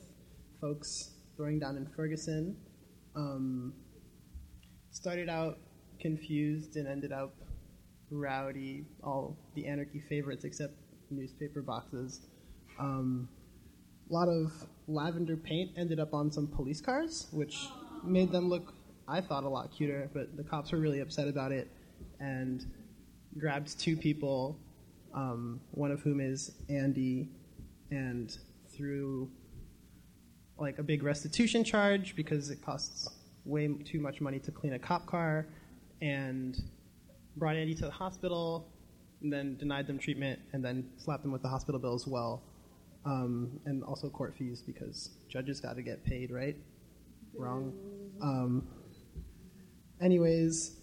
folks 0.59 1.11
throwing 1.37 1.59
down 1.59 1.77
in 1.77 1.85
Ferguson. 1.95 2.55
Um, 3.15 3.73
started 4.91 5.29
out 5.29 5.59
confused 5.99 6.77
and 6.77 6.87
ended 6.87 7.11
up 7.11 7.35
rowdy, 8.11 8.85
all 9.03 9.37
the 9.55 9.67
anarchy 9.67 9.99
favorites 9.99 10.43
except 10.45 10.73
newspaper 11.11 11.61
boxes. 11.61 12.21
Um, 12.79 13.29
a 14.09 14.13
lot 14.13 14.27
of 14.27 14.51
lavender 14.87 15.37
paint 15.37 15.71
ended 15.77 15.99
up 15.99 16.13
on 16.13 16.31
some 16.31 16.47
police 16.47 16.81
cars, 16.81 17.27
which 17.31 17.67
made 18.03 18.31
them 18.31 18.49
look, 18.49 18.73
I 19.07 19.21
thought, 19.21 19.43
a 19.43 19.49
lot 19.49 19.71
cuter, 19.71 20.09
but 20.13 20.35
the 20.37 20.43
cops 20.43 20.71
were 20.71 20.79
really 20.79 20.99
upset 21.01 21.27
about 21.27 21.51
it 21.51 21.69
and 22.19 22.65
grabbed 23.37 23.79
two 23.79 23.97
people, 23.97 24.59
um, 25.15 25.61
one 25.71 25.91
of 25.91 26.01
whom 26.01 26.19
is 26.19 26.51
Andy, 26.69 27.29
and 27.89 28.37
threw 28.69 29.29
like 30.57 30.77
a 30.77 30.83
big 30.83 31.03
restitution 31.03 31.63
charge 31.63 32.15
because 32.15 32.49
it 32.49 32.61
costs 32.63 33.09
way 33.45 33.67
too 33.85 33.99
much 33.99 34.21
money 34.21 34.39
to 34.39 34.51
clean 34.51 34.73
a 34.73 34.79
cop 34.79 35.05
car, 35.05 35.47
and 36.01 36.61
brought 37.37 37.55
Andy 37.55 37.73
to 37.75 37.85
the 37.85 37.91
hospital, 37.91 38.67
and 39.21 39.31
then 39.31 39.55
denied 39.57 39.87
them 39.87 39.97
treatment, 39.97 40.39
and 40.53 40.63
then 40.63 40.89
slapped 40.97 41.23
them 41.23 41.31
with 41.31 41.41
the 41.41 41.49
hospital 41.49 41.79
bill 41.79 41.95
as 41.95 42.05
well, 42.05 42.43
um, 43.05 43.59
and 43.65 43.83
also 43.83 44.09
court 44.09 44.35
fees 44.37 44.61
because 44.61 45.11
judges 45.29 45.59
got 45.61 45.75
to 45.75 45.81
get 45.81 46.03
paid, 46.03 46.31
right? 46.31 46.57
Wrong. 47.37 47.73
Um, 48.21 48.67
anyways, 50.01 50.77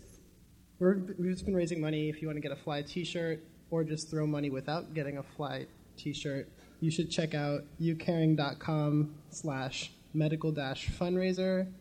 we're, 0.79 0.99
we've 1.19 1.33
just 1.33 1.45
been 1.45 1.55
raising 1.55 1.81
money. 1.81 2.09
If 2.09 2.21
you 2.23 2.29
want 2.29 2.37
to 2.37 2.41
get 2.41 2.53
a 2.53 2.57
fly 2.57 2.83
T-shirt 2.83 3.43
or 3.73 3.83
just 3.83 4.11
throw 4.11 4.27
money 4.27 4.51
without 4.51 4.95
getting 4.95 5.19
a 5.19 5.23
fly 5.23 5.67
T-shirt, 5.97 6.49
you 6.81 6.91
should 6.91 7.11
check 7.11 7.35
out 7.35 7.65
youcaring.com 7.81 9.15
slash 9.31 9.91
medical 10.15 10.53
dash 10.53 10.89
fundraiser 10.89 11.73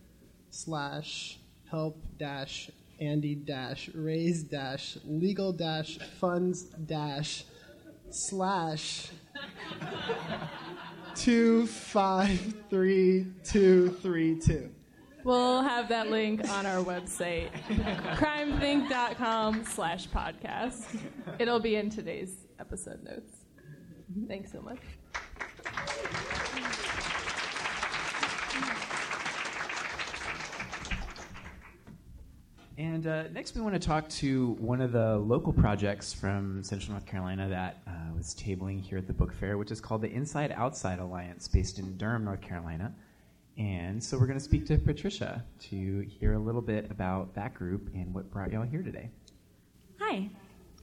slash 0.50 1.38
help 1.70 2.02
dash 2.18 2.72
Andy 3.00 3.36
dash 3.36 3.90
raise 3.94 4.44
dash 4.44 4.98
legal 5.06 5.52
dash 5.52 5.98
funds 6.20 6.64
dash 6.64 7.46
slash 8.10 9.10
two 11.16 11.66
five 11.68 12.54
three 12.70 13.28
two 13.44 13.90
three 14.02 14.40
two. 14.40 14.70
We'll 15.24 15.62
have 15.62 15.88
that 15.90 16.10
link 16.10 16.50
on 16.50 16.66
our 16.66 16.84
website, 16.84 17.52
crimethinc.com 18.18 19.66
slash 19.66 20.08
podcast. 20.10 21.00
It'll 21.38 21.60
be 21.60 21.76
in 21.76 21.90
today's 21.90 22.48
episode 22.60 23.04
notes. 23.04 23.32
Thanks 24.28 24.52
so 24.52 24.62
much. 24.62 24.80
And 32.78 33.06
uh, 33.06 33.28
next, 33.28 33.54
we 33.54 33.62
want 33.62 33.76
to 33.76 33.80
talk 33.80 34.10
to 34.10 34.54
one 34.60 34.82
of 34.82 34.92
the 34.92 35.18
local 35.18 35.54
projects 35.54 36.14
from 36.14 36.64
Central 36.64 36.94
North 36.94 37.06
Carolina 37.06 37.48
that 37.48 37.84
uh, 37.86 37.92
was 38.16 38.34
tabling 38.34 38.82
here 38.82 38.98
at 38.98 39.06
the 39.06 39.14
book 39.14 39.32
fair, 39.34 39.60
which 39.60 39.70
is 39.70 39.80
called 39.80 40.02
the 40.02 40.10
Inside 40.10 40.52
Outside 40.56 40.98
Alliance, 40.98 41.48
based 41.48 41.78
in 41.78 41.96
Durham, 41.98 42.26
North 42.26 42.42
Carolina. 42.42 42.92
And 43.58 44.04
so 44.04 44.18
we're 44.18 44.28
going 44.28 44.40
to 44.40 44.44
speak 44.44 44.66
to 44.68 44.78
Patricia 44.78 45.44
to 45.70 46.06
hear 46.08 46.34
a 46.34 46.40
little 46.40 46.62
bit 46.62 46.90
about 46.90 47.34
that 47.36 47.54
group 47.54 47.90
and 47.94 48.14
what 48.14 48.32
brought 48.32 48.52
y'all 48.52 48.64
here 48.64 48.82
today. 48.82 49.10
Hi. 50.00 50.30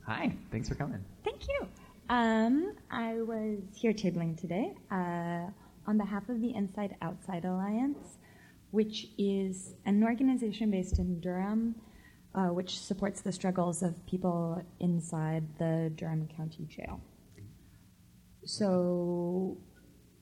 Hi, 0.07 0.33
thanks 0.51 0.69
for 0.69 0.75
coming. 0.75 1.05
Thank 1.25 1.49
you. 1.49 1.69
Um, 2.09 2.75
I 2.91 3.21
was 3.21 3.59
here 3.75 3.93
tabling 3.93 4.41
today 4.41 4.75
uh, 4.91 5.51
on 5.87 5.99
behalf 5.99 6.29
of 6.29 6.41
the 6.41 6.55
Inside 6.55 6.97
Outside 7.03 7.45
Alliance, 7.45 8.16
which 8.71 9.09
is 9.19 9.75
an 9.85 10.03
organization 10.03 10.71
based 10.71 10.99
in 10.99 11.21
Durham, 11.21 11.75
uh, 12.35 12.49
which 12.49 12.79
supports 12.81 13.21
the 13.21 13.33
struggles 13.33 13.83
of 13.83 13.95
people 14.07 14.62
inside 14.81 15.45
the 15.59 15.93
Durham 15.97 16.29
County 16.37 16.64
Jail. 16.64 17.01
So 18.45 19.59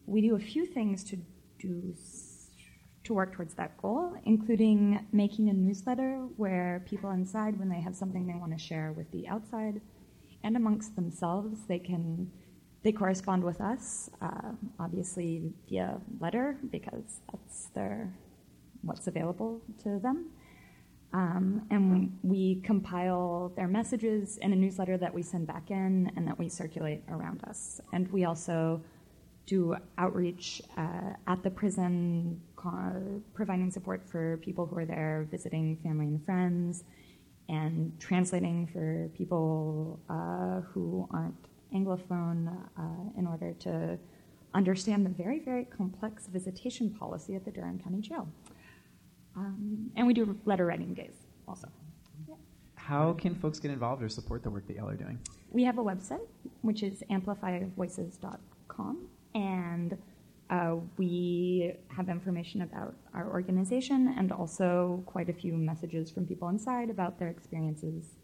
we 0.07 0.23
do 0.23 0.35
a 0.35 0.41
few 0.41 0.67
things 0.67 1.05
to 1.05 1.17
do 1.59 1.95
to 3.07 3.15
work 3.15 3.33
towards 3.33 3.55
that 3.55 3.77
goal, 3.79 4.13
including 4.25 5.07
making 5.13 5.49
a 5.49 5.53
newsletter 5.53 6.27
where 6.37 6.85
people 6.87 7.11
inside, 7.11 7.59
when 7.59 7.69
they 7.69 7.81
have 7.81 7.95
something 7.95 8.27
they 8.27 8.35
want 8.35 8.53
to 8.53 8.59
share 8.59 8.93
with 8.93 9.11
the 9.11 9.27
outside 9.29 9.81
and 10.45 10.57
amongst 10.57 10.95
themselves, 10.95 11.67
they 11.67 11.79
can 11.79 12.31
they 12.83 12.93
correspond 12.93 13.43
with 13.43 13.61
us, 13.61 14.09
uh, 14.23 14.53
obviously 14.79 15.53
via 15.69 16.01
letter 16.21 16.57
because 16.71 17.21
that's 17.33 17.67
their 17.75 18.15
what's 18.83 19.09
available 19.09 19.61
to 19.83 19.99
them. 19.99 20.31
Um, 21.13 21.67
and 21.71 22.17
we 22.23 22.61
compile 22.63 23.53
their 23.57 23.67
messages 23.67 24.39
in 24.39 24.53
a 24.53 24.57
newsletter 24.57 24.97
that 24.99 25.13
we 25.13 25.23
send 25.23 25.49
back 25.49 25.73
in 25.73 26.13
and 26.15 26.29
that 26.29 26.39
we 26.39 26.49
circulate 26.49 27.03
around 27.09 27.43
us. 27.45 27.81
And 27.93 28.07
we 28.13 28.25
also 28.25 28.83
do 29.47 29.77
outreach 29.99 30.63
uh, 30.77 31.15
at 31.27 31.43
the 31.43 31.51
prison, 31.51 32.41
co- 32.57 33.23
providing 33.35 33.71
support 33.71 34.03
for 34.09 34.39
people 34.39 34.67
who 34.67 34.77
are 34.79 34.87
there 34.87 35.27
visiting 35.31 35.77
family 35.83 36.07
and 36.07 36.25
friends, 36.25 36.85
and 37.49 37.93
translating 38.01 38.67
for 38.67 39.09
people 39.17 40.01
uh, 40.09 40.61
who 40.73 41.09
aren't 41.11 41.37
Anglophone 41.75 42.49
uh, 42.79 42.83
in 43.19 43.27
order 43.27 43.53
to 43.61 43.99
understand 44.55 45.05
the 45.05 45.11
very, 45.11 45.41
very 45.41 45.65
complex 45.65 46.27
visitation 46.27 46.91
policy 46.91 47.35
at 47.35 47.45
the 47.45 47.51
Durham 47.51 47.79
County 47.79 48.01
Jail. 48.01 48.29
Um, 49.37 49.91
and 49.97 50.07
we 50.07 50.15
do 50.15 50.39
letter 50.47 50.65
writing 50.65 50.95
days 50.95 51.15
also. 51.47 51.69
How 52.77 53.13
can 53.15 53.35
folks 53.35 53.59
get 53.59 53.71
involved 53.73 54.03
or 54.03 54.09
support 54.09 54.43
the 54.43 54.51
work 54.51 54.67
that 54.69 54.77
y'all 54.77 54.89
are 54.89 54.97
doing? 54.97 55.19
We 55.51 55.65
have 55.65 55.79
a 55.79 55.83
website, 55.83 56.27
which 56.63 56.83
is 56.83 57.03
amplifyvoices.com, 57.11 59.09
and 59.35 59.99
uh, 60.51 60.77
we 60.97 61.73
have 61.89 62.09
information 62.09 62.63
about 62.63 62.95
our 63.15 63.29
organization 63.31 64.15
and 64.17 64.31
also 64.33 65.03
quite 65.07 65.29
a 65.29 65.33
few 65.33 65.55
messages 65.55 66.11
from 66.11 66.27
people 66.27 66.49
inside 66.49 66.91
about 66.91 67.19
their 67.19 67.29
experiences 67.29 68.15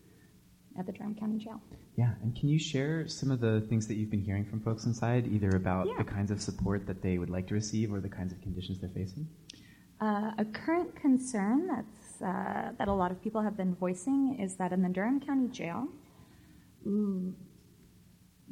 at 0.79 0.87
the 0.87 0.93
Durham 0.93 1.15
County 1.15 1.39
Jail. 1.39 1.61
Yeah, 1.97 2.13
and 2.23 2.35
can 2.35 2.49
you 2.49 2.59
share 2.59 3.07
some 3.09 3.31
of 3.31 3.41
the 3.41 3.61
things 3.69 3.87
that 3.89 3.97
you've 3.97 4.11
been 4.11 4.23
hearing 4.23 4.45
from 4.45 4.61
folks 4.61 4.87
inside, 4.87 5.27
either 5.27 5.51
about 5.51 5.87
Yeah. 5.89 5.99
the 5.99 6.05
kinds 6.05 6.31
of 6.31 6.41
support 6.41 6.87
that 6.87 7.03
they 7.03 7.19
would 7.19 7.29
like 7.29 7.47
to 7.49 7.55
receive 7.55 7.93
or 7.93 8.01
the 8.01 8.09
kinds 8.09 8.33
of 8.33 8.41
conditions 8.41 8.81
they're 8.81 8.89
facing? 8.91 9.29
Uh, 10.01 10.33
a 10.39 10.45
current 10.45 10.95
concern 10.97 11.67
that's, 11.67 12.23
uh, 12.23 12.73
that 12.79 12.89
a 12.89 12.93
lot 12.93 13.11
of 13.11 13.21
people 13.23 13.43
have 13.43 13.57
been 13.57 13.75
voicing 13.75 14.39
is 14.41 14.57
that 14.57 14.73
in 14.73 14.81
the 14.83 14.89
Durham 14.89 15.21
County 15.21 15.49
Jail, 15.49 15.89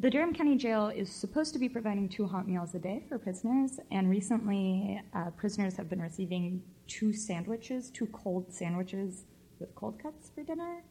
the 0.01 0.09
Durham 0.09 0.33
County 0.33 0.57
Jail 0.57 0.89
is 0.89 1.13
supposed 1.13 1.53
to 1.53 1.59
be 1.59 1.69
providing 1.69 2.09
two 2.09 2.27
hot 2.27 2.49
meals 2.49 2.75
a 2.75 2.79
day 2.79 3.03
for 3.07 3.19
prisoners, 3.19 3.79
and 3.91 4.09
recently 4.09 4.99
uh, 5.13 5.29
prisoners 5.37 5.77
have 5.77 5.91
been 5.91 6.01
receiving 6.01 6.63
two 6.87 7.13
sandwiches, 7.13 7.91
two 7.91 8.07
cold 8.07 8.51
sandwiches 8.51 9.25
with 9.59 9.75
cold 9.75 10.03
cuts 10.03 10.31
for 10.35 10.43
dinner, 10.43 10.83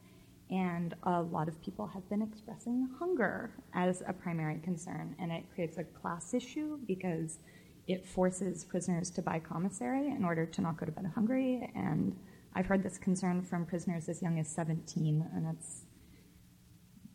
and 0.52 0.94
a 1.04 1.22
lot 1.24 1.48
of 1.48 1.60
people 1.60 1.88
have 1.88 2.08
been 2.08 2.22
expressing 2.22 2.88
hunger 3.00 3.52
as 3.74 4.04
a 4.08 4.14
primary 4.14 4.60
concern, 4.60 5.16
and 5.18 5.32
it 5.32 5.44
creates 5.56 5.80
a 5.80 5.84
class 5.84 6.36
issue 6.36 6.78
because 6.86 7.40
it 7.88 8.06
forces 8.06 8.64
prisoners 8.64 9.10
to 9.10 9.24
buy 9.24 9.40
commissary 9.40 10.10
in 10.10 10.24
order 10.24 10.46
to 10.46 10.62
not 10.62 10.78
go 10.78 10.86
to 10.86 10.92
bed 10.92 11.12
hungry, 11.16 11.68
and 11.74 12.16
I've 12.54 12.68
heard 12.68 12.84
this 12.84 13.00
concern 13.00 13.42
from 13.42 13.66
prisoners 13.66 14.08
as 14.08 14.22
young 14.22 14.38
as 14.38 14.48
17, 14.50 15.28
and 15.34 15.48
it's 15.48 15.86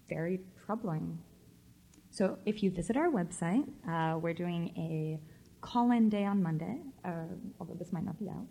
very 0.09 0.41
troubling. 0.67 1.21
So 2.15 2.39
if 2.47 2.63
you 2.63 2.71
visit 2.71 2.97
our 2.97 3.09
website, 3.09 3.67
uh, 3.89 4.17
we're 4.17 4.35
doing 4.35 4.73
a 4.77 5.19
call-in 5.61 6.09
day 6.09 6.25
on 6.25 6.41
Monday, 6.41 6.79
uh, 7.05 7.25
although 7.59 7.75
this 7.75 7.93
might 7.93 8.05
not 8.05 8.17
be 8.21 8.29
out. 8.31 8.47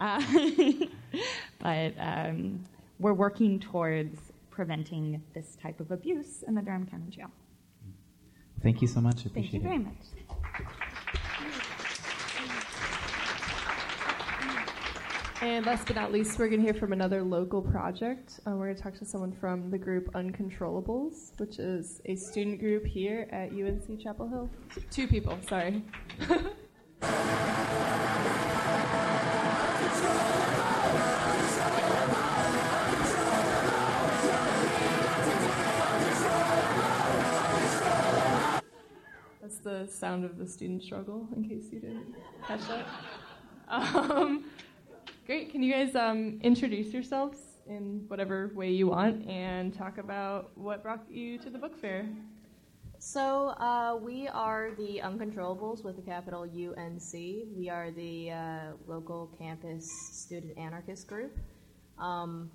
Uh, 0.00 0.86
but 1.58 1.92
um, 1.98 2.64
we're 2.98 3.12
working 3.12 3.60
towards 3.60 4.18
preventing 4.50 5.22
this 5.34 5.58
type 5.62 5.78
of 5.78 5.90
abuse 5.90 6.42
in 6.48 6.54
the 6.54 6.62
Durham 6.62 6.86
County 6.86 7.10
Jail. 7.10 7.30
Thank 8.62 8.80
you 8.80 8.88
so 8.88 9.02
much. 9.02 9.16
I 9.16 9.22
Thank 9.24 9.26
appreciate 9.26 9.52
you 9.52 9.60
it. 9.60 9.62
very 9.62 9.78
much. 9.78 10.06
And 15.42 15.66
last 15.66 15.88
but 15.88 15.96
not 15.96 16.12
least, 16.12 16.38
we're 16.38 16.46
going 16.46 16.60
to 16.60 16.64
hear 16.64 16.72
from 16.72 16.92
another 16.92 17.20
local 17.20 17.60
project. 17.60 18.38
Uh, 18.46 18.52
we're 18.52 18.66
going 18.66 18.76
to 18.76 18.82
talk 18.82 18.94
to 19.00 19.04
someone 19.04 19.32
from 19.32 19.72
the 19.72 19.76
group 19.76 20.12
UNControllables, 20.12 21.36
which 21.40 21.58
is 21.58 22.00
a 22.04 22.14
student 22.14 22.60
group 22.60 22.86
here 22.86 23.26
at 23.32 23.50
UNC 23.50 24.00
Chapel 24.00 24.28
Hill. 24.28 24.48
Two 24.92 25.08
people, 25.08 25.36
sorry. 25.48 25.82
That's 39.40 39.58
the 39.58 39.88
sound 39.90 40.24
of 40.24 40.38
the 40.38 40.46
student 40.46 40.84
struggle, 40.84 41.26
in 41.34 41.48
case 41.48 41.64
you 41.72 41.80
didn't 41.80 42.14
catch 42.46 42.60
that. 42.68 42.86
Um, 43.68 44.44
great. 45.32 45.50
Can 45.50 45.62
you 45.62 45.72
guys 45.72 45.96
um, 45.96 46.38
introduce 46.42 46.92
yourselves 46.92 47.38
in 47.66 48.04
whatever 48.08 48.52
way 48.54 48.68
you 48.68 48.88
want 48.88 49.26
and 49.26 49.72
talk 49.72 49.96
about 49.96 50.50
what 50.58 50.82
brought 50.82 51.10
you 51.10 51.38
to 51.38 51.48
the 51.48 51.58
book 51.58 51.74
fair? 51.74 52.06
So 52.98 53.54
uh, 53.58 53.96
we 53.98 54.28
are 54.28 54.72
the 54.76 55.00
UNControllables 55.02 55.84
with 55.84 55.96
the 55.96 56.02
capital 56.02 56.42
UNC. 56.42 57.14
We 57.56 57.70
are 57.70 57.90
the 57.92 58.32
uh, 58.32 58.60
local 58.86 59.34
campus 59.38 59.90
student 60.12 60.58
anarchist 60.58 61.08
group. 61.08 61.34
Um, 61.98 62.50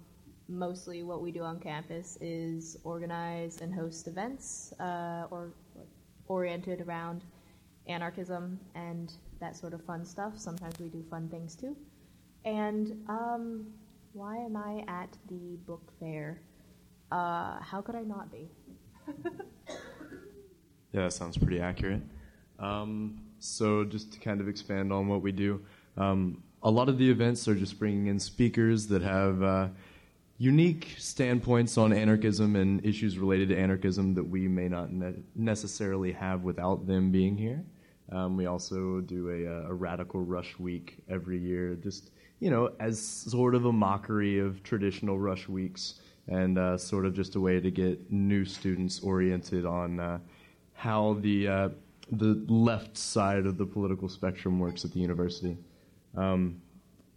mostly, 0.48 1.02
what 1.02 1.24
we 1.24 1.32
do 1.32 1.42
on 1.42 1.60
campus 1.60 2.20
is 2.22 2.78
organize 2.84 3.60
and 3.60 3.74
host 3.74 4.08
events 4.08 4.72
uh, 4.80 5.26
or 5.32 5.50
oriented 6.28 6.82
around 6.82 7.24
anarchism 7.88 8.60
and 8.76 9.14
that 9.40 9.58
sort 9.58 9.74
of 9.74 9.84
fun 9.84 10.06
stuff. 10.06 10.38
Sometimes 10.38 10.78
we 10.78 10.90
do 10.90 11.04
fun 11.10 11.28
things 11.28 11.56
too. 11.56 11.76
And 12.46 13.04
um, 13.10 13.68
why 14.14 14.38
am 14.38 14.56
I 14.56 14.84
at 14.88 15.10
the 15.28 15.58
book 15.66 15.92
fair? 16.00 16.42
Uh, 17.12 17.60
how 17.62 17.82
could 17.82 17.96
I 17.96 18.02
not 18.02 18.32
be? 18.32 18.50
Yeah, 20.94 21.04
that 21.04 21.14
sounds 21.14 21.38
pretty 21.38 21.60
accurate. 21.60 22.02
Um, 22.60 23.22
so, 23.40 23.84
just 23.84 24.14
to 24.14 24.20
kind 24.20 24.42
of 24.42 24.48
expand 24.48 24.92
on 24.92 25.08
what 25.08 25.22
we 25.22 25.32
do, 25.32 25.62
um, 25.98 26.42
a 26.64 26.72
lot 26.72 26.90
of 26.90 26.98
the 26.98 27.10
events 27.10 27.48
are 27.48 27.56
just 27.56 27.78
bringing 27.78 28.08
in 28.08 28.20
speakers 28.20 28.88
that 28.88 29.02
have 29.02 29.44
uh, 29.44 29.68
unique 30.38 30.96
standpoints 30.98 31.78
on 31.78 31.94
anarchism 31.94 32.56
and 32.56 32.84
issues 32.86 33.18
related 33.18 33.50
to 33.50 33.58
anarchism 33.58 34.14
that 34.16 34.24
we 34.24 34.48
may 34.48 34.68
not 34.68 34.92
ne- 34.92 35.22
necessarily 35.36 36.12
have 36.14 36.44
without 36.44 36.88
them 36.88 37.12
being 37.12 37.38
here. 37.38 37.64
Um, 38.12 38.38
we 38.38 38.46
also 38.46 39.02
do 39.02 39.30
a, 39.30 39.70
a 39.70 39.74
radical 39.74 40.22
rush 40.22 40.58
week 40.58 41.04
every 41.10 41.38
year, 41.38 41.76
just 41.76 42.12
you 42.40 42.50
know, 42.50 42.72
as 42.80 43.00
sort 43.00 43.56
of 43.56 43.66
a 43.66 43.72
mockery 43.72 44.40
of 44.40 44.62
traditional 44.64 45.18
rush 45.20 45.48
weeks, 45.48 45.96
and 46.28 46.58
uh, 46.58 46.78
sort 46.78 47.06
of 47.06 47.14
just 47.14 47.36
a 47.36 47.40
way 47.40 47.60
to 47.60 47.72
get 47.72 48.12
new 48.12 48.46
students 48.46 49.00
oriented 49.00 49.66
on 49.66 50.00
uh, 50.00 50.20
how 50.74 51.18
the 51.22 51.48
uh, 51.48 51.70
the 52.12 52.46
left 52.48 52.98
side 52.98 53.46
of 53.46 53.58
the 53.58 53.66
political 53.66 54.08
spectrum 54.08 54.60
works 54.60 54.86
at 54.86 54.92
the 54.92 55.00
university. 55.00 55.58
Um, 56.16 56.62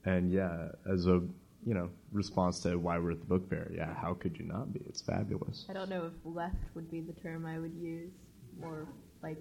and 0.05 0.31
yeah, 0.31 0.69
as 0.91 1.07
a 1.07 1.23
you 1.67 1.75
know 1.75 1.91
response 2.13 2.61
to 2.61 2.77
why 2.77 2.99
we're 2.99 3.13
at 3.13 3.21
the 3.21 3.27
book 3.27 3.49
fair, 3.49 3.71
yeah, 3.75 3.93
how 3.95 4.15
could 4.15 4.39
you 4.39 4.47
not 4.47 4.73
be? 4.73 4.81
It's 4.89 5.03
fabulous. 5.03 5.67
I 5.69 5.75
don't 5.75 5.91
know 5.91 6.07
if 6.07 6.13
left 6.25 6.57
would 6.75 6.91
be 6.91 7.01
the 7.01 7.13
term 7.13 7.45
I 7.45 7.59
would 7.59 7.75
use, 7.75 8.13
more 8.61 8.87
like 9.23 9.37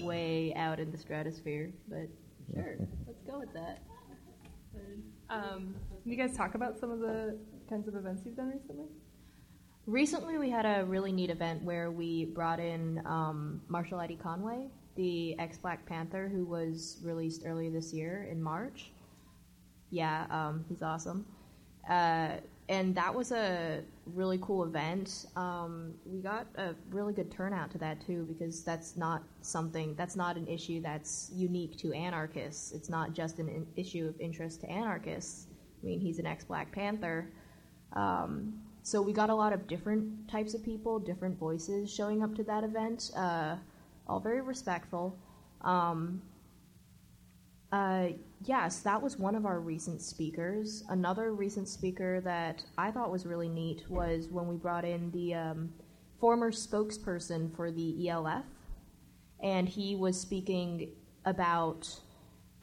way 0.00 0.54
out 0.56 0.80
in 0.80 0.90
the 0.90 0.98
stratosphere, 0.98 1.70
but 1.88 2.08
sure, 2.54 2.76
let's 3.06 3.22
go 3.26 3.38
with 3.38 3.52
that. 3.52 3.82
Um, 5.30 5.74
can 6.02 6.12
you 6.12 6.16
guys 6.16 6.36
talk 6.36 6.54
about 6.54 6.78
some 6.78 6.90
of 6.90 7.00
the 7.00 7.38
kinds 7.68 7.88
of 7.88 7.96
events 7.96 8.22
you've 8.24 8.36
done 8.36 8.50
recently? 8.50 8.86
Recently, 9.86 10.38
we 10.38 10.50
had 10.50 10.64
a 10.64 10.84
really 10.84 11.12
neat 11.12 11.30
event 11.30 11.62
where 11.62 11.90
we 11.90 12.26
brought 12.26 12.60
in 12.60 13.02
um, 13.06 13.60
Marshall 13.68 14.00
Eddie 14.00 14.16
Conway, 14.16 14.68
the 14.96 15.38
ex 15.38 15.58
Black 15.58 15.84
Panther 15.86 16.28
who 16.28 16.44
was 16.44 16.98
released 17.02 17.42
earlier 17.44 17.70
this 17.70 17.92
year 17.92 18.28
in 18.30 18.42
March. 18.42 18.92
Yeah, 19.90 20.26
um, 20.30 20.64
he's 20.68 20.82
awesome. 20.82 21.26
Uh, 21.88 22.36
and 22.68 22.94
that 22.94 23.14
was 23.14 23.32
a 23.32 23.82
really 24.06 24.38
cool 24.38 24.64
event. 24.64 25.26
Um, 25.36 25.94
we 26.04 26.20
got 26.20 26.46
a 26.56 26.74
really 26.90 27.12
good 27.12 27.30
turnout 27.30 27.70
to 27.72 27.78
that 27.78 28.04
too, 28.04 28.24
because 28.26 28.64
that's 28.64 28.96
not 28.96 29.22
something 29.42 29.94
that's 29.96 30.16
not 30.16 30.36
an 30.36 30.46
issue 30.46 30.80
that's 30.80 31.30
unique 31.34 31.76
to 31.78 31.92
anarchists. 31.92 32.72
It's 32.72 32.88
not 32.88 33.12
just 33.12 33.38
an 33.38 33.48
in- 33.48 33.66
issue 33.76 34.06
of 34.08 34.20
interest 34.20 34.62
to 34.62 34.70
anarchists. 34.70 35.46
I 35.82 35.86
mean, 35.86 36.00
he's 36.00 36.18
an 36.18 36.26
ex-Black 36.26 36.72
Panther, 36.72 37.30
um, 37.92 38.54
so 38.82 39.00
we 39.00 39.12
got 39.14 39.30
a 39.30 39.34
lot 39.34 39.52
of 39.54 39.66
different 39.66 40.28
types 40.30 40.52
of 40.54 40.62
people, 40.62 40.98
different 40.98 41.38
voices 41.38 41.90
showing 41.92 42.22
up 42.22 42.34
to 42.34 42.44
that 42.44 42.64
event. 42.64 43.10
Uh, 43.16 43.56
all 44.06 44.20
very 44.20 44.42
respectful. 44.42 45.18
Um, 45.62 46.20
uh, 47.72 48.08
yes, 48.44 48.80
that 48.80 49.00
was 49.00 49.18
one 49.18 49.34
of 49.34 49.46
our 49.46 49.60
recent 49.60 50.00
speakers. 50.00 50.84
Another 50.88 51.32
recent 51.32 51.68
speaker 51.68 52.20
that 52.22 52.64
I 52.78 52.90
thought 52.90 53.10
was 53.10 53.26
really 53.26 53.48
neat 53.48 53.88
was 53.88 54.28
when 54.28 54.46
we 54.48 54.56
brought 54.56 54.84
in 54.84 55.10
the 55.10 55.34
um, 55.34 55.72
former 56.20 56.50
spokesperson 56.50 57.54
for 57.54 57.70
the 57.70 58.08
ELF, 58.08 58.44
and 59.42 59.68
he 59.68 59.96
was 59.96 60.20
speaking 60.20 60.92
about 61.24 61.88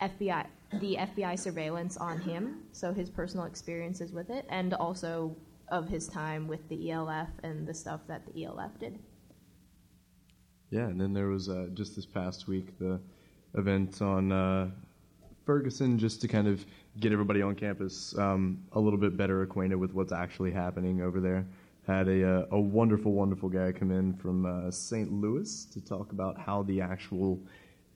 FBI, 0.02 0.46
the 0.80 0.98
FBI 1.00 1.38
surveillance 1.38 1.98
on 1.98 2.20
him, 2.20 2.64
so 2.72 2.94
his 2.94 3.10
personal 3.10 3.46
experiences 3.46 4.12
with 4.12 4.30
it, 4.30 4.46
and 4.50 4.74
also 4.74 5.36
of 5.70 5.88
his 5.88 6.08
time 6.08 6.48
with 6.48 6.68
the 6.70 6.92
ELF 6.92 7.30
and 7.44 7.68
the 7.68 7.74
stuff 7.74 8.02
that 8.08 8.26
the 8.26 8.46
ELF 8.46 8.78
did. 8.80 9.00
Yeah, 10.70 10.88
and 10.88 11.00
then 11.00 11.14
there 11.14 11.28
was 11.28 11.50
uh, 11.50 11.68
just 11.74 11.96
this 11.96 12.06
past 12.06 12.48
week 12.48 12.78
the 12.80 13.00
event 13.56 14.02
on 14.02 14.32
uh, 14.32 14.72
Ferguson, 15.52 16.00
just 16.00 16.22
to 16.22 16.30
kind 16.30 16.48
of 16.48 16.66
get 17.02 17.12
everybody 17.12 17.42
on 17.42 17.56
campus 17.56 18.18
um, 18.18 18.58
a 18.72 18.80
little 18.80 18.98
bit 18.98 19.18
better 19.18 19.42
acquainted 19.42 19.76
with 19.76 19.94
what's 19.94 20.14
actually 20.14 20.50
happening 20.50 21.02
over 21.02 21.20
there. 21.20 21.46
Had 21.86 22.08
a 22.08 22.26
uh, 22.26 22.46
a 22.52 22.60
wonderful, 22.60 23.12
wonderful 23.12 23.50
guy 23.50 23.74
come 23.74 23.92
in 23.92 24.14
from 24.14 24.46
uh, 24.46 24.72
St. 24.72 25.12
Louis 25.12 25.66
to 25.66 25.82
talk 25.82 26.14
about 26.14 26.40
how 26.40 26.64
the 26.64 26.80
actual 26.80 27.38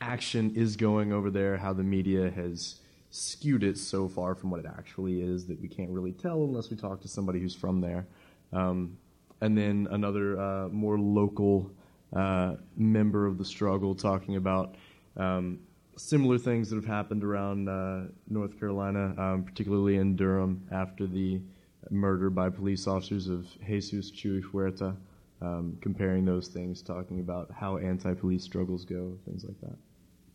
action 0.02 0.54
is 0.54 0.76
going 0.76 1.14
over 1.14 1.32
there, 1.32 1.56
how 1.56 1.72
the 1.72 1.82
media 1.82 2.30
has 2.32 2.82
skewed 3.10 3.64
it 3.64 3.78
so 3.78 4.10
far 4.10 4.36
from 4.36 4.52
what 4.52 4.60
it 4.60 4.66
actually 4.78 5.22
is 5.22 5.48
that 5.48 5.58
we 5.62 5.70
can't 5.70 5.92
really 5.92 6.12
tell 6.12 6.44
unless 6.44 6.70
we 6.70 6.76
talk 6.76 7.00
to 7.04 7.08
somebody 7.08 7.40
who's 7.40 7.56
from 7.56 7.80
there. 7.80 8.06
Um, 8.52 8.98
and 9.40 9.58
then 9.58 9.88
another 9.92 10.38
uh, 10.38 10.68
more 10.68 11.00
local 11.00 11.72
uh, 12.14 12.56
member 12.76 13.26
of 13.26 13.38
the 13.38 13.46
struggle 13.46 13.96
talking 13.96 14.36
about 14.36 14.76
um, 15.16 15.60
similar 15.98 16.38
things 16.38 16.70
that 16.70 16.76
have 16.76 16.86
happened 16.86 17.24
around 17.24 17.70
uh, 17.70 18.06
North 18.30 18.60
Carolina, 18.60 19.14
um, 19.18 19.44
particularly 19.44 19.98
in 19.98 20.16
Durham 20.16 20.68
after 20.72 21.08
the 21.08 21.42
murder 21.90 22.30
by 22.30 22.50
police 22.50 22.88
officers 22.88 23.28
of 23.28 23.48
Jesus 23.66 24.12
Chuy 24.12 24.42
Huerta, 24.44 24.96
um, 25.42 25.78
comparing 25.82 26.26
those 26.26 26.48
things, 26.48 26.82
talking 26.82 27.20
about 27.20 27.52
how 27.52 27.78
anti 27.78 28.14
police 28.14 28.44
struggles 28.44 28.86
go, 28.86 29.18
things 29.26 29.44
like 29.44 29.60
that. 29.62 29.78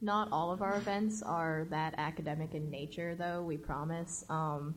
Not 0.02 0.28
all 0.32 0.50
of 0.50 0.62
our 0.62 0.76
events 0.76 1.22
are 1.22 1.66
that 1.70 1.94
academic 1.98 2.54
in 2.54 2.70
nature, 2.70 3.14
though, 3.14 3.42
we 3.42 3.56
promise. 3.56 4.24
Um, 4.30 4.74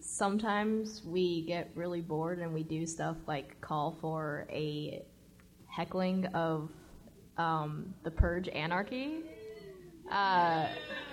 sometimes 0.00 1.02
we 1.04 1.42
get 1.42 1.70
really 1.74 2.00
bored 2.00 2.38
and 2.38 2.54
we 2.54 2.62
do 2.62 2.86
stuff 2.86 3.16
like 3.26 3.60
call 3.60 3.98
for 4.00 4.46
a 4.50 5.02
heckling 5.66 6.26
of 6.26 6.70
um, 7.36 7.94
the 8.04 8.10
Purge 8.10 8.48
Anarchy. 8.48 9.22
Uh, 10.10 10.66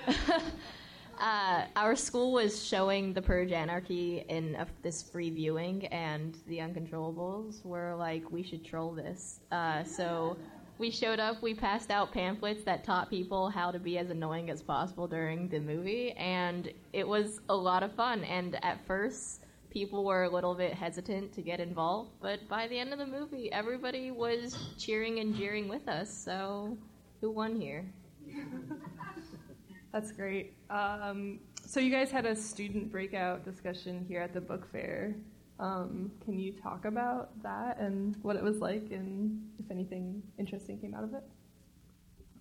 uh, 1.19 1.65
our 1.75 1.95
school 1.95 2.31
was 2.33 2.65
showing 2.65 3.13
the 3.13 3.21
Purge 3.21 3.51
Anarchy 3.51 4.25
in 4.29 4.55
a, 4.55 4.67
this 4.81 5.03
free 5.03 5.29
viewing, 5.29 5.85
and 5.87 6.37
the 6.47 6.59
UNControllables 6.59 7.63
were 7.65 7.95
like, 7.95 8.29
we 8.31 8.43
should 8.43 8.63
troll 8.65 8.91
this. 8.91 9.39
Uh, 9.51 9.83
so 9.83 10.37
we 10.77 10.91
showed 10.91 11.19
up, 11.19 11.41
we 11.41 11.53
passed 11.53 11.89
out 11.89 12.11
pamphlets 12.11 12.63
that 12.63 12.83
taught 12.83 13.09
people 13.09 13.49
how 13.49 13.71
to 13.71 13.79
be 13.79 13.97
as 13.97 14.09
annoying 14.09 14.49
as 14.49 14.61
possible 14.61 15.07
during 15.07 15.47
the 15.47 15.59
movie, 15.59 16.11
and 16.11 16.71
it 16.93 17.07
was 17.07 17.39
a 17.49 17.55
lot 17.55 17.83
of 17.83 17.93
fun. 17.93 18.23
And 18.25 18.63
at 18.63 18.85
first, 18.85 19.45
people 19.69 20.03
were 20.03 20.23
a 20.23 20.29
little 20.29 20.53
bit 20.53 20.73
hesitant 20.73 21.33
to 21.33 21.41
get 21.41 21.59
involved, 21.59 22.11
but 22.21 22.47
by 22.49 22.67
the 22.67 22.77
end 22.77 22.91
of 22.93 22.99
the 22.99 23.05
movie, 23.05 23.51
everybody 23.51 24.11
was 24.11 24.57
cheering 24.77 25.19
and 25.19 25.35
jeering 25.35 25.67
with 25.67 25.87
us. 25.87 26.13
So, 26.13 26.77
who 27.21 27.31
won 27.31 27.59
here? 27.59 27.85
That's 29.91 30.11
great. 30.11 30.53
Um, 30.69 31.39
so 31.65 31.79
you 31.79 31.89
guys 31.89 32.11
had 32.11 32.25
a 32.25 32.35
student 32.35 32.91
breakout 32.91 33.43
discussion 33.43 34.05
here 34.07 34.21
at 34.21 34.33
the 34.33 34.41
book 34.41 34.69
fair. 34.71 35.15
Um, 35.59 36.11
can 36.23 36.37
you 36.37 36.51
talk 36.51 36.85
about 36.85 37.41
that 37.41 37.79
and 37.79 38.17
what 38.21 38.35
it 38.35 38.43
was 38.43 38.59
like, 38.59 38.91
and 38.91 39.41
if 39.57 39.71
anything 39.71 40.21
interesting 40.37 40.77
came 40.79 40.93
out 40.93 41.05
of 41.05 41.13
it? 41.13 41.23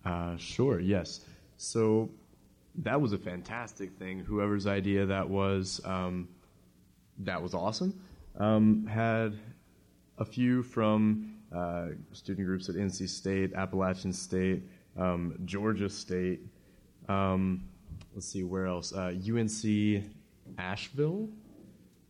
Uh, 0.03 0.35
sure, 0.37 0.79
yes. 0.79 1.21
So 1.57 2.09
that 2.75 2.99
was 2.99 3.13
a 3.13 3.17
fantastic 3.17 3.93
thing. 3.97 4.19
Whoever's 4.19 4.67
idea 4.67 5.05
that 5.05 5.29
was, 5.29 5.79
um, 5.85 6.27
that 7.19 7.41
was 7.41 7.53
awesome. 7.53 7.99
Um, 8.37 8.85
had 8.85 9.33
a 10.17 10.25
few 10.25 10.61
from 10.61 11.35
uh, 11.55 11.87
student 12.11 12.45
groups 12.45 12.67
at 12.67 12.75
NC 12.75 13.07
State, 13.07 13.53
Appalachian 13.53 14.11
State, 14.11 14.63
um, 14.97 15.37
Georgia 15.45 15.89
State. 15.89 16.41
Um, 17.07 17.65
let's 18.13 18.27
see 18.27 18.43
where 18.43 18.65
else. 18.65 18.93
Uh, 18.93 19.13
UNC 19.13 20.03
Asheville, 20.57 21.29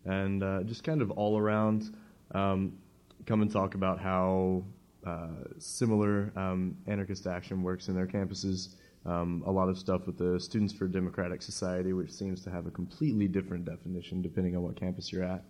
and 0.06 0.44
uh, 0.44 0.64
just 0.64 0.84
kind 0.84 1.02
of 1.02 1.12
all 1.12 1.38
around. 1.38 1.96
Um, 2.34 2.78
come 3.26 3.42
and 3.42 3.52
talk 3.52 3.76
about 3.76 4.00
how 4.00 4.64
uh, 5.06 5.28
similar 5.60 6.32
um, 6.36 6.78
anarchist 6.88 7.28
action 7.28 7.64
works 7.64 7.88
in 7.88 7.96
their 7.96 8.08
campuses. 8.08 8.76
Um, 9.06 9.44
a 9.46 9.52
lot 9.52 9.70
of 9.70 9.78
stuff 9.78 10.08
with 10.08 10.18
the 10.18 10.40
Students 10.40 10.74
for 10.74 10.88
Democratic 10.88 11.42
Society, 11.42 11.94
which 11.94 12.12
seems 12.12 12.42
to 12.44 12.50
have 12.50 12.66
a 12.66 12.72
completely 12.72 13.28
different 13.28 13.66
definition 13.66 14.22
depending 14.22 14.56
on 14.56 14.64
what 14.64 14.76
campus 14.76 15.12
you're 15.12 15.24
at. 15.24 15.44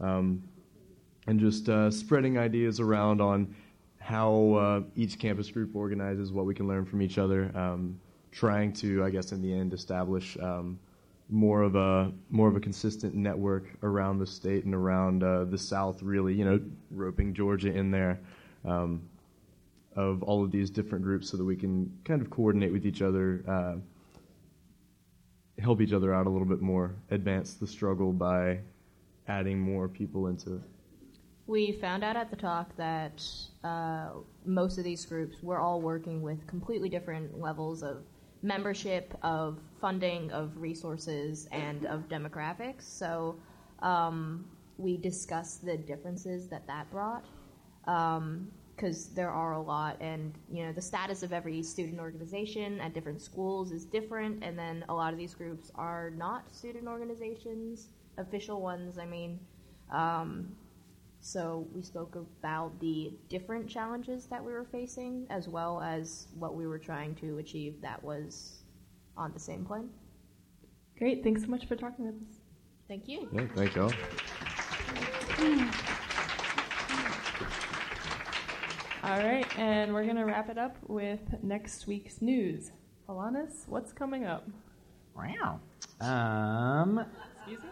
Um, 0.00 0.42
and 1.26 1.38
just 1.38 1.68
uh, 1.68 1.90
spreading 1.90 2.38
ideas 2.38 2.80
around 2.80 3.20
on 3.20 3.54
how 4.00 4.54
uh, 4.54 4.80
each 4.96 5.18
campus 5.18 5.50
group 5.50 5.76
organizes, 5.76 6.32
what 6.32 6.46
we 6.46 6.54
can 6.54 6.66
learn 6.66 6.84
from 6.84 7.00
each 7.02 7.18
other, 7.18 7.52
um, 7.54 8.00
trying 8.32 8.72
to, 8.72 9.04
I 9.04 9.10
guess, 9.10 9.30
in 9.32 9.42
the 9.42 9.52
end, 9.52 9.72
establish 9.72 10.36
um, 10.40 10.78
more 11.28 11.62
of 11.62 11.76
a 11.76 12.10
more 12.28 12.48
of 12.48 12.56
a 12.56 12.60
consistent 12.60 13.14
network 13.14 13.66
around 13.82 14.18
the 14.18 14.26
state 14.26 14.64
and 14.64 14.74
around 14.74 15.22
uh, 15.22 15.44
the 15.44 15.58
South. 15.58 16.02
Really, 16.02 16.34
you 16.34 16.44
know, 16.44 16.60
roping 16.90 17.34
Georgia 17.34 17.72
in 17.72 17.90
there 17.90 18.18
um, 18.64 19.02
of 19.94 20.22
all 20.22 20.42
of 20.42 20.50
these 20.50 20.70
different 20.70 21.04
groups, 21.04 21.28
so 21.30 21.36
that 21.36 21.44
we 21.44 21.54
can 21.54 21.96
kind 22.04 22.22
of 22.22 22.30
coordinate 22.30 22.72
with 22.72 22.86
each 22.86 23.02
other, 23.02 23.44
uh, 23.46 23.74
help 25.62 25.80
each 25.80 25.92
other 25.92 26.14
out 26.14 26.26
a 26.26 26.30
little 26.30 26.48
bit 26.48 26.62
more, 26.62 26.94
advance 27.10 27.54
the 27.54 27.66
struggle 27.66 28.12
by 28.12 28.60
adding 29.28 29.60
more 29.60 29.88
people 29.88 30.26
into 30.26 30.54
it. 30.54 30.62
We 31.50 31.72
found 31.72 32.04
out 32.04 32.14
at 32.14 32.30
the 32.30 32.36
talk 32.36 32.76
that 32.76 33.24
uh, 33.64 34.10
most 34.44 34.78
of 34.78 34.84
these 34.84 35.04
groups 35.04 35.42
were 35.42 35.58
all 35.58 35.80
working 35.80 36.22
with 36.22 36.46
completely 36.46 36.88
different 36.88 37.40
levels 37.40 37.82
of 37.82 38.04
membership, 38.40 39.12
of 39.24 39.58
funding, 39.80 40.30
of 40.30 40.56
resources, 40.56 41.48
and 41.50 41.86
of 41.86 42.08
demographics. 42.08 42.82
So 42.82 43.34
um, 43.80 44.44
we 44.78 44.96
discussed 44.96 45.64
the 45.64 45.76
differences 45.76 46.46
that 46.50 46.68
that 46.68 46.88
brought, 46.92 47.24
because 47.84 49.08
um, 49.08 49.14
there 49.16 49.30
are 49.30 49.54
a 49.54 49.60
lot, 49.60 50.00
and 50.00 50.32
you 50.52 50.64
know 50.64 50.72
the 50.72 50.80
status 50.80 51.24
of 51.24 51.32
every 51.32 51.64
student 51.64 51.98
organization 51.98 52.80
at 52.80 52.94
different 52.94 53.20
schools 53.20 53.72
is 53.72 53.84
different, 53.84 54.44
and 54.44 54.56
then 54.56 54.84
a 54.88 54.94
lot 54.94 55.12
of 55.12 55.18
these 55.18 55.34
groups 55.34 55.72
are 55.74 56.10
not 56.10 56.54
student 56.54 56.86
organizations, 56.86 57.88
official 58.18 58.60
ones. 58.60 58.98
I 58.98 59.06
mean. 59.06 59.40
Um, 59.92 60.54
so 61.20 61.68
we 61.74 61.82
spoke 61.82 62.16
about 62.16 62.78
the 62.80 63.12
different 63.28 63.68
challenges 63.68 64.26
that 64.26 64.44
we 64.44 64.52
were 64.52 64.64
facing, 64.64 65.26
as 65.30 65.48
well 65.48 65.80
as 65.82 66.28
what 66.38 66.54
we 66.54 66.66
were 66.66 66.78
trying 66.78 67.14
to 67.16 67.38
achieve 67.38 67.80
that 67.82 68.02
was 68.02 68.62
on 69.16 69.32
the 69.32 69.38
same 69.40 69.64
plane. 69.64 69.90
Great. 70.98 71.22
Thanks 71.22 71.42
so 71.42 71.48
much 71.48 71.66
for 71.66 71.76
talking 71.76 72.06
with 72.06 72.14
us. 72.14 72.38
Thank 72.88 73.06
you. 73.08 73.28
Yeah, 73.32 73.46
thank 73.54 73.74
y'all. 73.74 73.92
All 79.02 79.18
right, 79.18 79.46
and 79.58 79.94
we're 79.94 80.04
going 80.04 80.16
to 80.16 80.24
wrap 80.24 80.50
it 80.50 80.58
up 80.58 80.76
with 80.86 81.20
next 81.42 81.86
week's 81.86 82.20
news. 82.20 82.70
Alanis, 83.08 83.66
what's 83.66 83.92
coming 83.92 84.26
up? 84.26 84.46
Wow. 85.16 85.60
Um, 86.00 87.04
Excuse 87.38 87.62
me? 87.62 87.68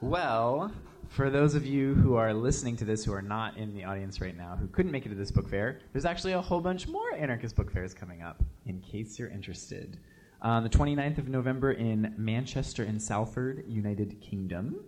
well, 0.00 0.72
for 1.14 1.30
those 1.30 1.54
of 1.54 1.64
you 1.64 1.94
who 1.94 2.16
are 2.16 2.34
listening 2.34 2.76
to 2.76 2.84
this 2.84 3.04
who 3.04 3.12
are 3.12 3.22
not 3.22 3.56
in 3.56 3.72
the 3.72 3.84
audience 3.84 4.20
right 4.20 4.36
now, 4.36 4.56
who 4.56 4.66
couldn't 4.66 4.90
make 4.90 5.06
it 5.06 5.10
to 5.10 5.14
this 5.14 5.30
book 5.30 5.48
fair, 5.48 5.78
there's 5.92 6.04
actually 6.04 6.32
a 6.32 6.40
whole 6.40 6.60
bunch 6.60 6.88
more 6.88 7.14
anarchist 7.14 7.54
book 7.54 7.70
fairs 7.70 7.94
coming 7.94 8.20
up, 8.20 8.42
in 8.66 8.80
case 8.80 9.16
you're 9.16 9.28
interested. 9.28 9.96
On 10.42 10.64
the 10.64 10.68
29th 10.68 11.18
of 11.18 11.28
November 11.28 11.70
in 11.70 12.12
Manchester 12.18 12.82
and 12.82 13.00
Salford, 13.00 13.64
United 13.68 14.20
Kingdom. 14.20 14.80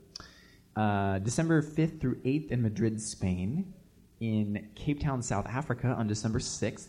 Uh, 0.75 1.21
December 1.21 1.63
5th 1.63 2.01
through 2.01 2.17
8th 2.17 2.51
in 2.51 2.61
Madrid, 2.61 3.01
Spain. 3.01 3.73
In 4.19 4.69
Cape 4.75 4.99
Town, 4.99 5.23
South 5.23 5.47
Africa 5.47 5.95
on 5.97 6.09
December 6.09 6.41
6th. 6.41 6.89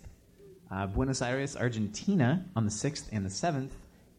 Uh, 0.71 0.87
Buenos 0.87 1.21
Aires, 1.21 1.55
Argentina 1.55 2.43
on 2.55 2.65
the 2.65 2.71
6th 2.71 3.09
and 3.11 3.23
the 3.23 3.29
7th. 3.29 3.69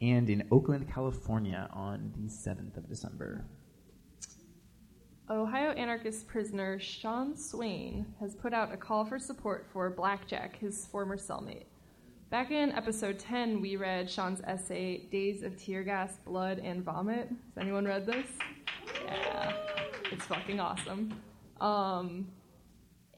And 0.01 0.31
in 0.31 0.47
Oakland, 0.53 0.89
California 0.89 1.69
on 1.73 2.13
the 2.17 2.29
7th 2.29 2.77
of 2.77 2.89
December. 2.89 3.45
Ohio 5.31 5.73
anarchist 5.73 6.27
prisoner 6.27 6.79
Sean 6.81 7.37
Swain 7.37 8.07
has 8.19 8.35
put 8.35 8.55
out 8.55 8.73
a 8.73 8.79
call 8.79 9.05
for 9.05 9.19
support 9.19 9.67
for 9.71 9.91
Blackjack, 9.91 10.59
his 10.59 10.87
former 10.87 11.19
cellmate. 11.19 11.65
Back 12.31 12.51
in 12.51 12.73
episode 12.73 13.19
10, 13.19 13.61
we 13.61 13.77
read 13.77 14.11
Sean's 14.11 14.41
essay, 14.45 15.07
Days 15.11 15.43
of 15.43 15.63
Tear 15.63 15.83
Gas, 15.83 16.17
Blood, 16.25 16.61
and 16.61 16.83
Vomit. 16.83 17.29
Has 17.29 17.59
anyone 17.61 17.85
read 17.85 18.07
this? 18.07 18.27
Yeah, 19.05 19.53
it's 20.11 20.25
fucking 20.25 20.61
awesome. 20.61 21.13
Um, 21.61 22.29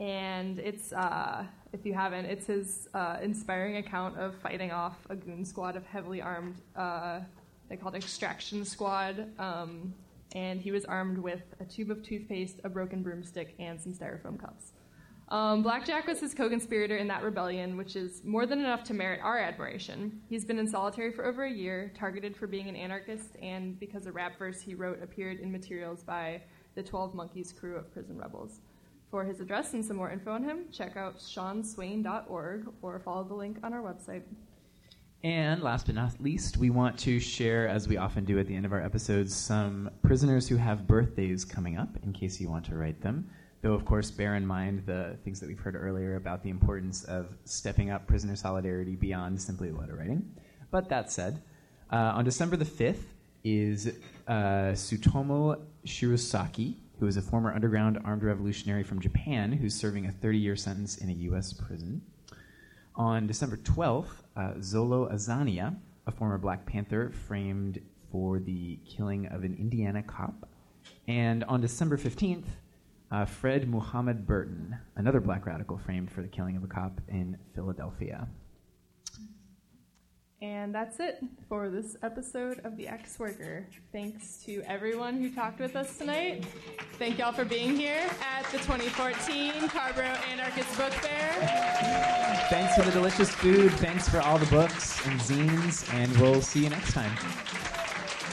and 0.01 0.59
it's, 0.59 0.93
uh, 0.93 1.45
if 1.73 1.87
you 1.87 1.95
haven't, 1.95 2.25
it's 2.25 2.47
his 2.47 2.89
uh, 2.93 3.19
inspiring 3.23 3.77
account 3.77 4.19
of 4.19 4.35
fighting 4.37 4.73
off 4.73 4.97
a 5.11 5.15
goon 5.15 5.45
squad 5.45 5.77
of 5.77 5.87
heavily 5.87 6.21
armed, 6.21 6.57
uh, 6.75 7.21
they 7.69 7.77
called 7.77 7.95
Extraction 7.95 8.65
Squad, 8.65 9.29
um, 9.39 9.95
and 10.35 10.61
he 10.61 10.71
was 10.71 10.85
armed 10.85 11.19
with 11.19 11.43
a 11.61 11.65
tube 11.65 11.91
of 11.91 12.03
toothpaste, 12.03 12.61
a 12.65 12.69
broken 12.69 13.03
broomstick, 13.03 13.55
and 13.59 13.81
some 13.81 13.93
styrofoam 13.93 14.39
cups. 14.39 14.73
Um, 15.31 15.63
Blackjack 15.63 16.09
was 16.09 16.19
his 16.19 16.35
co 16.35 16.49
conspirator 16.49 16.97
in 16.97 17.07
that 17.09 17.23
rebellion, 17.23 17.77
which 17.77 17.95
is 17.95 18.25
more 18.25 18.47
than 18.47 18.59
enough 18.59 18.83
to 18.85 18.95
merit 18.95 19.21
our 19.23 19.39
admiration. 19.39 20.21
He's 20.29 20.45
been 20.45 20.59
in 20.59 20.67
solitary 20.67 21.13
for 21.13 21.25
over 21.25 21.45
a 21.45 21.51
year, 21.51 21.93
targeted 21.97 22.37
for 22.37 22.49
being 22.49 22.69
an 22.69 22.75
anarchist, 22.75 23.37
and 23.41 23.79
because 23.79 24.07
a 24.07 24.13
rap 24.13 24.39
verse 24.39 24.61
he 24.61 24.75
wrote 24.75 25.01
appeared 25.03 25.39
in 25.39 25.53
materials 25.53 26.03
by 26.03 26.43
the 26.75 26.83
12 26.83 27.15
Monkeys 27.15 27.53
crew 27.53 27.77
of 27.77 27.93
prison 27.93 28.19
rebels. 28.19 28.61
For 29.11 29.25
his 29.25 29.41
address 29.41 29.73
and 29.73 29.85
some 29.85 29.97
more 29.97 30.11
info 30.11 30.33
on 30.33 30.43
him, 30.43 30.67
check 30.73 30.97
out 30.97 31.19
seanswain.org 31.19 32.69
or 32.83 32.99
follow 33.01 33.25
the 33.25 33.35
link 33.35 33.59
on 33.63 33.73
our 33.73 33.83
website. 33.83 34.23
And 35.23 35.63
last 35.63 35.85
but 35.85 35.95
not 35.95 36.19
least, 36.19 36.57
we 36.57 36.71
want 36.71 36.99
to 37.01 37.21
share, 37.21 37.69
as 37.69 37.87
we 37.87 37.99
often 37.99 38.25
do 38.25 38.39
at 38.39 38.47
the 38.47 38.55
end 38.55 38.65
of 38.65 38.73
our 38.73 38.83
episodes, 38.83 39.35
some 39.35 39.91
prisoners 40.03 40.49
who 40.49 40.57
have 40.57 40.87
birthdays 40.87 41.45
coming 41.45 41.77
up 41.77 41.91
in 42.03 42.15
case 42.15 42.41
you 42.41 42.49
want 42.49 42.65
to 42.67 42.75
write 42.75 43.03
them. 43.03 43.29
Though, 43.61 43.75
of 43.75 43.85
course, 43.85 44.11
bear 44.11 44.37
in 44.37 44.47
mind 44.47 44.85
the 44.87 45.19
things 45.23 45.39
that 45.41 45.47
we've 45.47 45.59
heard 45.59 45.77
earlier 45.77 46.17
about 46.17 46.43
the 46.43 46.49
importance 46.49 47.05
of 47.05 47.27
stepping 47.45 47.91
up 47.91 48.07
prisoner 48.07 48.35
solidarity 48.35 48.97
beyond 48.97 49.41
simply 49.43 49.71
letter 49.71 49.95
writing. 49.97 50.35
But 50.71 50.89
that 50.89 51.13
said, 51.13 51.43
uh, 51.93 52.13
on 52.15 52.25
December 52.25 52.57
the 52.57 52.65
5th 52.65 53.03
is 53.45 53.89
uh, 54.27 54.73
Tsutomu 54.73 55.61
Shirosaki, 55.87 56.77
who 56.99 57.07
is 57.07 57.19
a 57.19 57.23
former 57.23 57.53
underground 57.53 57.99
armed 58.07 58.23
revolutionary 58.23 58.85
from 58.85 59.01
Japan 59.01 59.53
who's 59.53 59.75
serving 59.75 60.07
a 60.07 60.13
30 60.13 60.39
year 60.39 60.57
sentence 60.57 60.97
in 60.97 61.11
a 61.11 61.15
U.S. 61.15 61.53
prison. 61.53 62.01
On 62.97 63.27
December 63.27 63.59
12th, 63.59 64.20
uh, 64.37 64.53
Zolo 64.59 65.13
Azania, 65.13 65.77
a 66.07 66.11
former 66.11 66.39
Black 66.39 66.67
Panther 66.67 67.11
framed 67.29 67.81
for 68.11 68.39
the 68.39 68.79
killing 68.85 69.27
of 69.27 69.45
an 69.45 69.55
Indiana 69.55 70.03
cop. 70.03 70.49
And 71.07 71.45
on 71.45 71.61
December 71.61 71.97
15th, 71.97 72.47
uh, 73.11 73.25
Fred 73.25 73.69
Muhammad 73.69 74.27
Burton, 74.27 74.77
another 74.97 75.21
black 75.21 75.47
radical 75.47 75.79
framed 75.79 76.11
for 76.11 76.23
the 76.23 76.29
killing 76.29 76.57
of 76.57 76.65
a 76.65 76.69
cop 76.69 77.01
in 77.09 77.37
Philadelphia. 77.55 78.29
And 80.43 80.75
that's 80.75 81.01
it 81.01 81.19
for 81.51 81.69
this 81.69 81.99
episode 82.03 82.63
of 82.65 82.75
The 82.79 82.89
Ex 82.89 83.19
Worker. 83.19 83.67
Thanks 83.93 84.43
to 84.47 84.63
everyone 84.67 85.19
who 85.19 85.31
talked 85.31 85.61
with 85.61 85.77
us 85.77 85.99
tonight. 85.99 86.47
Thank 86.99 87.19
y'all 87.19 87.33
for 87.33 87.45
being 87.45 87.77
here 87.77 88.09
at 88.37 88.51
the 88.51 88.57
2014 88.59 89.69
Carrboro 89.69 90.17
Anarchist 90.33 90.75
Book 90.79 90.93
Fair. 90.95 92.47
Thanks 92.49 92.75
for 92.75 92.83
the 92.83 92.91
delicious 92.91 93.31
food. 93.31 93.71
Thanks 93.73 94.09
for 94.09 94.21
all 94.21 94.39
the 94.39 94.47
books 94.47 95.07
and 95.07 95.21
zines. 95.21 95.93
And 95.93 96.17
we'll 96.17 96.41
see 96.41 96.65
you 96.65 96.71
next 96.71 96.95
time. 96.95 97.13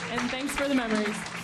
And 0.09 0.21
thanks 0.31 0.55
for 0.55 0.69
the 0.69 0.75
memories. 0.75 1.36